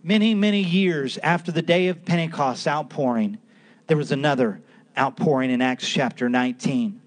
many, 0.03 0.35
many 0.35 0.61
years 0.61 1.17
after 1.17 1.51
the 1.51 1.61
day 1.63 1.87
of 1.87 2.05
Pentecost 2.05 2.67
outpouring, 2.67 3.39
there 3.87 3.97
was 3.97 4.11
another 4.11 4.61
outpouring 4.97 5.51
in 5.51 5.61
Acts 5.61 5.87
chapter 5.87 6.29
19. 6.29 7.01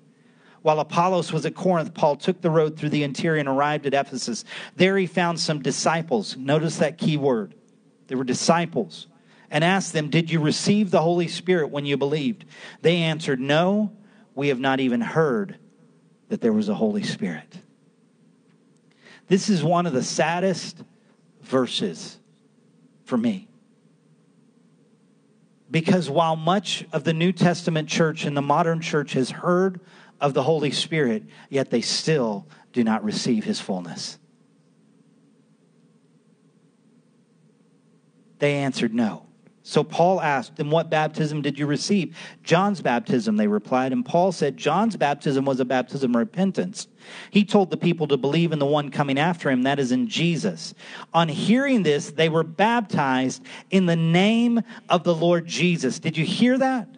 While 0.62 0.80
Apollos 0.80 1.32
was 1.32 1.46
at 1.46 1.54
Corinth, 1.54 1.94
Paul 1.94 2.16
took 2.16 2.40
the 2.40 2.50
road 2.50 2.76
through 2.76 2.90
the 2.90 3.02
interior 3.02 3.40
and 3.40 3.48
arrived 3.48 3.86
at 3.86 3.94
Ephesus. 3.94 4.44
There 4.76 4.98
he 4.98 5.06
found 5.06 5.40
some 5.40 5.62
disciples. 5.62 6.36
Notice 6.36 6.78
that 6.78 6.98
key 6.98 7.16
word. 7.16 7.54
They 8.08 8.14
were 8.14 8.24
disciples. 8.24 9.06
And 9.50 9.64
asked 9.64 9.92
them, 9.92 10.10
Did 10.10 10.30
you 10.30 10.40
receive 10.40 10.90
the 10.90 11.00
Holy 11.00 11.28
Spirit 11.28 11.70
when 11.70 11.86
you 11.86 11.96
believed? 11.96 12.44
They 12.82 12.98
answered, 12.98 13.40
No, 13.40 13.92
we 14.34 14.48
have 14.48 14.60
not 14.60 14.80
even 14.80 15.00
heard 15.00 15.58
that 16.28 16.40
there 16.40 16.52
was 16.52 16.68
a 16.68 16.74
Holy 16.74 17.02
Spirit. 17.02 17.58
This 19.28 19.48
is 19.48 19.62
one 19.62 19.86
of 19.86 19.92
the 19.92 20.02
saddest 20.02 20.82
verses 21.42 22.18
for 23.04 23.16
me. 23.16 23.49
Because 25.70 26.10
while 26.10 26.36
much 26.36 26.84
of 26.92 27.04
the 27.04 27.12
New 27.12 27.32
Testament 27.32 27.88
church 27.88 28.24
and 28.24 28.36
the 28.36 28.42
modern 28.42 28.80
church 28.80 29.12
has 29.12 29.30
heard 29.30 29.80
of 30.20 30.34
the 30.34 30.42
Holy 30.42 30.70
Spirit, 30.70 31.24
yet 31.48 31.70
they 31.70 31.80
still 31.80 32.46
do 32.72 32.82
not 32.82 33.04
receive 33.04 33.44
his 33.44 33.60
fullness. 33.60 34.18
They 38.38 38.56
answered 38.56 38.94
no. 38.94 39.29
So 39.62 39.84
Paul 39.84 40.20
asked 40.20 40.56
them, 40.56 40.70
What 40.70 40.88
baptism 40.88 41.42
did 41.42 41.58
you 41.58 41.66
receive? 41.66 42.16
John's 42.42 42.80
baptism, 42.80 43.36
they 43.36 43.46
replied. 43.46 43.92
And 43.92 44.04
Paul 44.04 44.32
said, 44.32 44.56
John's 44.56 44.96
baptism 44.96 45.44
was 45.44 45.60
a 45.60 45.64
baptism 45.64 46.14
of 46.14 46.18
repentance. 46.18 46.88
He 47.30 47.44
told 47.44 47.70
the 47.70 47.76
people 47.76 48.08
to 48.08 48.16
believe 48.16 48.52
in 48.52 48.58
the 48.58 48.66
one 48.66 48.90
coming 48.90 49.18
after 49.18 49.50
him, 49.50 49.62
that 49.62 49.78
is 49.78 49.92
in 49.92 50.08
Jesus. 50.08 50.74
On 51.12 51.28
hearing 51.28 51.82
this, 51.82 52.10
they 52.10 52.28
were 52.28 52.42
baptized 52.42 53.44
in 53.70 53.86
the 53.86 53.96
name 53.96 54.62
of 54.88 55.04
the 55.04 55.14
Lord 55.14 55.46
Jesus. 55.46 55.98
Did 55.98 56.16
you 56.16 56.24
hear 56.24 56.56
that? 56.56 56.88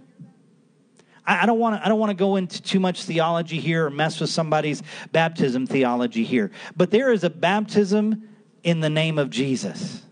I 1.24 1.46
don't 1.46 1.58
want 1.58 1.76
to. 1.76 1.84
I 1.84 1.88
don't 1.88 2.00
want 2.00 2.10
to 2.10 2.16
go 2.16 2.36
into 2.36 2.60
too 2.60 2.80
much 2.80 3.04
theology 3.04 3.60
here 3.60 3.86
or 3.86 3.90
mess 3.90 4.20
with 4.20 4.30
somebody's 4.30 4.82
baptism 5.12 5.66
theology 5.66 6.24
here. 6.24 6.50
But 6.76 6.90
there 6.90 7.12
is 7.12 7.22
a 7.22 7.30
baptism 7.30 8.28
in 8.64 8.80
the 8.80 8.90
name 8.90 9.18
of 9.18 9.30
Jesus. 9.30 10.02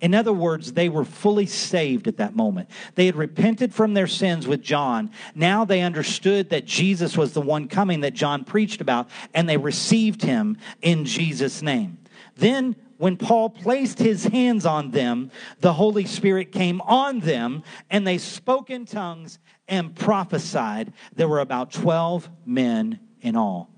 In 0.00 0.14
other 0.14 0.32
words, 0.32 0.72
they 0.72 0.88
were 0.88 1.04
fully 1.04 1.46
saved 1.46 2.06
at 2.06 2.18
that 2.18 2.36
moment. 2.36 2.70
They 2.94 3.06
had 3.06 3.16
repented 3.16 3.74
from 3.74 3.94
their 3.94 4.06
sins 4.06 4.46
with 4.46 4.62
John. 4.62 5.10
Now 5.34 5.64
they 5.64 5.80
understood 5.80 6.50
that 6.50 6.66
Jesus 6.66 7.16
was 7.16 7.32
the 7.32 7.40
one 7.40 7.68
coming 7.68 8.00
that 8.00 8.14
John 8.14 8.44
preached 8.44 8.80
about, 8.80 9.08
and 9.34 9.48
they 9.48 9.56
received 9.56 10.22
him 10.22 10.58
in 10.82 11.04
Jesus' 11.04 11.62
name. 11.62 11.98
Then, 12.36 12.76
when 12.98 13.16
Paul 13.16 13.50
placed 13.50 13.98
his 13.98 14.24
hands 14.24 14.66
on 14.66 14.90
them, 14.90 15.30
the 15.60 15.72
Holy 15.72 16.04
Spirit 16.04 16.52
came 16.52 16.80
on 16.82 17.20
them, 17.20 17.62
and 17.90 18.06
they 18.06 18.18
spoke 18.18 18.70
in 18.70 18.86
tongues 18.86 19.38
and 19.68 19.94
prophesied. 19.94 20.92
There 21.14 21.28
were 21.28 21.40
about 21.40 21.72
12 21.72 22.28
men 22.46 23.00
in 23.20 23.36
all. 23.36 23.70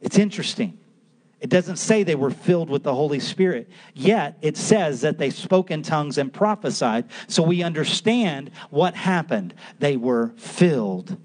It's 0.00 0.18
interesting 0.18 0.78
it 1.40 1.50
doesn't 1.50 1.76
say 1.76 2.02
they 2.02 2.16
were 2.16 2.30
filled 2.30 2.68
with 2.68 2.82
the 2.82 2.94
Holy 2.94 3.20
Spirit. 3.20 3.68
Yet 3.94 4.38
it 4.42 4.56
says 4.56 5.02
that 5.02 5.18
they 5.18 5.30
spoke 5.30 5.70
in 5.70 5.82
tongues 5.82 6.18
and 6.18 6.32
prophesied. 6.32 7.06
So 7.28 7.42
we 7.42 7.62
understand 7.62 8.50
what 8.70 8.94
happened. 8.94 9.54
They 9.78 9.96
were 9.96 10.32
filled 10.36 11.16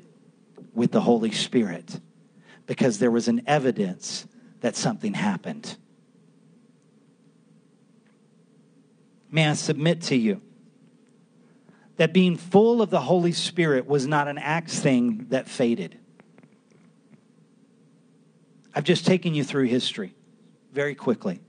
with 0.73 0.91
the 0.91 1.01
Holy 1.01 1.31
Spirit 1.31 1.99
because 2.67 2.99
there 2.99 3.11
was 3.11 3.27
an 3.27 3.41
evidence 3.47 4.27
that 4.61 4.75
something 4.75 5.15
happened. 5.15 5.77
May 9.31 9.47
I 9.47 9.53
submit 9.53 10.01
to 10.03 10.15
you 10.15 10.41
that 11.97 12.13
being 12.13 12.37
full 12.37 12.83
of 12.83 12.91
the 12.91 13.01
Holy 13.01 13.31
Spirit 13.31 13.87
was 13.87 14.05
not 14.05 14.27
an 14.27 14.37
Acts 14.37 14.79
thing 14.79 15.25
that 15.29 15.47
faded. 15.47 15.97
I've 18.75 18.83
just 18.83 19.05
taken 19.05 19.33
you 19.33 19.43
through 19.43 19.65
history 19.65 20.15
very 20.71 20.95
quickly. 20.95 21.41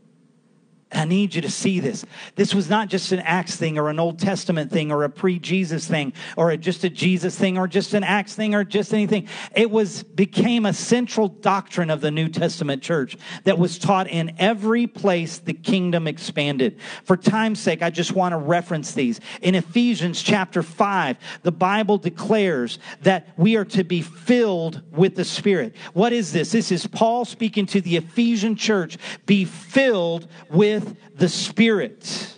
I 0.94 1.04
need 1.04 1.34
you 1.34 1.42
to 1.42 1.50
see 1.50 1.80
this. 1.80 2.04
This 2.36 2.54
was 2.54 2.70
not 2.70 2.88
just 2.88 3.10
an 3.12 3.20
Acts 3.20 3.56
thing 3.56 3.78
or 3.78 3.90
an 3.90 3.98
Old 3.98 4.18
Testament 4.18 4.70
thing 4.70 4.92
or 4.92 5.04
a 5.04 5.10
pre 5.10 5.38
Jesus 5.38 5.86
thing 5.86 6.12
or 6.36 6.50
a, 6.50 6.56
just 6.56 6.84
a 6.84 6.90
Jesus 6.90 7.36
thing 7.36 7.58
or 7.58 7.66
just 7.66 7.94
an 7.94 8.04
Acts 8.04 8.34
thing 8.34 8.54
or 8.54 8.64
just 8.64 8.94
anything. 8.94 9.28
It 9.54 9.70
was 9.70 10.02
became 10.02 10.66
a 10.66 10.72
central 10.72 11.28
doctrine 11.28 11.90
of 11.90 12.00
the 12.00 12.10
New 12.10 12.28
Testament 12.28 12.82
church 12.82 13.16
that 13.42 13.58
was 13.58 13.78
taught 13.78 14.08
in 14.08 14.34
every 14.38 14.86
place 14.86 15.38
the 15.38 15.52
kingdom 15.52 16.06
expanded. 16.06 16.78
For 17.04 17.16
time's 17.16 17.58
sake, 17.58 17.82
I 17.82 17.90
just 17.90 18.12
want 18.12 18.32
to 18.32 18.38
reference 18.38 18.92
these. 18.92 19.20
In 19.42 19.54
Ephesians 19.54 20.22
chapter 20.22 20.62
5, 20.62 21.16
the 21.42 21.52
Bible 21.52 21.98
declares 21.98 22.78
that 23.02 23.28
we 23.36 23.56
are 23.56 23.64
to 23.66 23.82
be 23.82 24.02
filled 24.02 24.82
with 24.92 25.16
the 25.16 25.24
Spirit. 25.24 25.74
What 25.92 26.12
is 26.12 26.32
this? 26.32 26.52
This 26.52 26.70
is 26.70 26.86
Paul 26.86 27.24
speaking 27.24 27.66
to 27.66 27.80
the 27.80 27.96
Ephesian 27.96 28.56
church. 28.56 28.98
Be 29.26 29.44
filled 29.44 30.28
with 30.50 30.83
with 30.84 31.18
the 31.18 31.28
Spirit. 31.28 32.34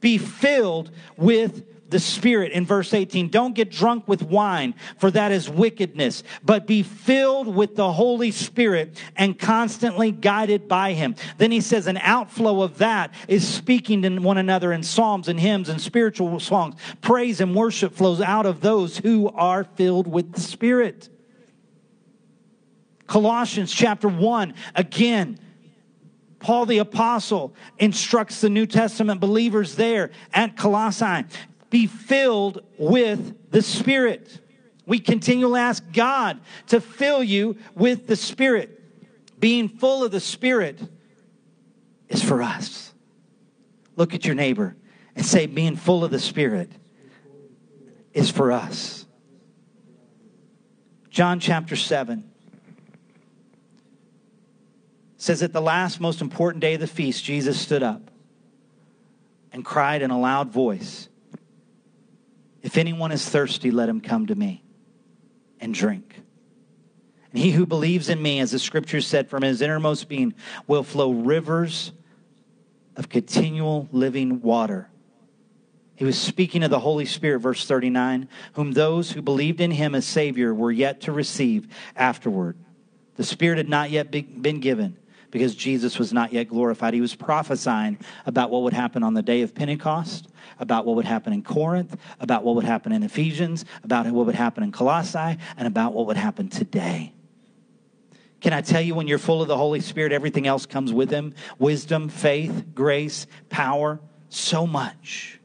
Be 0.00 0.18
filled 0.18 0.90
with 1.16 1.90
the 1.90 2.00
Spirit 2.00 2.52
in 2.52 2.64
verse 2.64 2.94
18. 2.94 3.28
Don't 3.28 3.54
get 3.54 3.70
drunk 3.70 4.08
with 4.08 4.22
wine, 4.22 4.74
for 4.98 5.10
that 5.10 5.30
is 5.30 5.48
wickedness, 5.48 6.24
but 6.42 6.66
be 6.66 6.82
filled 6.82 7.54
with 7.54 7.76
the 7.76 7.92
Holy 7.92 8.30
Spirit 8.30 8.98
and 9.14 9.38
constantly 9.38 10.10
guided 10.10 10.66
by 10.66 10.94
Him. 10.94 11.14
Then 11.36 11.52
he 11.52 11.60
says, 11.60 11.86
an 11.86 11.98
outflow 11.98 12.62
of 12.62 12.78
that 12.78 13.12
is 13.28 13.46
speaking 13.46 14.02
to 14.02 14.18
one 14.18 14.38
another 14.38 14.72
in 14.72 14.82
psalms 14.82 15.28
and 15.28 15.38
hymns 15.38 15.68
and 15.68 15.80
spiritual 15.80 16.40
songs. 16.40 16.76
Praise 17.02 17.40
and 17.40 17.54
worship 17.54 17.94
flows 17.94 18.22
out 18.22 18.46
of 18.46 18.62
those 18.62 18.96
who 18.96 19.28
are 19.28 19.64
filled 19.64 20.06
with 20.06 20.32
the 20.32 20.40
Spirit. 20.40 21.10
Colossians 23.06 23.70
chapter 23.70 24.08
1, 24.08 24.54
again, 24.74 25.38
Paul 26.42 26.66
the 26.66 26.78
Apostle 26.78 27.54
instructs 27.78 28.40
the 28.40 28.50
New 28.50 28.66
Testament 28.66 29.20
believers 29.20 29.76
there 29.76 30.10
at 30.34 30.56
Colossae 30.56 31.24
be 31.70 31.86
filled 31.86 32.62
with 32.76 33.50
the 33.50 33.62
Spirit. 33.62 34.40
We 34.84 34.98
continually 34.98 35.60
ask 35.60 35.82
God 35.92 36.40
to 36.66 36.80
fill 36.80 37.22
you 37.22 37.56
with 37.74 38.06
the 38.06 38.16
Spirit. 38.16 38.78
Being 39.40 39.68
full 39.68 40.04
of 40.04 40.10
the 40.12 40.20
Spirit 40.20 40.78
is 42.08 42.22
for 42.22 42.42
us. 42.42 42.92
Look 43.96 44.14
at 44.14 44.24
your 44.24 44.34
neighbor 44.34 44.76
and 45.16 45.24
say, 45.24 45.46
being 45.46 45.76
full 45.76 46.04
of 46.04 46.10
the 46.10 46.18
Spirit 46.18 46.70
is 48.12 48.30
for 48.30 48.52
us. 48.52 49.06
John 51.08 51.40
chapter 51.40 51.76
7 51.76 52.31
says 55.22 55.40
at 55.40 55.52
the 55.52 55.62
last 55.62 56.00
most 56.00 56.20
important 56.20 56.60
day 56.60 56.74
of 56.74 56.80
the 56.80 56.86
feast, 56.88 57.22
Jesus 57.22 57.56
stood 57.56 57.84
up 57.84 58.10
and 59.52 59.64
cried 59.64 60.02
in 60.02 60.10
a 60.10 60.18
loud 60.18 60.50
voice, 60.50 61.08
If 62.60 62.76
anyone 62.76 63.12
is 63.12 63.28
thirsty, 63.28 63.70
let 63.70 63.88
him 63.88 64.00
come 64.00 64.26
to 64.26 64.34
me 64.34 64.64
and 65.60 65.72
drink. 65.72 66.20
And 67.30 67.40
he 67.40 67.52
who 67.52 67.66
believes 67.66 68.08
in 68.08 68.20
me, 68.20 68.40
as 68.40 68.50
the 68.50 68.58
scripture 68.58 69.00
said, 69.00 69.30
from 69.30 69.44
his 69.44 69.62
innermost 69.62 70.08
being 70.08 70.34
will 70.66 70.82
flow 70.82 71.12
rivers 71.12 71.92
of 72.96 73.08
continual 73.08 73.88
living 73.92 74.42
water. 74.42 74.88
He 75.94 76.04
was 76.04 76.18
speaking 76.18 76.64
of 76.64 76.70
the 76.70 76.80
Holy 76.80 77.06
Spirit, 77.06 77.38
verse 77.38 77.64
39, 77.64 78.28
whom 78.54 78.72
those 78.72 79.12
who 79.12 79.22
believed 79.22 79.60
in 79.60 79.70
him 79.70 79.94
as 79.94 80.04
Savior 80.04 80.52
were 80.52 80.72
yet 80.72 81.02
to 81.02 81.12
receive 81.12 81.68
afterward. 81.94 82.56
The 83.14 83.24
Spirit 83.24 83.58
had 83.58 83.68
not 83.68 83.90
yet 83.90 84.10
been 84.10 84.58
given 84.58 84.96
because 85.32 85.56
Jesus 85.56 85.98
was 85.98 86.12
not 86.12 86.32
yet 86.32 86.44
glorified. 86.44 86.94
He 86.94 87.00
was 87.00 87.16
prophesying 87.16 87.98
about 88.26 88.50
what 88.50 88.62
would 88.62 88.74
happen 88.74 89.02
on 89.02 89.14
the 89.14 89.22
day 89.22 89.40
of 89.40 89.54
Pentecost, 89.54 90.28
about 90.60 90.86
what 90.86 90.94
would 90.94 91.06
happen 91.06 91.32
in 91.32 91.42
Corinth, 91.42 91.96
about 92.20 92.44
what 92.44 92.54
would 92.54 92.64
happen 92.64 92.92
in 92.92 93.02
Ephesians, 93.02 93.64
about 93.82 94.06
what 94.06 94.26
would 94.26 94.34
happen 94.36 94.62
in 94.62 94.70
Colossae, 94.70 95.38
and 95.56 95.66
about 95.66 95.94
what 95.94 96.06
would 96.06 96.18
happen 96.18 96.48
today. 96.48 97.14
Can 98.42 98.52
I 98.52 98.60
tell 98.60 98.82
you, 98.82 98.94
when 98.94 99.08
you're 99.08 99.18
full 99.18 99.40
of 99.40 99.48
the 99.48 99.56
Holy 99.56 99.80
Spirit, 99.80 100.12
everything 100.12 100.46
else 100.46 100.66
comes 100.66 100.92
with 100.92 101.10
Him 101.10 101.34
wisdom, 101.58 102.08
faith, 102.08 102.66
grace, 102.74 103.26
power, 103.48 104.00
so 104.28 104.66
much. 104.66 105.40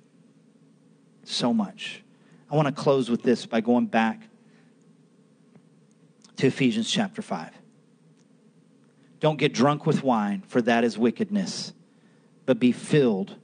So 1.24 1.54
much. 1.54 2.04
I 2.52 2.56
want 2.56 2.68
to 2.68 2.74
close 2.74 3.10
with 3.10 3.24
this 3.24 3.46
by 3.46 3.62
going 3.62 3.86
back 3.86 4.22
to 6.38 6.48
Ephesians 6.48 6.92
chapter 6.92 7.22
5. 7.22 7.57
Don't 9.20 9.38
get 9.38 9.54
drunk 9.54 9.86
with 9.86 10.04
wine, 10.04 10.44
for 10.48 10.62
that 10.62 10.84
is 10.84 10.98
wickedness, 10.98 11.74
but 12.46 12.60
be 12.60 12.72
filled 12.72 13.36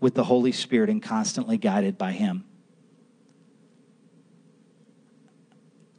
with 0.00 0.14
the 0.14 0.24
Holy 0.24 0.52
Spirit 0.52 0.88
and 0.88 1.02
constantly 1.02 1.58
guided 1.58 1.98
by 1.98 2.12
Him. 2.12 2.44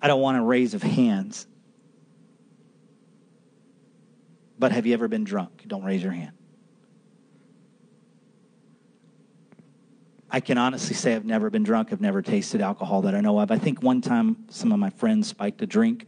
I 0.01 0.07
don't 0.07 0.21
want 0.21 0.37
a 0.37 0.41
raise 0.41 0.73
of 0.73 0.81
hands, 0.81 1.45
but 4.57 4.71
have 4.71 4.85
you 4.85 4.93
ever 4.93 5.07
been 5.07 5.25
drunk? 5.25 5.63
Don't 5.67 5.83
raise 5.83 6.01
your 6.01 6.13
hand. 6.13 6.31
I 10.31 10.39
can 10.39 10.57
honestly 10.57 10.95
say 10.95 11.15
I've 11.15 11.25
never 11.25 11.49
been 11.49 11.63
drunk. 11.63 11.91
I've 11.91 12.01
never 12.01 12.21
tasted 12.21 12.61
alcohol 12.61 13.01
that 13.01 13.15
I 13.15 13.21
know 13.21 13.39
of. 13.39 13.51
I 13.51 13.57
think 13.57 13.81
one 13.81 13.99
time 13.99 14.37
some 14.49 14.71
of 14.71 14.79
my 14.79 14.91
friends 14.91 15.27
spiked 15.27 15.61
a 15.61 15.65
drink 15.65 16.07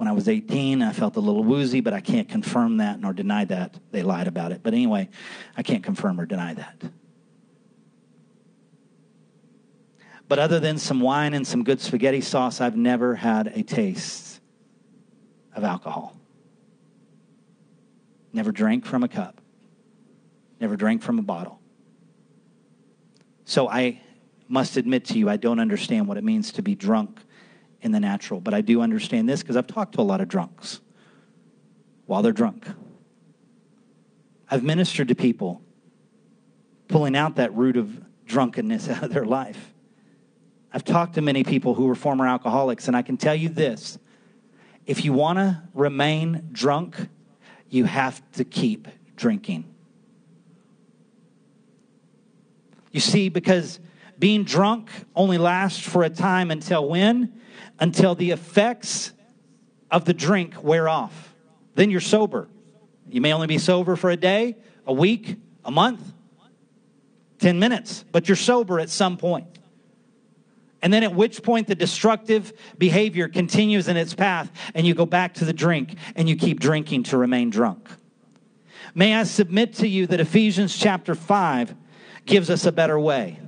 when 0.00 0.08
I 0.08 0.12
was 0.12 0.30
18. 0.30 0.80
I 0.80 0.94
felt 0.94 1.16
a 1.16 1.20
little 1.20 1.44
woozy, 1.44 1.82
but 1.82 1.92
I 1.92 2.00
can't 2.00 2.26
confirm 2.26 2.78
that 2.78 2.98
nor 3.00 3.12
deny 3.12 3.44
that. 3.44 3.78
They 3.90 4.02
lied 4.02 4.28
about 4.28 4.50
it. 4.50 4.62
But 4.62 4.72
anyway, 4.72 5.10
I 5.58 5.62
can't 5.62 5.84
confirm 5.84 6.18
or 6.18 6.24
deny 6.24 6.54
that. 6.54 6.82
But 10.26 10.38
other 10.38 10.58
than 10.58 10.78
some 10.78 11.00
wine 11.00 11.34
and 11.34 11.46
some 11.46 11.64
good 11.64 11.82
spaghetti 11.82 12.22
sauce, 12.22 12.62
I've 12.62 12.78
never 12.78 13.14
had 13.14 13.48
a 13.48 13.62
taste 13.62 14.40
of 15.54 15.64
alcohol. 15.64 16.16
Never 18.32 18.52
drank 18.52 18.86
from 18.86 19.04
a 19.04 19.08
cup. 19.08 19.42
Never 20.62 20.76
drank 20.76 21.02
from 21.02 21.18
a 21.18 21.22
bottle. 21.22 21.60
So 23.44 23.68
I 23.68 24.00
must 24.48 24.78
admit 24.78 25.04
to 25.06 25.18
you, 25.18 25.28
I 25.28 25.36
don't 25.36 25.60
understand 25.60 26.08
what 26.08 26.16
it 26.16 26.24
means 26.24 26.52
to 26.52 26.62
be 26.62 26.74
drunk 26.74 27.20
in 27.82 27.92
the 27.92 28.00
natural. 28.00 28.40
But 28.40 28.54
I 28.54 28.60
do 28.60 28.80
understand 28.80 29.28
this 29.28 29.42
because 29.42 29.56
I've 29.56 29.66
talked 29.66 29.94
to 29.94 30.00
a 30.00 30.02
lot 30.02 30.20
of 30.20 30.28
drunks 30.28 30.80
while 32.06 32.22
they're 32.22 32.32
drunk. 32.32 32.66
I've 34.50 34.62
ministered 34.62 35.08
to 35.08 35.14
people 35.14 35.62
pulling 36.88 37.16
out 37.16 37.36
that 37.36 37.54
root 37.54 37.76
of 37.76 38.02
drunkenness 38.26 38.88
out 38.90 39.04
of 39.04 39.12
their 39.12 39.24
life. 39.24 39.72
I've 40.72 40.84
talked 40.84 41.14
to 41.14 41.20
many 41.22 41.42
people 41.42 41.74
who 41.74 41.86
were 41.86 41.94
former 41.94 42.26
alcoholics, 42.26 42.86
and 42.86 42.96
I 42.96 43.02
can 43.02 43.16
tell 43.16 43.34
you 43.34 43.48
this 43.48 43.98
if 44.86 45.04
you 45.04 45.12
want 45.12 45.38
to 45.38 45.62
remain 45.74 46.48
drunk, 46.52 46.96
you 47.68 47.84
have 47.84 48.22
to 48.32 48.44
keep 48.44 48.88
drinking. 49.16 49.64
You 52.90 53.00
see, 53.00 53.28
because 53.28 53.78
being 54.20 54.44
drunk 54.44 54.90
only 55.16 55.38
lasts 55.38 55.80
for 55.80 56.04
a 56.04 56.10
time 56.10 56.52
until 56.52 56.88
when? 56.88 57.40
until 57.80 58.14
the 58.14 58.30
effects 58.30 59.12
of 59.90 60.04
the 60.04 60.14
drink 60.14 60.62
wear 60.62 60.88
off. 60.88 61.34
Then 61.74 61.90
you're 61.90 62.00
sober. 62.00 62.48
You 63.08 63.20
may 63.20 63.32
only 63.32 63.46
be 63.46 63.58
sober 63.58 63.96
for 63.96 64.10
a 64.10 64.16
day, 64.16 64.56
a 64.86 64.92
week, 64.92 65.36
a 65.64 65.70
month, 65.70 66.00
10 67.38 67.58
minutes, 67.58 68.04
but 68.12 68.28
you're 68.28 68.36
sober 68.36 68.78
at 68.78 68.90
some 68.90 69.16
point. 69.16 69.46
And 70.82 70.92
then 70.92 71.02
at 71.02 71.14
which 71.14 71.42
point 71.42 71.66
the 71.66 71.74
destructive 71.74 72.52
behavior 72.78 73.28
continues 73.28 73.88
in 73.88 73.96
its 73.96 74.14
path, 74.14 74.50
and 74.74 74.86
you 74.86 74.94
go 74.94 75.06
back 75.06 75.34
to 75.34 75.44
the 75.44 75.52
drink 75.52 75.96
and 76.14 76.28
you 76.28 76.36
keep 76.36 76.60
drinking 76.60 77.04
to 77.04 77.18
remain 77.18 77.50
drunk. 77.50 77.88
May 78.94 79.14
I 79.14 79.24
submit 79.24 79.74
to 79.74 79.88
you 79.88 80.06
that 80.06 80.20
Ephesians 80.20 80.76
chapter 80.76 81.14
5 81.14 81.74
gives 82.26 82.50
us 82.50 82.66
a 82.66 82.72
better 82.72 82.98
way. 82.98 83.39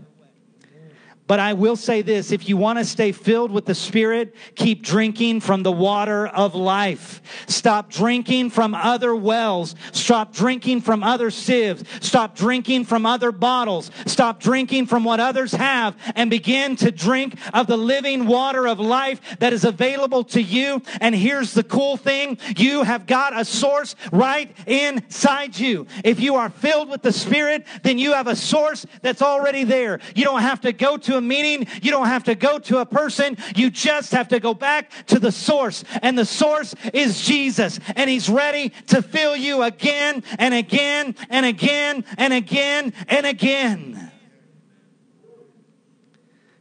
But 1.33 1.41
I 1.41 1.55
will 1.55 1.76
say 1.76 2.03
this 2.03 2.30
if 2.30 2.47
you 2.47 2.59
want 2.59 2.78
to 2.78 2.85
stay 2.85 3.11
filled 3.11 3.53
with 3.53 3.64
the 3.64 3.74
Spirit, 3.74 4.35
keep 4.55 4.83
drinking 4.83 5.41
from 5.41 5.62
the 5.62 5.72
water 5.72 6.26
of 6.26 6.55
life. 6.55 7.22
Stop 7.47 7.91
drinking 7.91 8.51
from 8.51 8.74
other 8.74 9.16
wells. 9.16 9.74
Stop 9.93 10.35
drinking 10.35 10.83
from 10.83 11.03
other 11.03 11.30
sieves. 11.30 11.85
Stop 12.03 12.37
drinking 12.37 12.85
from 12.85 13.07
other 13.07 13.33
bottles. 13.33 13.91
Stop 14.05 14.41
drinking 14.41 14.85
from 14.85 15.05
what 15.05 15.20
others 15.20 15.53
have 15.53 15.97
and 16.16 16.28
begin 16.28 16.76
to 16.76 16.91
drink 16.91 17.39
of 17.55 17.66
the 17.66 17.78
living 17.78 18.26
water 18.26 18.68
of 18.68 18.78
life 18.78 19.39
that 19.39 19.55
is 19.55 19.64
available 19.64 20.24
to 20.24 20.43
you. 20.43 20.83
And 21.01 21.14
here's 21.14 21.55
the 21.55 21.64
cool 21.64 21.97
thing 21.97 22.37
you 22.59 22.83
have 22.83 23.07
got 23.07 23.35
a 23.35 23.47
source 23.47 23.97
right 24.12 24.55
inside 24.66 25.59
you. 25.59 25.87
If 26.05 26.20
you 26.20 26.35
are 26.35 26.51
filled 26.51 26.91
with 26.91 27.01
the 27.01 27.11
Spirit, 27.11 27.64
then 27.85 27.97
you 27.97 28.12
have 28.12 28.26
a 28.26 28.37
source 28.37 28.85
that's 29.01 29.22
already 29.22 29.64
there. 29.64 29.99
You 30.14 30.24
don't 30.24 30.43
have 30.43 30.61
to 30.61 30.74
go 30.74 30.99
to 30.99 31.22
meeting. 31.23 31.66
You 31.83 31.91
don't 31.91 32.07
have 32.07 32.25
to 32.25 32.35
go 32.35 32.59
to 32.61 32.79
a 32.79 32.87
person. 32.87 33.37
You 33.55 33.70
just 33.70 34.12
have 34.12 34.29
to 34.29 34.41
go 34.41 34.55
back 34.55 34.91
to 35.07 35.18
the 35.18 35.33
source. 35.33 35.85
And 36.03 36.18
the 36.18 36.27
source 36.27 36.75
is 36.93 37.25
Jesus. 37.25 37.79
And 37.97 38.09
he's 38.09 38.29
ready 38.29 38.70
to 38.89 39.03
fill 39.03 39.37
you 39.37 39.62
again 39.62 40.23
and 40.39 40.55
again 40.55 41.14
and 41.31 41.47
again 41.47 42.05
and 42.18 42.33
again 42.33 42.93
and 43.09 43.27
again. 43.27 44.12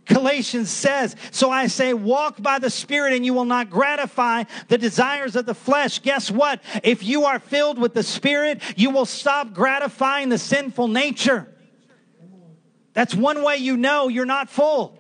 Galatians 0.06 0.70
says, 0.70 1.16
So 1.32 1.50
I 1.50 1.68
say, 1.68 1.94
walk 1.94 2.42
by 2.42 2.60
the 2.60 2.70
Spirit 2.70 3.14
and 3.14 3.26
you 3.26 3.34
will 3.34 3.46
not 3.46 3.70
gratify 3.70 4.44
the 4.68 4.78
desires 4.78 5.36
of 5.36 5.46
the 5.46 5.54
flesh. 5.54 6.00
Guess 6.00 6.32
what? 6.32 6.62
If 6.84 7.04
you 7.04 7.26
are 7.26 7.40
filled 7.40 7.80
with 7.80 7.94
the 7.94 8.04
Spirit, 8.04 8.62
you 8.76 8.90
will 8.90 9.06
stop 9.06 9.54
gratifying 9.54 10.30
the 10.30 10.38
sinful 10.38 10.88
nature. 10.88 11.51
That's 12.94 13.16
one 13.16 13.44
way 13.44 13.58
you 13.58 13.78
know 13.78 14.08
you're 14.08 14.26
not 14.26 14.50
full. 14.50 14.98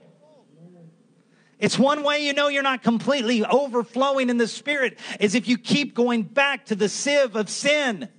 It's 1.59 1.77
one 1.77 2.03
way 2.03 2.25
you 2.25 2.33
know 2.33 2.47
you're 2.47 2.63
not 2.63 2.81
completely 2.81 3.45
overflowing 3.45 4.29
in 4.29 4.37
the 4.37 4.47
Spirit 4.47 4.97
is 5.19 5.35
if 5.35 5.47
you 5.47 5.59
keep 5.59 5.93
going 5.93 6.23
back 6.23 6.65
to 6.65 6.75
the 6.75 6.89
sieve 6.89 7.35
of 7.35 7.49
sin. 7.49 8.09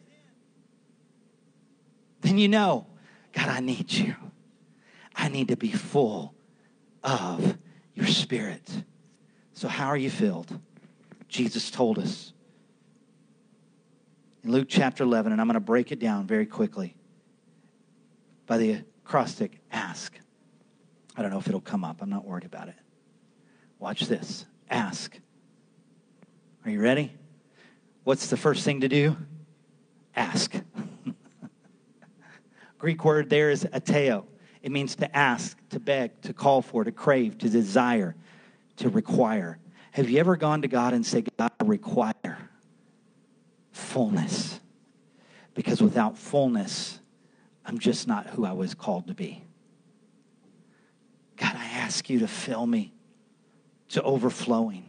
Then 2.20 2.38
you 2.38 2.46
know, 2.46 2.86
God, 3.32 3.48
I 3.48 3.58
need 3.58 3.92
you. 3.92 4.14
I 5.16 5.28
need 5.28 5.48
to 5.48 5.56
be 5.56 5.72
full 5.72 6.34
of 7.02 7.58
your 7.94 8.06
Spirit. 8.06 8.62
So, 9.54 9.66
how 9.66 9.88
are 9.88 9.96
you 9.96 10.10
filled? 10.10 10.56
Jesus 11.28 11.70
told 11.70 11.98
us 11.98 12.32
in 14.44 14.52
Luke 14.52 14.68
chapter 14.68 15.02
11, 15.02 15.32
and 15.32 15.40
I'm 15.40 15.48
going 15.48 15.54
to 15.54 15.60
break 15.60 15.90
it 15.90 15.98
down 15.98 16.26
very 16.26 16.46
quickly 16.46 16.96
by 18.46 18.58
the 18.58 18.84
acrostic 19.04 19.60
ask. 19.70 20.18
I 21.16 21.22
don't 21.22 21.30
know 21.30 21.38
if 21.38 21.48
it'll 21.48 21.60
come 21.60 21.84
up. 21.84 22.00
I'm 22.00 22.10
not 22.10 22.24
worried 22.24 22.44
about 22.44 22.68
it. 22.68 22.76
Watch 23.78 24.06
this. 24.06 24.46
Ask. 24.70 25.18
Are 26.64 26.70
you 26.70 26.80
ready? 26.80 27.12
What's 28.04 28.28
the 28.28 28.36
first 28.36 28.64
thing 28.64 28.80
to 28.80 28.88
do? 28.88 29.16
ask. 30.14 30.54
Greek 32.78 33.04
word 33.04 33.30
there 33.30 33.50
is 33.50 33.64
aiteo. 33.64 34.24
It 34.62 34.70
means 34.70 34.94
to 34.96 35.16
ask, 35.16 35.58
to 35.70 35.80
beg, 35.80 36.20
to 36.22 36.32
call 36.32 36.62
for, 36.62 36.84
to 36.84 36.92
crave, 36.92 37.38
to 37.38 37.48
desire, 37.48 38.14
to 38.76 38.88
require. 38.88 39.58
Have 39.92 40.08
you 40.08 40.18
ever 40.18 40.36
gone 40.36 40.62
to 40.62 40.68
God 40.68 40.94
and 40.94 41.04
said, 41.04 41.28
God, 41.36 41.50
I 41.60 41.64
require 41.64 42.38
fullness? 43.72 44.60
Because 45.54 45.82
without 45.82 46.16
fullness, 46.16 47.00
I'm 47.64 47.78
just 47.78 48.08
not 48.08 48.28
who 48.28 48.44
I 48.44 48.52
was 48.52 48.74
called 48.74 49.06
to 49.08 49.14
be. 49.14 49.44
God, 51.36 51.54
I 51.56 51.64
ask 51.64 52.08
you 52.10 52.20
to 52.20 52.28
fill 52.28 52.66
me 52.66 52.92
to 53.90 54.02
overflowing. 54.02 54.84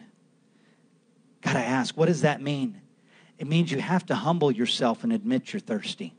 God, 1.42 1.56
I 1.58 1.62
ask, 1.62 1.96
what 1.98 2.08
does 2.08 2.22
that 2.22 2.42
mean? 2.42 2.82
It 3.38 3.48
means 3.48 3.72
you 3.72 3.80
have 3.80 4.06
to 4.08 4.16
humble 4.16 4.52
yourself 4.52 5.04
and 5.04 5.12
admit 5.12 5.52
you're 5.52 5.60
thirsty. 5.60 6.14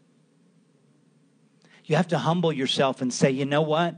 You 1.85 1.97
have 1.97 2.09
to 2.09 2.19
humble 2.19 2.53
yourself 2.53 3.01
and 3.03 3.13
say, 3.13 3.31
you 3.31 3.45
know 3.45 3.63
what? 3.63 3.95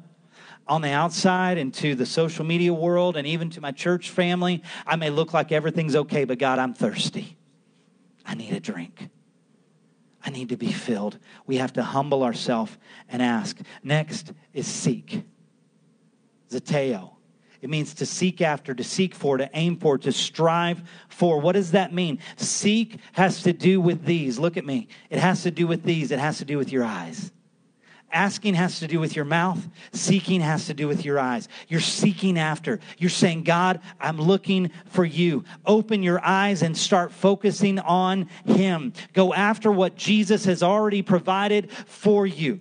On 0.69 0.83
the 0.83 0.91
outside 0.91 1.59
and 1.59 1.73
to 1.75 1.95
the 1.95 2.07
social 2.07 2.45
media 2.45 2.73
world 2.73 3.17
and 3.17 3.27
even 3.27 3.51
to 3.51 3.61
my 3.61 3.71
church 3.71 4.11
family, 4.11 4.63
I 4.87 4.97
may 4.97 5.11
look 5.11 5.33
like 5.33 5.53
everything's 5.53 5.95
okay, 5.95 6.25
but 6.25 6.39
God, 6.39 6.59
I'm 6.59 6.75
thirsty. 6.75 7.37
I 8.25 8.35
need 8.35 8.53
a 8.53 8.61
drink. 8.61 9.09
I 10.27 10.31
need 10.31 10.49
to 10.49 10.57
be 10.57 10.73
filled. 10.73 11.19
We 11.47 11.59
have 11.59 11.73
to 11.75 11.85
humble 11.85 12.25
ourselves 12.25 12.77
and 13.09 13.23
ask. 13.23 13.59
Next 13.85 14.33
is 14.53 14.67
seek. 14.67 15.23
Zeteo. 16.51 17.13
It 17.63 17.71
means 17.71 17.95
to 17.95 18.07
seek 18.07 18.41
after, 18.41 18.75
to 18.75 18.85
seek 18.85 19.15
for, 19.15 19.39
to 19.39 19.49
aim 19.55 19.77
for, 19.77 19.97
to 19.99 20.11
strive 20.11 20.83
for. 21.09 21.41
What 21.41 21.53
does 21.53 21.71
that 21.71 21.95
mean? 21.95 22.19
Seek 22.37 22.99
has 23.13 23.45
to 23.45 23.53
do 23.53 23.81
with 23.81 24.05
these. 24.05 24.39
Look 24.39 24.57
at 24.57 24.67
me. 24.67 24.89
It 25.11 25.21
has 25.21 25.45
to 25.45 25.53
do 25.53 25.67
with 25.69 25.85
these. 25.85 26.11
It 26.11 26.19
has 26.19 26.39
to 26.39 26.45
do 26.45 26.59
with 26.59 26.73
your 26.73 26.85
eyes. 26.85 27.31
Asking 28.17 28.55
has 28.55 28.79
to 28.79 28.89
do 28.89 28.99
with 28.99 29.15
your 29.15 29.27
mouth. 29.27 29.69
Seeking 29.93 30.41
has 30.41 30.69
to 30.69 30.75
do 30.75 30.89
with 30.89 31.05
your 31.05 31.19
eyes. 31.19 31.51
You're 31.69 31.81
seeking 31.81 32.39
after. 32.39 32.81
You're 32.97 33.11
saying, 33.11 33.43
God, 33.43 33.81
I'm 34.01 34.17
looking 34.17 34.71
for 34.87 35.05
you. 35.05 35.45
Open 35.67 36.03
your 36.03 36.25
eyes 36.25 36.63
and 36.63 36.75
start 36.75 37.13
focusing 37.13 37.79
on 37.79 38.31
Him. 38.47 38.95
Go 39.13 39.35
after 39.35 39.71
what 39.71 39.97
Jesus 39.97 40.47
has 40.47 40.63
already 40.63 41.03
provided 41.03 41.71
for 41.71 42.27
you. 42.27 42.59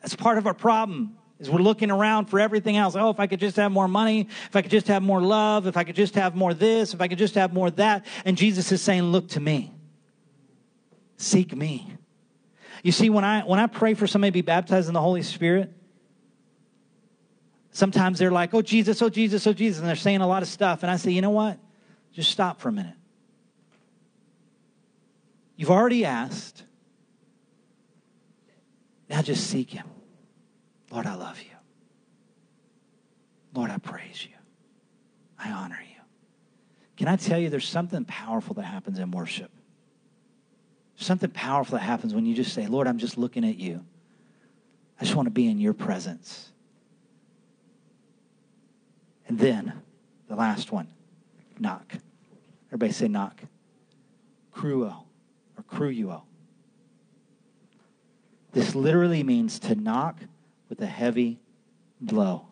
That's 0.00 0.14
part 0.14 0.38
of 0.38 0.46
our 0.46 0.54
problem 0.54 1.18
is 1.40 1.50
we're 1.50 1.58
looking 1.58 1.90
around 1.90 2.26
for 2.26 2.38
everything 2.38 2.76
else. 2.76 2.94
Oh, 2.94 3.10
if 3.10 3.18
I 3.18 3.26
could 3.26 3.40
just 3.40 3.56
have 3.56 3.72
more 3.72 3.88
money, 3.88 4.28
if 4.46 4.54
I 4.54 4.62
could 4.62 4.70
just 4.70 4.86
have 4.86 5.02
more 5.02 5.20
love, 5.20 5.66
if 5.66 5.76
I 5.76 5.82
could 5.82 5.96
just 5.96 6.14
have 6.14 6.36
more 6.36 6.54
this, 6.54 6.94
if 6.94 7.00
I 7.00 7.08
could 7.08 7.18
just 7.18 7.34
have 7.34 7.52
more 7.52 7.72
that. 7.72 8.06
And 8.24 8.36
Jesus 8.36 8.70
is 8.70 8.80
saying, 8.82 9.02
look 9.02 9.30
to 9.30 9.40
me. 9.40 9.72
Seek 11.16 11.56
me. 11.56 11.96
You 12.82 12.90
see, 12.92 13.10
when 13.10 13.24
I 13.24 13.42
when 13.42 13.60
I 13.60 13.68
pray 13.68 13.94
for 13.94 14.06
somebody 14.06 14.30
to 14.30 14.34
be 14.34 14.42
baptized 14.42 14.88
in 14.88 14.94
the 14.94 15.00
Holy 15.00 15.22
Spirit, 15.22 15.72
sometimes 17.70 18.18
they're 18.18 18.32
like, 18.32 18.52
oh 18.54 18.62
Jesus, 18.62 19.00
oh 19.00 19.08
Jesus, 19.08 19.46
oh 19.46 19.52
Jesus, 19.52 19.80
and 19.80 19.88
they're 19.88 19.96
saying 19.96 20.20
a 20.20 20.26
lot 20.26 20.42
of 20.42 20.48
stuff. 20.48 20.82
And 20.82 20.90
I 20.90 20.96
say, 20.96 21.12
you 21.12 21.22
know 21.22 21.30
what? 21.30 21.58
Just 22.12 22.30
stop 22.30 22.60
for 22.60 22.68
a 22.68 22.72
minute. 22.72 22.96
You've 25.56 25.70
already 25.70 26.04
asked. 26.04 26.64
Now 29.08 29.22
just 29.22 29.48
seek 29.48 29.70
him. 29.70 29.86
Lord, 30.90 31.06
I 31.06 31.14
love 31.14 31.40
you. 31.40 31.56
Lord, 33.54 33.70
I 33.70 33.78
praise 33.78 34.24
you. 34.24 34.34
I 35.38 35.50
honor 35.50 35.78
you. 35.80 36.00
Can 36.96 37.08
I 37.08 37.16
tell 37.16 37.38
you 37.38 37.48
there's 37.48 37.68
something 37.68 38.04
powerful 38.04 38.54
that 38.54 38.62
happens 38.64 38.98
in 38.98 39.10
worship? 39.10 39.50
Something 41.02 41.30
powerful 41.30 41.78
that 41.78 41.84
happens 41.84 42.14
when 42.14 42.26
you 42.26 42.34
just 42.34 42.52
say, 42.52 42.68
Lord, 42.68 42.86
I'm 42.86 42.98
just 42.98 43.18
looking 43.18 43.44
at 43.44 43.56
you. 43.56 43.84
I 45.00 45.04
just 45.04 45.16
want 45.16 45.26
to 45.26 45.32
be 45.32 45.48
in 45.48 45.58
your 45.58 45.74
presence. 45.74 46.52
And 49.26 49.36
then 49.36 49.72
the 50.28 50.36
last 50.36 50.70
one, 50.70 50.86
knock. 51.58 51.94
Everybody 52.68 52.92
say 52.92 53.08
knock. 53.08 53.40
Cruo 54.54 55.02
or 55.58 55.64
cruuo. 55.64 56.22
This 58.52 58.76
literally 58.76 59.24
means 59.24 59.58
to 59.58 59.74
knock 59.74 60.20
with 60.68 60.80
a 60.82 60.86
heavy 60.86 61.40
blow. 62.00 62.46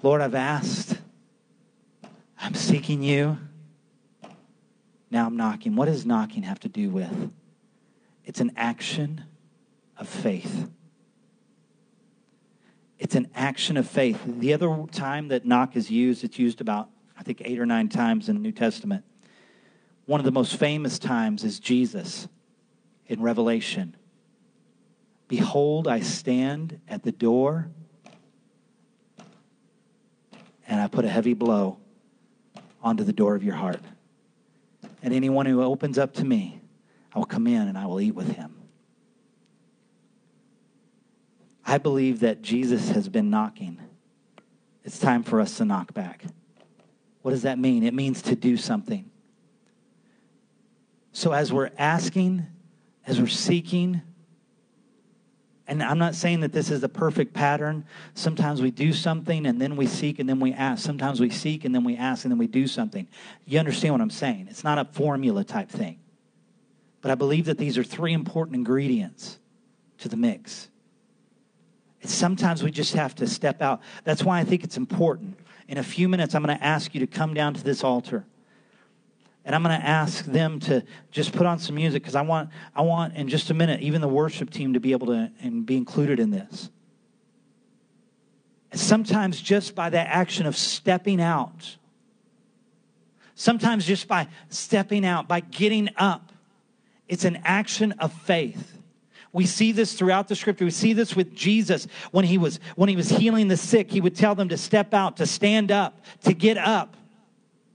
Lord, 0.00 0.20
I've 0.20 0.36
asked. 0.36 0.96
I'm 2.40 2.54
seeking 2.54 3.02
you. 3.02 3.36
Now 5.10 5.26
I'm 5.26 5.36
knocking. 5.36 5.76
What 5.76 5.86
does 5.86 6.04
knocking 6.04 6.42
have 6.42 6.60
to 6.60 6.68
do 6.68 6.90
with? 6.90 7.30
It's 8.24 8.40
an 8.40 8.52
action 8.56 9.24
of 9.96 10.08
faith. 10.08 10.70
It's 12.98 13.14
an 13.14 13.28
action 13.34 13.76
of 13.76 13.88
faith. 13.88 14.20
The 14.26 14.52
other 14.52 14.84
time 14.90 15.28
that 15.28 15.46
knock 15.46 15.76
is 15.76 15.90
used, 15.90 16.24
it's 16.24 16.38
used 16.38 16.60
about, 16.60 16.90
I 17.18 17.22
think, 17.22 17.40
eight 17.44 17.58
or 17.58 17.66
nine 17.66 17.88
times 17.88 18.28
in 18.28 18.36
the 18.36 18.42
New 18.42 18.52
Testament. 18.52 19.04
One 20.06 20.20
of 20.20 20.24
the 20.24 20.32
most 20.32 20.56
famous 20.56 20.98
times 20.98 21.44
is 21.44 21.60
Jesus 21.60 22.28
in 23.06 23.22
Revelation. 23.22 23.94
Behold, 25.28 25.86
I 25.86 26.00
stand 26.00 26.80
at 26.88 27.02
the 27.02 27.12
door 27.12 27.68
and 30.66 30.80
I 30.80 30.86
put 30.86 31.04
a 31.04 31.08
heavy 31.08 31.34
blow 31.34 31.78
onto 32.82 33.04
the 33.04 33.12
door 33.12 33.34
of 33.34 33.44
your 33.44 33.54
heart. 33.54 33.80
And 35.02 35.14
anyone 35.14 35.46
who 35.46 35.62
opens 35.62 35.98
up 35.98 36.14
to 36.14 36.24
me, 36.24 36.60
I 37.14 37.18
will 37.18 37.26
come 37.26 37.46
in 37.46 37.68
and 37.68 37.78
I 37.78 37.86
will 37.86 38.00
eat 38.00 38.14
with 38.14 38.32
him. 38.32 38.54
I 41.64 41.78
believe 41.78 42.20
that 42.20 42.42
Jesus 42.42 42.90
has 42.90 43.08
been 43.08 43.30
knocking. 43.30 43.78
It's 44.84 44.98
time 44.98 45.22
for 45.22 45.40
us 45.40 45.58
to 45.58 45.64
knock 45.64 45.92
back. 45.92 46.24
What 47.22 47.32
does 47.32 47.42
that 47.42 47.58
mean? 47.58 47.82
It 47.84 47.92
means 47.92 48.22
to 48.22 48.34
do 48.34 48.56
something. 48.56 49.10
So 51.12 51.32
as 51.32 51.52
we're 51.52 51.70
asking, 51.76 52.46
as 53.06 53.20
we're 53.20 53.26
seeking, 53.26 54.00
and 55.68 55.82
I'm 55.82 55.98
not 55.98 56.14
saying 56.14 56.40
that 56.40 56.52
this 56.52 56.70
is 56.70 56.80
the 56.80 56.88
perfect 56.88 57.34
pattern. 57.34 57.84
Sometimes 58.14 58.62
we 58.62 58.70
do 58.70 58.94
something 58.94 59.44
and 59.44 59.60
then 59.60 59.76
we 59.76 59.86
seek 59.86 60.18
and 60.18 60.26
then 60.26 60.40
we 60.40 60.54
ask. 60.54 60.82
Sometimes 60.82 61.20
we 61.20 61.28
seek 61.28 61.66
and 61.66 61.74
then 61.74 61.84
we 61.84 61.94
ask 61.94 62.24
and 62.24 62.32
then 62.32 62.38
we 62.38 62.46
do 62.46 62.66
something. 62.66 63.06
You 63.44 63.58
understand 63.58 63.92
what 63.92 64.00
I'm 64.00 64.08
saying? 64.08 64.48
It's 64.48 64.64
not 64.64 64.78
a 64.78 64.86
formula 64.86 65.44
type 65.44 65.68
thing. 65.68 66.00
But 67.02 67.10
I 67.10 67.16
believe 67.16 67.44
that 67.44 67.58
these 67.58 67.76
are 67.76 67.84
three 67.84 68.14
important 68.14 68.56
ingredients 68.56 69.38
to 69.98 70.08
the 70.08 70.16
mix. 70.16 70.68
And 72.00 72.10
sometimes 72.10 72.62
we 72.62 72.70
just 72.70 72.94
have 72.94 73.14
to 73.16 73.26
step 73.26 73.60
out. 73.60 73.82
That's 74.04 74.24
why 74.24 74.40
I 74.40 74.44
think 74.44 74.64
it's 74.64 74.78
important. 74.78 75.38
In 75.68 75.76
a 75.76 75.82
few 75.82 76.08
minutes, 76.08 76.34
I'm 76.34 76.42
going 76.42 76.56
to 76.56 76.64
ask 76.64 76.94
you 76.94 77.00
to 77.00 77.06
come 77.06 77.34
down 77.34 77.52
to 77.52 77.62
this 77.62 77.84
altar 77.84 78.24
and 79.48 79.54
I'm 79.54 79.62
going 79.62 79.80
to 79.80 79.86
ask 79.86 80.26
them 80.26 80.60
to 80.60 80.84
just 81.10 81.32
put 81.32 81.46
on 81.46 81.58
some 81.58 81.74
music 81.74 82.02
because 82.02 82.14
I 82.14 82.20
want, 82.20 82.50
I 82.76 82.82
want 82.82 83.14
in 83.14 83.28
just 83.28 83.48
a 83.48 83.54
minute 83.54 83.80
even 83.80 84.02
the 84.02 84.08
worship 84.08 84.50
team 84.50 84.74
to 84.74 84.80
be 84.80 84.92
able 84.92 85.06
to 85.06 85.32
and 85.40 85.64
be 85.64 85.78
included 85.78 86.20
in 86.20 86.30
this. 86.30 86.68
And 88.70 88.78
sometimes 88.78 89.40
just 89.40 89.74
by 89.74 89.88
that 89.88 90.08
action 90.08 90.44
of 90.44 90.54
stepping 90.54 91.18
out, 91.18 91.78
sometimes 93.36 93.86
just 93.86 94.06
by 94.06 94.28
stepping 94.50 95.06
out, 95.06 95.28
by 95.28 95.40
getting 95.40 95.88
up, 95.96 96.30
it's 97.08 97.24
an 97.24 97.40
action 97.42 97.92
of 97.92 98.12
faith. 98.12 98.76
We 99.32 99.46
see 99.46 99.72
this 99.72 99.94
throughout 99.94 100.28
the 100.28 100.36
scripture. 100.36 100.66
We 100.66 100.72
see 100.72 100.92
this 100.92 101.16
with 101.16 101.34
Jesus 101.34 101.86
when 102.10 102.26
he 102.26 102.36
was 102.36 102.60
when 102.76 102.90
he 102.90 102.96
was 102.96 103.08
healing 103.08 103.48
the 103.48 103.56
sick. 103.56 103.90
He 103.90 104.02
would 104.02 104.14
tell 104.14 104.34
them 104.34 104.50
to 104.50 104.58
step 104.58 104.92
out, 104.92 105.16
to 105.16 105.26
stand 105.26 105.72
up, 105.72 106.04
to 106.24 106.34
get 106.34 106.58
up. 106.58 106.98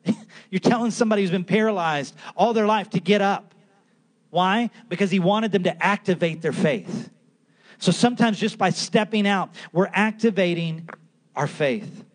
You're 0.50 0.60
telling 0.60 0.92
somebody 0.92 1.22
who's 1.22 1.32
been 1.32 1.44
paralyzed 1.44 2.16
all 2.36 2.54
their 2.54 2.68
life 2.68 2.92
to 2.92 3.00
get 3.00 3.22
up. 3.22 3.54
Why? 4.30 4.70
Because 4.90 5.12
he 5.12 5.20
wanted 5.20 5.52
them 5.52 5.64
to 5.64 5.84
activate 5.84 6.42
their 6.42 6.54
faith. 6.54 7.10
So 7.78 7.92
sometimes 7.92 8.40
just 8.40 8.58
by 8.58 8.70
stepping 8.70 9.28
out, 9.28 9.54
we're 9.72 9.90
activating 9.92 10.90
our 11.36 11.48
faith. 11.48 12.06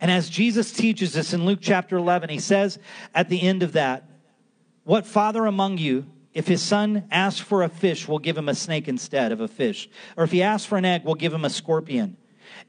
And 0.00 0.10
as 0.10 0.30
Jesus 0.30 0.72
teaches 0.72 1.16
us 1.16 1.32
in 1.32 1.44
Luke 1.44 1.60
chapter 1.60 1.96
11, 1.96 2.30
he 2.30 2.38
says 2.38 2.78
at 3.14 3.28
the 3.28 3.42
end 3.42 3.62
of 3.62 3.72
that, 3.72 4.08
What 4.84 5.06
father 5.06 5.46
among 5.46 5.78
you, 5.78 6.06
if 6.32 6.46
his 6.48 6.62
son 6.62 7.04
asks 7.10 7.40
for 7.40 7.62
a 7.62 7.68
fish, 7.68 8.08
will 8.08 8.18
give 8.18 8.36
him 8.36 8.48
a 8.48 8.54
snake 8.54 8.88
instead 8.88 9.30
of 9.30 9.40
a 9.40 9.48
fish? 9.48 9.90
Or 10.16 10.24
if 10.24 10.30
he 10.30 10.42
asks 10.42 10.66
for 10.66 10.78
an 10.78 10.84
egg, 10.84 11.04
will 11.04 11.14
give 11.14 11.34
him 11.34 11.44
a 11.44 11.50
scorpion? 11.50 12.16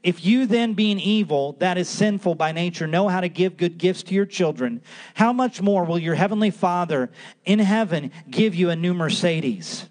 If 0.02 0.24
you 0.24 0.46
then, 0.46 0.74
being 0.74 0.98
evil, 0.98 1.54
that 1.60 1.78
is 1.78 1.88
sinful 1.88 2.34
by 2.34 2.50
nature, 2.50 2.88
know 2.88 3.06
how 3.08 3.20
to 3.20 3.28
give 3.28 3.56
good 3.56 3.78
gifts 3.78 4.02
to 4.04 4.14
your 4.14 4.26
children, 4.26 4.82
how 5.14 5.32
much 5.32 5.62
more 5.62 5.84
will 5.84 5.98
your 5.98 6.16
heavenly 6.16 6.50
Father 6.50 7.10
in 7.44 7.60
heaven 7.60 8.10
give 8.28 8.54
you 8.54 8.70
a 8.70 8.76
new 8.76 8.94
Mercedes? 8.94 9.88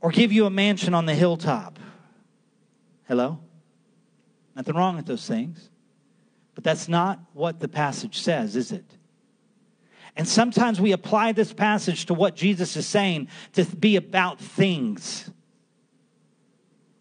Or 0.00 0.10
give 0.10 0.32
you 0.32 0.46
a 0.46 0.50
mansion 0.50 0.94
on 0.94 1.06
the 1.06 1.14
hilltop? 1.14 1.80
Hello? 3.08 3.40
Nothing 4.54 4.76
wrong 4.76 4.96
with 4.96 5.06
those 5.06 5.26
things. 5.26 5.68
But 6.54 6.62
that's 6.62 6.88
not 6.88 7.18
what 7.32 7.58
the 7.58 7.68
passage 7.68 8.20
says, 8.20 8.54
is 8.54 8.70
it? 8.70 8.84
And 10.16 10.26
sometimes 10.26 10.80
we 10.80 10.92
apply 10.92 11.32
this 11.32 11.52
passage 11.52 12.06
to 12.06 12.14
what 12.14 12.36
Jesus 12.36 12.76
is 12.76 12.86
saying 12.86 13.28
to 13.52 13.64
be 13.64 13.96
about 13.96 14.40
things. 14.40 15.30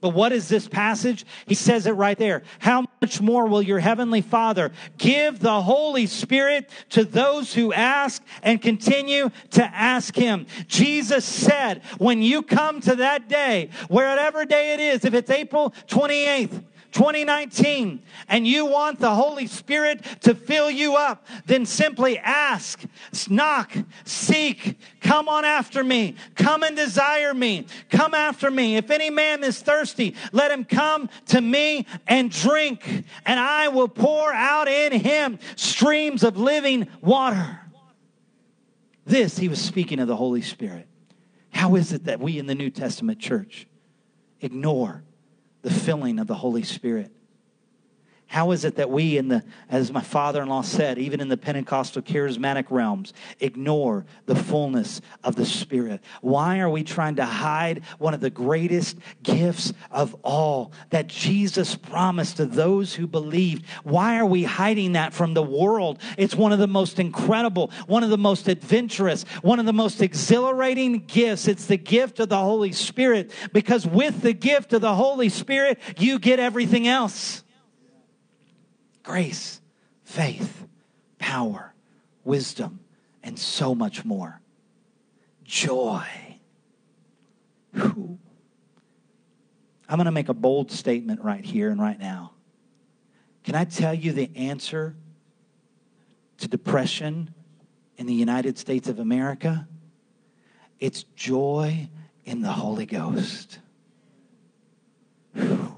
But 0.06 0.14
what 0.14 0.34
is 0.34 0.48
this 0.48 0.68
passage? 0.68 1.26
He 1.48 1.56
says 1.56 1.88
it 1.88 1.94
right 1.94 2.16
there. 2.16 2.44
How 2.60 2.86
much 3.02 3.22
more 3.22 3.48
will 3.48 3.64
your 3.64 3.80
heavenly 3.80 4.22
Father 4.22 4.72
give 5.00 5.40
the 5.40 5.64
Holy 5.64 6.06
Spirit 6.06 6.70
to 6.90 7.04
those 7.04 7.56
who 7.56 7.74
ask 7.74 8.22
and 8.44 8.62
continue 8.62 9.32
to 9.50 9.64
ask 9.64 10.16
Him? 10.16 10.46
Jesus 10.68 11.26
said, 11.26 11.82
when 11.98 12.22
you 12.22 12.44
come 12.44 12.82
to 12.82 12.98
that 12.98 13.28
day, 13.28 13.72
wherever 13.90 14.46
day 14.46 14.74
it 14.74 14.80
is, 14.80 15.06
if 15.06 15.16
it's 15.16 15.32
April 15.32 15.74
28th, 15.88 16.64
2019 16.96 18.02
and 18.30 18.48
you 18.48 18.66
want 18.66 19.00
the 19.00 19.14
Holy 19.14 19.48
Spirit 19.48 20.02
to 20.22 20.34
fill 20.34 20.72
you 20.72 20.96
up, 20.96 21.28
then 21.46 21.66
simply 21.66 22.18
ask, 22.18 22.82
knock, 23.30 23.74
seek, 24.06 24.80
come 25.02 25.28
on 25.28 25.44
after 25.44 25.84
me, 25.84 26.16
come 26.36 26.64
and 26.64 26.76
desire 26.76 27.34
me, 27.34 27.68
come 27.90 28.14
after 28.14 28.50
me. 28.50 28.78
If 28.78 28.90
any 28.90 29.10
man 29.10 29.44
is 29.44 29.62
thirsty, 29.62 30.16
let 30.32 30.52
him 30.52 30.64
come 30.64 31.10
to 31.28 31.42
me 31.42 31.86
and 32.08 32.32
drink, 32.32 33.04
and 33.26 33.40
I 33.40 33.68
will 33.68 33.90
pour 33.90 34.34
out 34.34 34.70
in 34.70 34.94
him 34.94 35.38
streams 35.58 36.24
of 36.24 36.38
living 36.38 36.88
water. 37.02 37.60
This, 39.06 39.38
he 39.38 39.50
was 39.50 39.62
speaking 39.62 40.00
of 40.00 40.08
the 40.08 40.16
Holy 40.16 40.42
Spirit. 40.42 40.88
How 41.50 41.76
is 41.76 41.92
it 41.92 42.06
that 42.06 42.22
we 42.22 42.40
in 42.40 42.48
the 42.48 42.56
New 42.56 42.70
Testament 42.70 43.20
church 43.20 43.68
ignore 44.40 45.04
the 45.66 45.74
filling 45.74 46.20
of 46.20 46.28
the 46.28 46.36
Holy 46.36 46.62
Spirit. 46.62 47.12
How 48.36 48.52
is 48.52 48.66
it 48.66 48.76
that 48.76 48.90
we, 48.90 49.18
in 49.18 49.30
the, 49.30 49.46
as 49.70 49.94
my 49.94 50.02
father 50.02 50.42
in 50.42 50.50
law 50.50 50.62
said, 50.62 50.98
even 50.98 51.22
in 51.22 51.30
the 51.30 51.38
Pentecostal 51.38 52.02
charismatic 52.02 52.66
realms, 52.70 53.14
ignore 53.40 54.06
the 54.26 54.36
fullness 54.36 55.00
of 55.24 55.38
the 55.38 55.46
Spirit? 55.46 56.02
Why 56.20 56.60
are 56.60 56.70
we 56.70 56.84
trying 56.84 57.16
to 57.16 57.24
hide 57.24 57.84
one 57.98 58.14
of 58.14 58.20
the 58.20 58.30
greatest 58.30 58.98
gifts 59.24 59.72
of 59.90 60.18
all 60.22 60.74
that 60.90 61.08
Jesus 61.08 61.76
promised 61.76 62.36
to 62.36 62.46
those 62.46 62.94
who 62.94 63.08
believed? 63.08 63.66
Why 63.86 64.20
are 64.20 64.26
we 64.26 64.44
hiding 64.44 64.92
that 64.92 65.14
from 65.14 65.34
the 65.34 65.42
world? 65.42 66.02
It's 66.18 66.36
one 66.36 66.52
of 66.52 66.60
the 66.60 66.68
most 66.68 67.00
incredible, 67.00 67.72
one 67.88 68.04
of 68.04 68.10
the 68.10 68.18
most 68.18 68.50
adventurous, 68.50 69.24
one 69.44 69.62
of 69.62 69.66
the 69.66 69.72
most 69.72 70.02
exhilarating 70.02 71.06
gifts. 71.06 71.48
It's 71.48 71.68
the 71.68 71.78
gift 71.78 72.20
of 72.20 72.28
the 72.28 72.38
Holy 72.38 72.74
Spirit 72.74 73.32
because 73.54 73.88
with 73.88 74.24
the 74.24 74.34
gift 74.34 74.74
of 74.74 74.82
the 74.82 74.96
Holy 74.96 75.30
Spirit, 75.30 75.80
you 75.98 76.20
get 76.20 76.42
everything 76.42 76.86
else 76.86 77.44
grace, 79.06 79.62
faith, 80.04 80.68
power, 81.20 81.74
wisdom, 82.24 82.80
and 83.24 83.38
so 83.38 83.74
much 83.74 84.04
more. 84.04 84.42
Joy. 85.44 86.04
Whew. 87.74 88.18
I'm 89.88 89.98
going 89.98 90.06
to 90.06 90.12
make 90.12 90.30
a 90.30 90.34
bold 90.34 90.72
statement 90.72 91.22
right 91.22 91.46
here 91.46 91.70
and 91.70 91.80
right 91.80 92.00
now. 92.00 92.32
Can 93.44 93.54
I 93.54 93.64
tell 93.66 93.94
you 93.94 94.12
the 94.12 94.32
answer 94.36 94.96
to 96.40 96.48
depression 96.48 97.34
in 97.98 98.08
the 98.08 98.14
United 98.14 98.58
States 98.58 98.90
of 98.90 98.98
America? 98.98 99.68
It's 100.80 101.04
joy 101.16 101.90
in 102.26 102.42
the 102.42 102.52
Holy 102.52 102.88
Ghost. 102.88 103.60
Whew. 105.34 105.75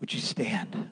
Would 0.00 0.12
you 0.12 0.20
stand? 0.20 0.90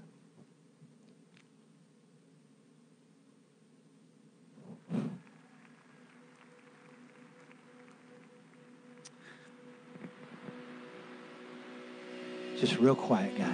Just 12.59 12.79
real 12.79 12.95
quiet, 12.95 13.37
guys. 13.37 13.51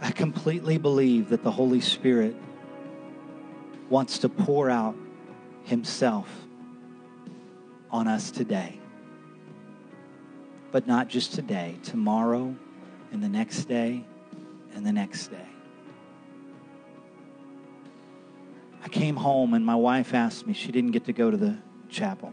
I 0.00 0.12
completely 0.12 0.78
believe 0.78 1.28
that 1.30 1.42
the 1.42 1.50
Holy 1.50 1.80
Spirit 1.80 2.36
wants 3.90 4.18
to 4.20 4.28
pour 4.28 4.70
out 4.70 4.94
Himself 5.64 6.28
on 7.90 8.06
us 8.06 8.30
today. 8.30 8.78
But 10.70 10.86
not 10.86 11.08
just 11.08 11.34
today, 11.34 11.76
tomorrow 11.82 12.54
and 13.12 13.22
the 13.22 13.28
next 13.28 13.64
day 13.64 14.04
and 14.74 14.86
the 14.86 14.92
next 14.92 15.28
day. 15.28 15.46
I 18.82 18.88
came 18.88 19.16
home 19.16 19.54
and 19.54 19.64
my 19.64 19.74
wife 19.74 20.14
asked 20.14 20.46
me, 20.46 20.54
she 20.54 20.72
didn't 20.72 20.92
get 20.92 21.04
to 21.06 21.12
go 21.12 21.30
to 21.30 21.36
the 21.36 21.58
chapel. 21.88 22.32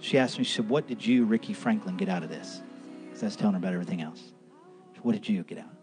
She 0.00 0.18
asked 0.18 0.38
me, 0.38 0.44
she 0.44 0.56
said, 0.56 0.68
What 0.68 0.86
did 0.86 1.04
you, 1.04 1.24
Ricky 1.24 1.52
Franklin, 1.52 1.96
get 1.96 2.08
out 2.08 2.22
of 2.22 2.28
this? 2.30 2.62
Because 3.04 3.22
I 3.22 3.26
was 3.26 3.36
telling 3.36 3.54
her 3.54 3.58
about 3.58 3.74
everything 3.74 4.00
else. 4.00 4.20
Said, 4.94 5.04
what 5.04 5.12
did 5.12 5.28
you 5.28 5.42
get 5.42 5.58
out? 5.58 5.74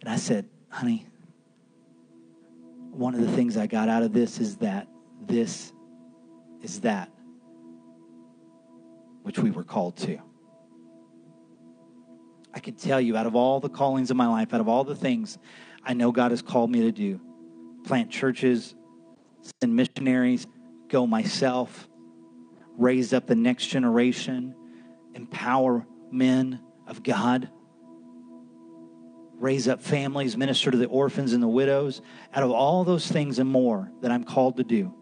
And 0.00 0.08
I 0.08 0.16
said, 0.16 0.48
Honey, 0.68 1.06
one 2.90 3.14
of 3.14 3.20
the 3.20 3.32
things 3.32 3.56
I 3.56 3.66
got 3.66 3.88
out 3.88 4.02
of 4.02 4.12
this 4.12 4.38
is 4.38 4.56
that 4.58 4.86
this 5.26 5.72
is 6.62 6.80
that 6.80 7.10
which 9.22 9.38
we 9.38 9.50
were 9.50 9.64
called 9.64 9.96
to. 9.98 10.18
I 12.58 12.60
can 12.60 12.74
tell 12.74 13.00
you, 13.00 13.16
out 13.16 13.26
of 13.26 13.36
all 13.36 13.60
the 13.60 13.68
callings 13.68 14.10
of 14.10 14.16
my 14.16 14.26
life, 14.26 14.52
out 14.52 14.60
of 14.60 14.68
all 14.68 14.82
the 14.82 14.96
things 14.96 15.38
I 15.84 15.94
know 15.94 16.10
God 16.10 16.32
has 16.32 16.42
called 16.42 16.72
me 16.72 16.80
to 16.80 16.90
do 16.90 17.20
plant 17.84 18.10
churches, 18.10 18.74
send 19.62 19.76
missionaries, 19.76 20.44
go 20.88 21.06
myself, 21.06 21.88
raise 22.76 23.12
up 23.12 23.28
the 23.28 23.36
next 23.36 23.68
generation, 23.68 24.56
empower 25.14 25.86
men 26.10 26.58
of 26.88 27.04
God, 27.04 27.48
raise 29.36 29.68
up 29.68 29.80
families, 29.80 30.36
minister 30.36 30.72
to 30.72 30.76
the 30.76 30.86
orphans 30.86 31.34
and 31.34 31.40
the 31.40 31.46
widows. 31.46 32.02
Out 32.34 32.42
of 32.42 32.50
all 32.50 32.82
those 32.82 33.06
things 33.06 33.38
and 33.38 33.48
more 33.48 33.88
that 34.00 34.10
I'm 34.10 34.24
called 34.24 34.56
to 34.56 34.64
do, 34.64 34.92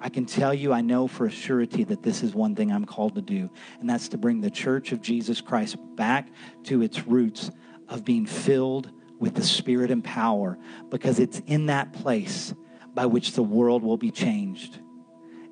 I 0.00 0.08
can 0.08 0.26
tell 0.26 0.52
you, 0.52 0.72
I 0.72 0.80
know 0.80 1.06
for 1.06 1.26
a 1.26 1.30
surety 1.30 1.84
that 1.84 2.02
this 2.02 2.22
is 2.22 2.34
one 2.34 2.54
thing 2.54 2.70
I'm 2.70 2.84
called 2.84 3.14
to 3.14 3.22
do, 3.22 3.50
and 3.80 3.88
that's 3.88 4.08
to 4.08 4.18
bring 4.18 4.40
the 4.40 4.50
church 4.50 4.92
of 4.92 5.00
Jesus 5.00 5.40
Christ 5.40 5.76
back 5.96 6.28
to 6.64 6.82
its 6.82 7.06
roots 7.06 7.50
of 7.88 8.04
being 8.04 8.26
filled 8.26 8.90
with 9.18 9.34
the 9.34 9.44
Spirit 9.44 9.90
and 9.90 10.02
power, 10.02 10.58
because 10.90 11.18
it's 11.18 11.40
in 11.46 11.66
that 11.66 11.92
place 11.92 12.54
by 12.92 13.06
which 13.06 13.32
the 13.32 13.42
world 13.42 13.82
will 13.82 13.96
be 13.96 14.10
changed. 14.10 14.78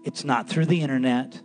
It's 0.04 0.24
not 0.24 0.48
through 0.48 0.66
the 0.66 0.82
internet. 0.82 1.40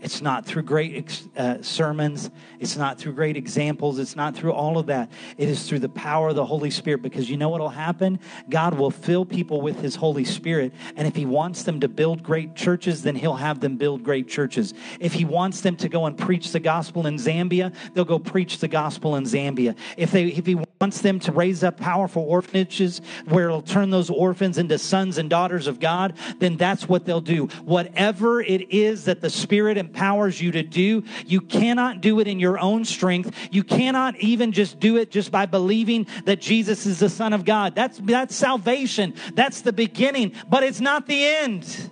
It's 0.00 0.20
not 0.20 0.44
through 0.44 0.64
great 0.64 1.26
uh, 1.36 1.62
sermons. 1.62 2.30
It's 2.60 2.76
not 2.76 2.98
through 2.98 3.14
great 3.14 3.36
examples. 3.36 3.98
It's 3.98 4.14
not 4.14 4.36
through 4.36 4.52
all 4.52 4.76
of 4.76 4.86
that. 4.86 5.10
It 5.38 5.48
is 5.48 5.66
through 5.66 5.78
the 5.78 5.88
power 5.88 6.28
of 6.28 6.36
the 6.36 6.44
Holy 6.44 6.70
Spirit 6.70 7.02
because 7.02 7.30
you 7.30 7.38
know 7.38 7.48
what 7.48 7.60
will 7.60 7.70
happen? 7.70 8.20
God 8.50 8.74
will 8.74 8.90
fill 8.90 9.24
people 9.24 9.62
with 9.62 9.80
His 9.80 9.96
Holy 9.96 10.24
Spirit. 10.24 10.74
And 10.96 11.08
if 11.08 11.16
He 11.16 11.24
wants 11.24 11.62
them 11.62 11.80
to 11.80 11.88
build 11.88 12.22
great 12.22 12.54
churches, 12.54 13.02
then 13.02 13.16
He'll 13.16 13.36
have 13.36 13.60
them 13.60 13.76
build 13.78 14.02
great 14.02 14.28
churches. 14.28 14.74
If 15.00 15.14
He 15.14 15.24
wants 15.24 15.62
them 15.62 15.76
to 15.76 15.88
go 15.88 16.04
and 16.04 16.16
preach 16.16 16.52
the 16.52 16.60
gospel 16.60 17.06
in 17.06 17.16
Zambia, 17.16 17.74
they'll 17.94 18.04
go 18.04 18.18
preach 18.18 18.58
the 18.58 18.68
gospel 18.68 19.16
in 19.16 19.24
Zambia. 19.24 19.74
If, 19.96 20.12
they, 20.12 20.26
if 20.26 20.44
He 20.44 20.56
wants 20.80 21.00
them 21.00 21.18
to 21.20 21.32
raise 21.32 21.64
up 21.64 21.78
powerful 21.78 22.22
orphanages 22.22 23.00
where 23.28 23.46
it'll 23.46 23.62
turn 23.62 23.88
those 23.90 24.10
orphans 24.10 24.58
into 24.58 24.78
sons 24.78 25.16
and 25.16 25.30
daughters 25.30 25.66
of 25.66 25.80
God, 25.80 26.14
then 26.38 26.58
that's 26.58 26.86
what 26.86 27.06
they'll 27.06 27.20
do. 27.22 27.46
Whatever 27.64 28.42
it 28.42 28.70
is 28.70 29.06
that 29.06 29.22
the 29.22 29.30
Spirit 29.30 29.78
empowers 29.86 30.40
you 30.40 30.52
to 30.52 30.62
do, 30.62 31.04
you 31.26 31.40
cannot 31.40 32.00
do 32.00 32.20
it 32.20 32.28
in 32.28 32.38
your 32.38 32.58
own 32.58 32.84
strength. 32.84 33.34
You 33.50 33.62
cannot 33.62 34.16
even 34.16 34.52
just 34.52 34.78
do 34.80 34.96
it 34.96 35.10
just 35.10 35.30
by 35.30 35.46
believing 35.46 36.06
that 36.24 36.40
Jesus 36.40 36.86
is 36.86 37.00
the 37.00 37.08
Son 37.08 37.32
of 37.32 37.44
God. 37.44 37.74
That's, 37.74 37.98
that's 37.98 38.34
salvation. 38.34 39.14
That's 39.34 39.62
the 39.62 39.72
beginning, 39.72 40.32
but 40.48 40.62
it's 40.62 40.80
not 40.80 41.06
the 41.06 41.24
end. 41.24 41.90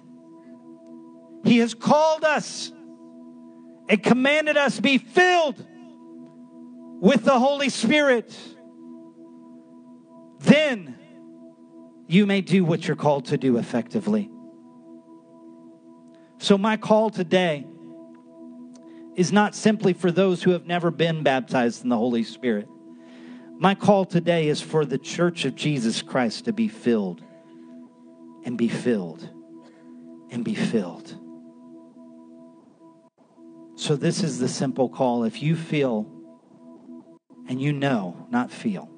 He 1.45 1.59
has 1.59 1.75
called 1.75 2.25
us 2.25 2.73
and 3.89 4.03
commanded 4.03 4.57
us 4.57 4.81
be 4.81 4.99
filled 4.99 5.65
with 7.01 7.25
the 7.25 7.39
Holy 7.39 7.69
Spirit 7.69 8.35
then 10.45 10.99
you 12.07 12.27
may 12.27 12.41
do 12.41 12.65
what 12.65 12.87
you're 12.87 12.97
called 12.97 13.27
to 13.27 13.39
do 13.39 13.57
effectively. 13.57 14.31
So, 16.39 16.59
my 16.59 16.77
call 16.77 17.11
today 17.11 17.67
is 19.17 19.33
not 19.33 19.55
simply 19.55 19.93
for 19.93 20.11
those 20.11 20.43
who 20.43 20.51
have 20.51 20.67
never 20.67 20.91
been 20.91 21.23
baptized 21.23 21.83
in 21.83 21.89
the 21.89 21.97
Holy 21.97 22.25
Spirit. 22.25 22.69
My 23.59 23.75
call 23.75 24.05
today 24.05 24.49
is 24.49 24.61
for 24.61 24.85
the 24.85 24.99
church 24.99 25.45
of 25.45 25.55
Jesus 25.55 26.03
Christ 26.03 26.47
to 26.47 26.53
be 26.53 26.69
filled 26.69 27.23
and 28.45 28.59
be 28.59 28.69
filled 28.69 29.29
and 30.31 30.45
be 30.45 30.55
filled. 30.55 31.17
So, 33.77 33.97
this 33.97 34.23
is 34.23 34.39
the 34.39 34.49
simple 34.49 34.89
call. 34.89 35.25
If 35.25 35.43
you 35.43 35.57
feel 35.57 36.11
and 37.49 37.61
you 37.61 37.73
know, 37.73 38.27
not 38.31 38.51
feel, 38.51 38.89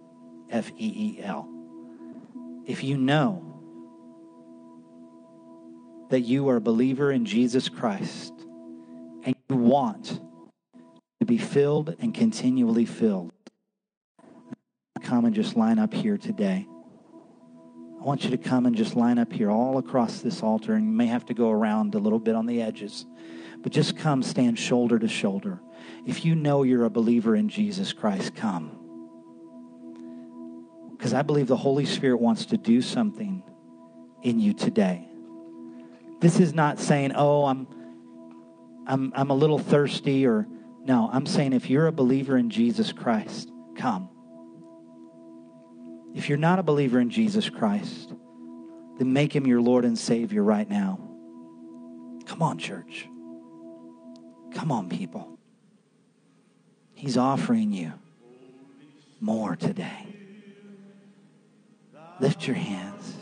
F 0.51 0.71
E 0.79 1.19
E 1.19 1.23
L, 1.23 1.49
if 2.67 2.83
you 2.83 2.97
know 2.97 3.43
that 6.11 6.21
you 6.21 6.49
are 6.49 6.57
a 6.57 6.61
believer 6.61 7.11
in 7.11 7.25
Jesus 7.25 7.69
Christ 7.69 8.36
you 9.49 9.57
want 9.57 10.21
to 11.21 11.27
be 11.27 11.39
filled 11.39 11.95
and 11.99 12.15
continually 12.15 12.85
filled, 12.85 13.33
come 15.03 15.25
and 15.25 15.35
just 15.35 15.57
line 15.57 15.79
up 15.79 15.95
here 15.95 16.19
today. 16.19 16.67
I 17.99 18.03
want 18.03 18.25
you 18.25 18.31
to 18.31 18.39
come 18.39 18.67
and 18.67 18.77
just 18.77 18.97
line 18.97 19.19
up 19.19 19.33
here 19.33 19.51
all 19.51 19.79
across 19.79 20.21
this 20.21 20.43
altar, 20.43 20.75
and 20.75 20.85
you 20.85 20.93
may 20.93 21.07
have 21.07 21.25
to 21.27 21.35
go 21.35 21.51
around 21.51 21.95
a 21.95 21.99
little 21.99 22.19
bit 22.19 22.35
on 22.35 22.47
the 22.47 22.61
edges, 22.61 23.07
but 23.63 23.73
just 23.73 23.97
come 23.97 24.23
stand 24.23 24.59
shoulder 24.59 24.99
to 24.99 25.09
shoulder. 25.09 25.61
If 26.07 26.25
you 26.25 26.35
know 26.35 26.63
you're 26.63 26.85
a 26.85 26.91
believer 26.91 27.37
in 27.37 27.49
Jesus 27.49 27.93
Christ, 27.93 28.35
come. 28.35 28.79
Because 30.97 31.15
I 31.15 31.23
believe 31.23 31.47
the 31.47 31.57
Holy 31.57 31.85
Spirit 31.85 32.21
wants 32.21 32.47
to 32.47 32.57
do 32.57 32.83
something 32.83 33.43
in 34.23 34.41
you 34.41 34.55
today. 34.55 35.09
This 36.21 36.41
is 36.41 36.55
not 36.55 36.79
saying, 36.79 37.13
oh, 37.15 37.45
I'm, 37.45 37.67
I'm, 38.87 39.13
I'm 39.15 39.31
a 39.31 39.35
little 39.35 39.59
thirsty, 39.59 40.27
or 40.27 40.47
no, 40.85 41.11
I'm 41.13 41.27
saying 41.27 41.53
if 41.53 41.69
you're 41.69 41.87
a 41.87 41.93
believer 41.93 42.37
in 42.37 42.51
Jesus 42.51 42.93
Christ, 42.93 43.51
come. 43.77 44.09
If 46.15 46.29
you're 46.29 46.39
not 46.39 46.59
a 46.59 46.63
believer 46.63 47.01
in 47.01 47.11
Jesus 47.11 47.51
Christ, 47.51 48.13
then 48.99 49.13
make 49.13 49.35
him 49.35 49.47
your 49.47 49.61
Lord 49.61 49.85
and 49.85 49.99
Savior 49.99 50.43
right 50.43 50.69
now. 50.69 50.99
Come 52.27 52.43
on, 52.43 52.59
church. 52.59 53.09
Come 54.55 54.73
on, 54.73 54.89
people. 54.89 55.39
He's 56.95 57.17
offering 57.19 57.73
you 57.73 57.93
more 59.21 59.57
today. 59.57 60.07
Lift 62.21 62.47
your 62.47 62.57
hands. 62.57 63.15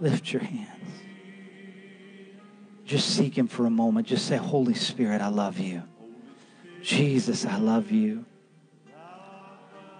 Lift 0.00 0.32
your 0.32 0.42
hands. 0.42 1.07
Just 2.88 3.10
seek 3.14 3.36
Him 3.36 3.48
for 3.48 3.66
a 3.66 3.70
moment. 3.70 4.06
Just 4.06 4.26
say, 4.26 4.38
Holy 4.38 4.72
Spirit, 4.72 5.20
I 5.20 5.28
love 5.28 5.58
you. 5.58 5.82
Jesus, 6.82 7.44
I 7.44 7.58
love 7.58 7.90
you. 7.90 8.24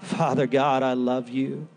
Father 0.00 0.46
God, 0.46 0.82
I 0.82 0.94
love 0.94 1.28
you. 1.28 1.68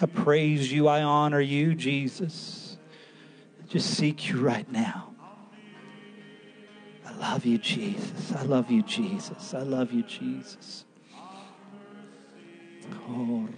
I 0.00 0.06
praise 0.06 0.72
you. 0.72 0.86
I 0.86 1.02
honor 1.02 1.40
you, 1.40 1.74
Jesus. 1.74 2.76
Just 3.68 3.90
seek 3.94 4.28
you 4.28 4.38
right 4.38 4.70
now. 4.70 5.10
I 7.04 7.12
love 7.16 7.44
you, 7.44 7.58
Jesus. 7.58 8.32
I 8.32 8.42
love 8.42 8.70
you, 8.70 8.82
Jesus. 8.82 9.52
I 9.52 9.62
love 9.62 9.92
you, 9.92 10.04
Jesus. 10.04 10.84
Oh, 13.08 13.48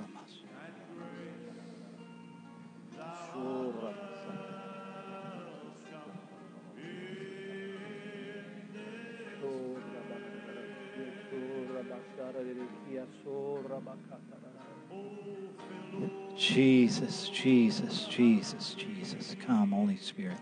Jesus, 16.36 17.28
Jesus, 17.28 18.04
Jesus, 18.04 18.74
Jesus. 18.74 19.36
Come, 19.46 19.72
Holy 19.72 19.96
Spirit. 19.96 20.38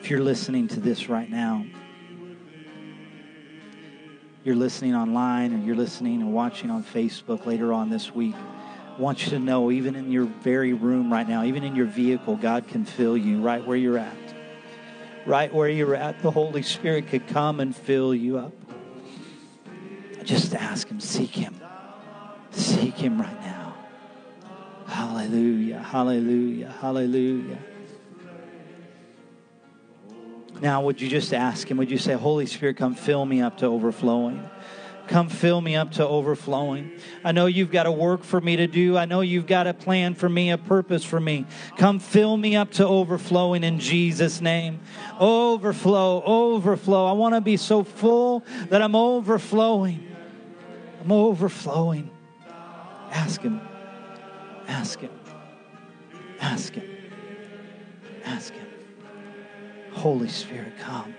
If 0.00 0.10
you're 0.10 0.20
listening 0.20 0.68
to 0.68 0.80
this 0.80 1.08
right 1.08 1.30
now, 1.30 1.64
you're 4.44 4.56
listening 4.56 4.94
online 4.94 5.54
or 5.54 5.58
you're 5.64 5.76
listening 5.76 6.20
and 6.20 6.32
watching 6.32 6.70
on 6.70 6.82
Facebook 6.82 7.46
later 7.46 7.72
on 7.72 7.90
this 7.90 8.14
week, 8.14 8.34
I 8.34 9.00
want 9.00 9.24
you 9.24 9.30
to 9.30 9.38
know, 9.38 9.70
even 9.70 9.94
in 9.94 10.10
your 10.10 10.24
very 10.24 10.72
room 10.72 11.12
right 11.12 11.26
now, 11.26 11.44
even 11.44 11.64
in 11.64 11.74
your 11.74 11.86
vehicle, 11.86 12.36
God 12.36 12.68
can 12.68 12.84
fill 12.84 13.16
you 13.16 13.40
right 13.40 13.64
where 13.66 13.76
you're 13.76 13.98
at. 13.98 14.16
Right 15.24 15.52
where 15.52 15.68
you're 15.68 15.94
at, 15.94 16.20
the 16.20 16.30
Holy 16.30 16.62
Spirit 16.62 17.08
could 17.08 17.26
come 17.28 17.60
and 17.60 17.74
fill 17.74 18.14
you 18.14 18.38
up. 18.38 18.52
Just 20.24 20.54
ask 20.54 20.88
Him, 20.88 21.00
seek 21.00 21.30
Him. 21.30 21.60
Seek 22.50 22.94
Him 22.94 23.20
right 23.20 23.40
now. 23.40 23.74
Hallelujah, 24.86 25.78
hallelujah, 25.78 26.74
hallelujah. 26.80 27.58
Now, 30.60 30.82
would 30.82 31.00
you 31.00 31.08
just 31.08 31.34
ask 31.34 31.68
Him? 31.68 31.76
Would 31.78 31.90
you 31.90 31.98
say, 31.98 32.12
Holy 32.12 32.46
Spirit, 32.46 32.76
come 32.76 32.94
fill 32.94 33.24
me 33.24 33.40
up 33.40 33.58
to 33.58 33.66
overflowing? 33.66 34.48
Come 35.08 35.28
fill 35.28 35.60
me 35.60 35.74
up 35.74 35.92
to 35.92 36.06
overflowing. 36.06 36.92
I 37.24 37.32
know 37.32 37.46
you've 37.46 37.72
got 37.72 37.86
a 37.86 37.92
work 37.92 38.22
for 38.22 38.40
me 38.40 38.56
to 38.56 38.68
do. 38.68 38.96
I 38.96 39.04
know 39.04 39.20
you've 39.20 39.48
got 39.48 39.66
a 39.66 39.74
plan 39.74 40.14
for 40.14 40.28
me, 40.28 40.50
a 40.50 40.58
purpose 40.58 41.04
for 41.04 41.18
me. 41.18 41.44
Come 41.76 41.98
fill 41.98 42.36
me 42.36 42.54
up 42.54 42.70
to 42.72 42.86
overflowing 42.86 43.64
in 43.64 43.80
Jesus' 43.80 44.40
name. 44.40 44.80
Overflow, 45.18 46.22
overflow. 46.24 47.06
I 47.06 47.12
want 47.12 47.34
to 47.34 47.40
be 47.40 47.56
so 47.56 47.82
full 47.82 48.44
that 48.68 48.80
I'm 48.80 48.94
overflowing. 48.94 50.11
I'm 51.02 51.10
overflowing. 51.10 52.10
Ask 53.10 53.40
Him. 53.40 53.60
Ask 54.68 55.00
Him. 55.00 55.10
Ask 56.40 56.74
Him. 56.74 56.88
Ask 58.24 58.54
Him. 58.54 58.66
Holy 59.90 60.28
Spirit, 60.28 60.78
come. 60.78 61.14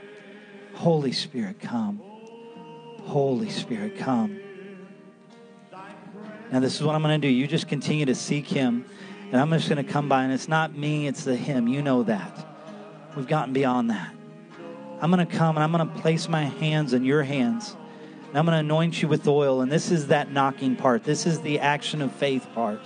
Holy 0.74 1.12
Spirit, 1.12 1.60
come. 1.60 2.02
Holy 3.02 3.50
Spirit, 3.50 3.98
come. 3.98 4.40
Now, 6.50 6.62
this 6.62 6.76
is 6.76 6.84
what 6.84 6.96
I'm 6.96 7.02
going 7.02 7.20
to 7.20 7.28
do. 7.28 7.32
You 7.32 7.46
just 7.46 7.68
continue 7.68 8.06
to 8.06 8.16
seek 8.16 8.48
Him, 8.48 8.86
and 9.34 9.42
I'm 9.42 9.50
just 9.52 9.68
going 9.68 9.84
to 9.86 9.92
come 9.92 10.08
by, 10.08 10.24
and 10.24 10.32
it's 10.32 10.48
not 10.48 10.78
me, 10.78 11.08
it's 11.08 11.26
the 11.26 11.36
Him. 11.36 11.68
You 11.68 11.82
know 11.82 12.04
that. 12.04 12.48
We've 13.18 13.28
gotten 13.28 13.54
beyond 13.54 13.90
that. 13.90 14.14
I'm 15.02 15.12
going 15.12 15.28
to 15.28 15.36
come 15.38 15.58
and 15.58 15.64
I'm 15.64 15.74
going 15.74 15.86
to 15.86 16.02
place 16.02 16.30
my 16.30 16.44
hands 16.44 16.94
in 16.94 17.04
your 17.04 17.24
hands. 17.24 17.76
And 18.34 18.40
I'm 18.40 18.46
going 18.46 18.56
to 18.56 18.62
anoint 18.62 19.00
you 19.00 19.08
with 19.08 19.28
oil. 19.28 19.62
And 19.62 19.72
this 19.72 19.92
is 19.92 20.08
that 20.08 20.32
knocking 20.32 20.76
part. 20.76 21.04
This 21.04 21.28
is 21.28 21.42
the 21.42 21.60
action 21.60 22.02
of 22.02 22.12
faith 22.14 22.48
part. 22.56 22.82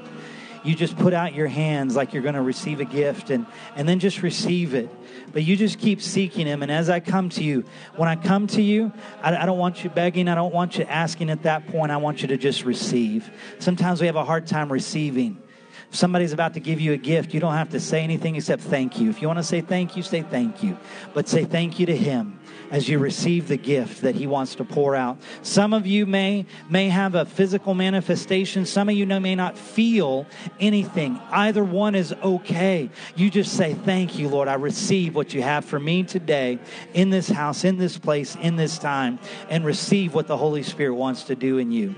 You 0.62 0.76
just 0.76 0.98
put 0.98 1.14
out 1.14 1.34
your 1.34 1.48
hands 1.48 1.96
like 1.96 2.12
you're 2.12 2.22
going 2.22 2.36
to 2.36 2.42
receive 2.42 2.82
a 2.82 2.86
gift 2.86 3.30
and, 3.30 3.46
and 3.78 3.88
then 3.88 4.00
just 4.00 4.24
receive 4.24 4.74
it. 4.74 4.90
But 5.32 5.44
you 5.44 5.56
just 5.56 5.80
keep 5.80 6.02
seeking 6.02 6.48
Him. 6.48 6.64
And 6.64 6.70
as 6.70 6.90
I 6.90 7.00
come 7.00 7.30
to 7.30 7.46
you, 7.46 7.64
when 7.96 8.10
I 8.10 8.18
come 8.18 8.48
to 8.48 8.62
you, 8.62 8.92
I, 9.22 9.38
I 9.38 9.46
don't 9.46 9.58
want 9.58 9.86
you 9.86 9.90
begging. 9.90 10.28
I 10.28 10.36
don't 10.36 10.54
want 10.54 10.78
you 10.78 10.84
asking 10.84 11.30
at 11.30 11.44
that 11.44 11.66
point. 11.68 11.94
I 11.94 11.98
want 11.98 12.22
you 12.22 12.28
to 12.28 12.38
just 12.38 12.66
receive. 12.66 13.32
Sometimes 13.60 14.02
we 14.02 14.08
have 14.08 14.18
a 14.18 14.26
hard 14.26 14.48
time 14.48 14.70
receiving. 14.70 15.42
If 15.90 15.96
somebody's 15.96 16.34
about 16.34 16.56
to 16.56 16.60
give 16.60 16.82
you 16.82 16.92
a 16.92 16.98
gift, 16.98 17.34
you 17.34 17.40
don't 17.40 17.54
have 17.54 17.70
to 17.70 17.80
say 17.80 18.04
anything 18.04 18.36
except 18.36 18.64
thank 18.64 19.00
you. 19.00 19.10
If 19.10 19.22
you 19.22 19.30
want 19.30 19.40
to 19.40 19.44
say 19.44 19.62
thank 19.62 19.96
you, 19.96 20.04
say 20.04 20.24
thank 20.24 20.62
you. 20.62 20.78
But 21.14 21.30
say 21.30 21.46
thank 21.46 21.80
you 21.80 21.86
to 21.86 21.96
Him 21.96 22.38
as 22.72 22.90
you 22.90 23.00
receive 23.00 23.48
the 23.48 23.58
gift 23.58 24.02
that 24.02 24.16
he 24.16 24.28
wants 24.28 24.56
to 24.56 24.64
pour 24.64 24.96
out. 24.96 25.18
Some 25.42 25.74
of 25.74 25.86
you 25.86 26.06
may 26.06 26.46
may 26.70 26.90
have 26.90 27.16
a 27.16 27.26
physical 27.26 27.74
manifestation, 27.74 28.66
some 28.66 28.90
of 28.90 28.96
you 28.96 29.06
may 29.06 29.36
not 29.36 29.58
feel 29.58 30.26
anything. 30.60 31.20
Either 31.32 31.64
one 31.64 31.96
is 31.96 32.14
okay. 32.24 32.90
You 33.16 33.30
just 33.30 33.54
say, 33.54 33.74
"Thank 33.74 34.18
you, 34.18 34.30
Lord. 34.30 34.48
I 34.48 34.56
receive 34.56 35.16
what 35.16 35.34
you 35.34 35.42
have 35.42 35.66
for 35.66 35.80
me 35.80 36.04
today 36.04 36.60
in 36.94 37.10
this 37.10 37.30
house, 37.30 37.64
in 37.64 37.78
this 37.78 37.98
place, 37.98 38.36
in 38.42 38.56
this 38.56 38.78
time, 38.78 39.20
and 39.50 39.66
receive 39.66 40.14
what 40.14 40.28
the 40.28 40.38
Holy 40.38 40.64
Spirit 40.64 40.96
wants 40.96 41.24
to 41.24 41.36
do 41.36 41.58
in 41.58 41.72
you." 41.72 41.96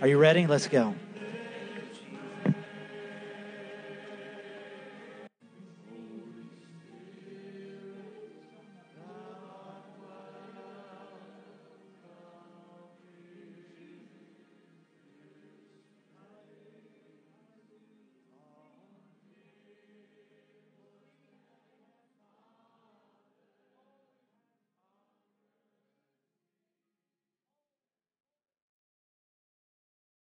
Are 0.00 0.08
you 0.08 0.18
ready? 0.18 0.46
Let's 0.46 0.68
go. 0.68 0.94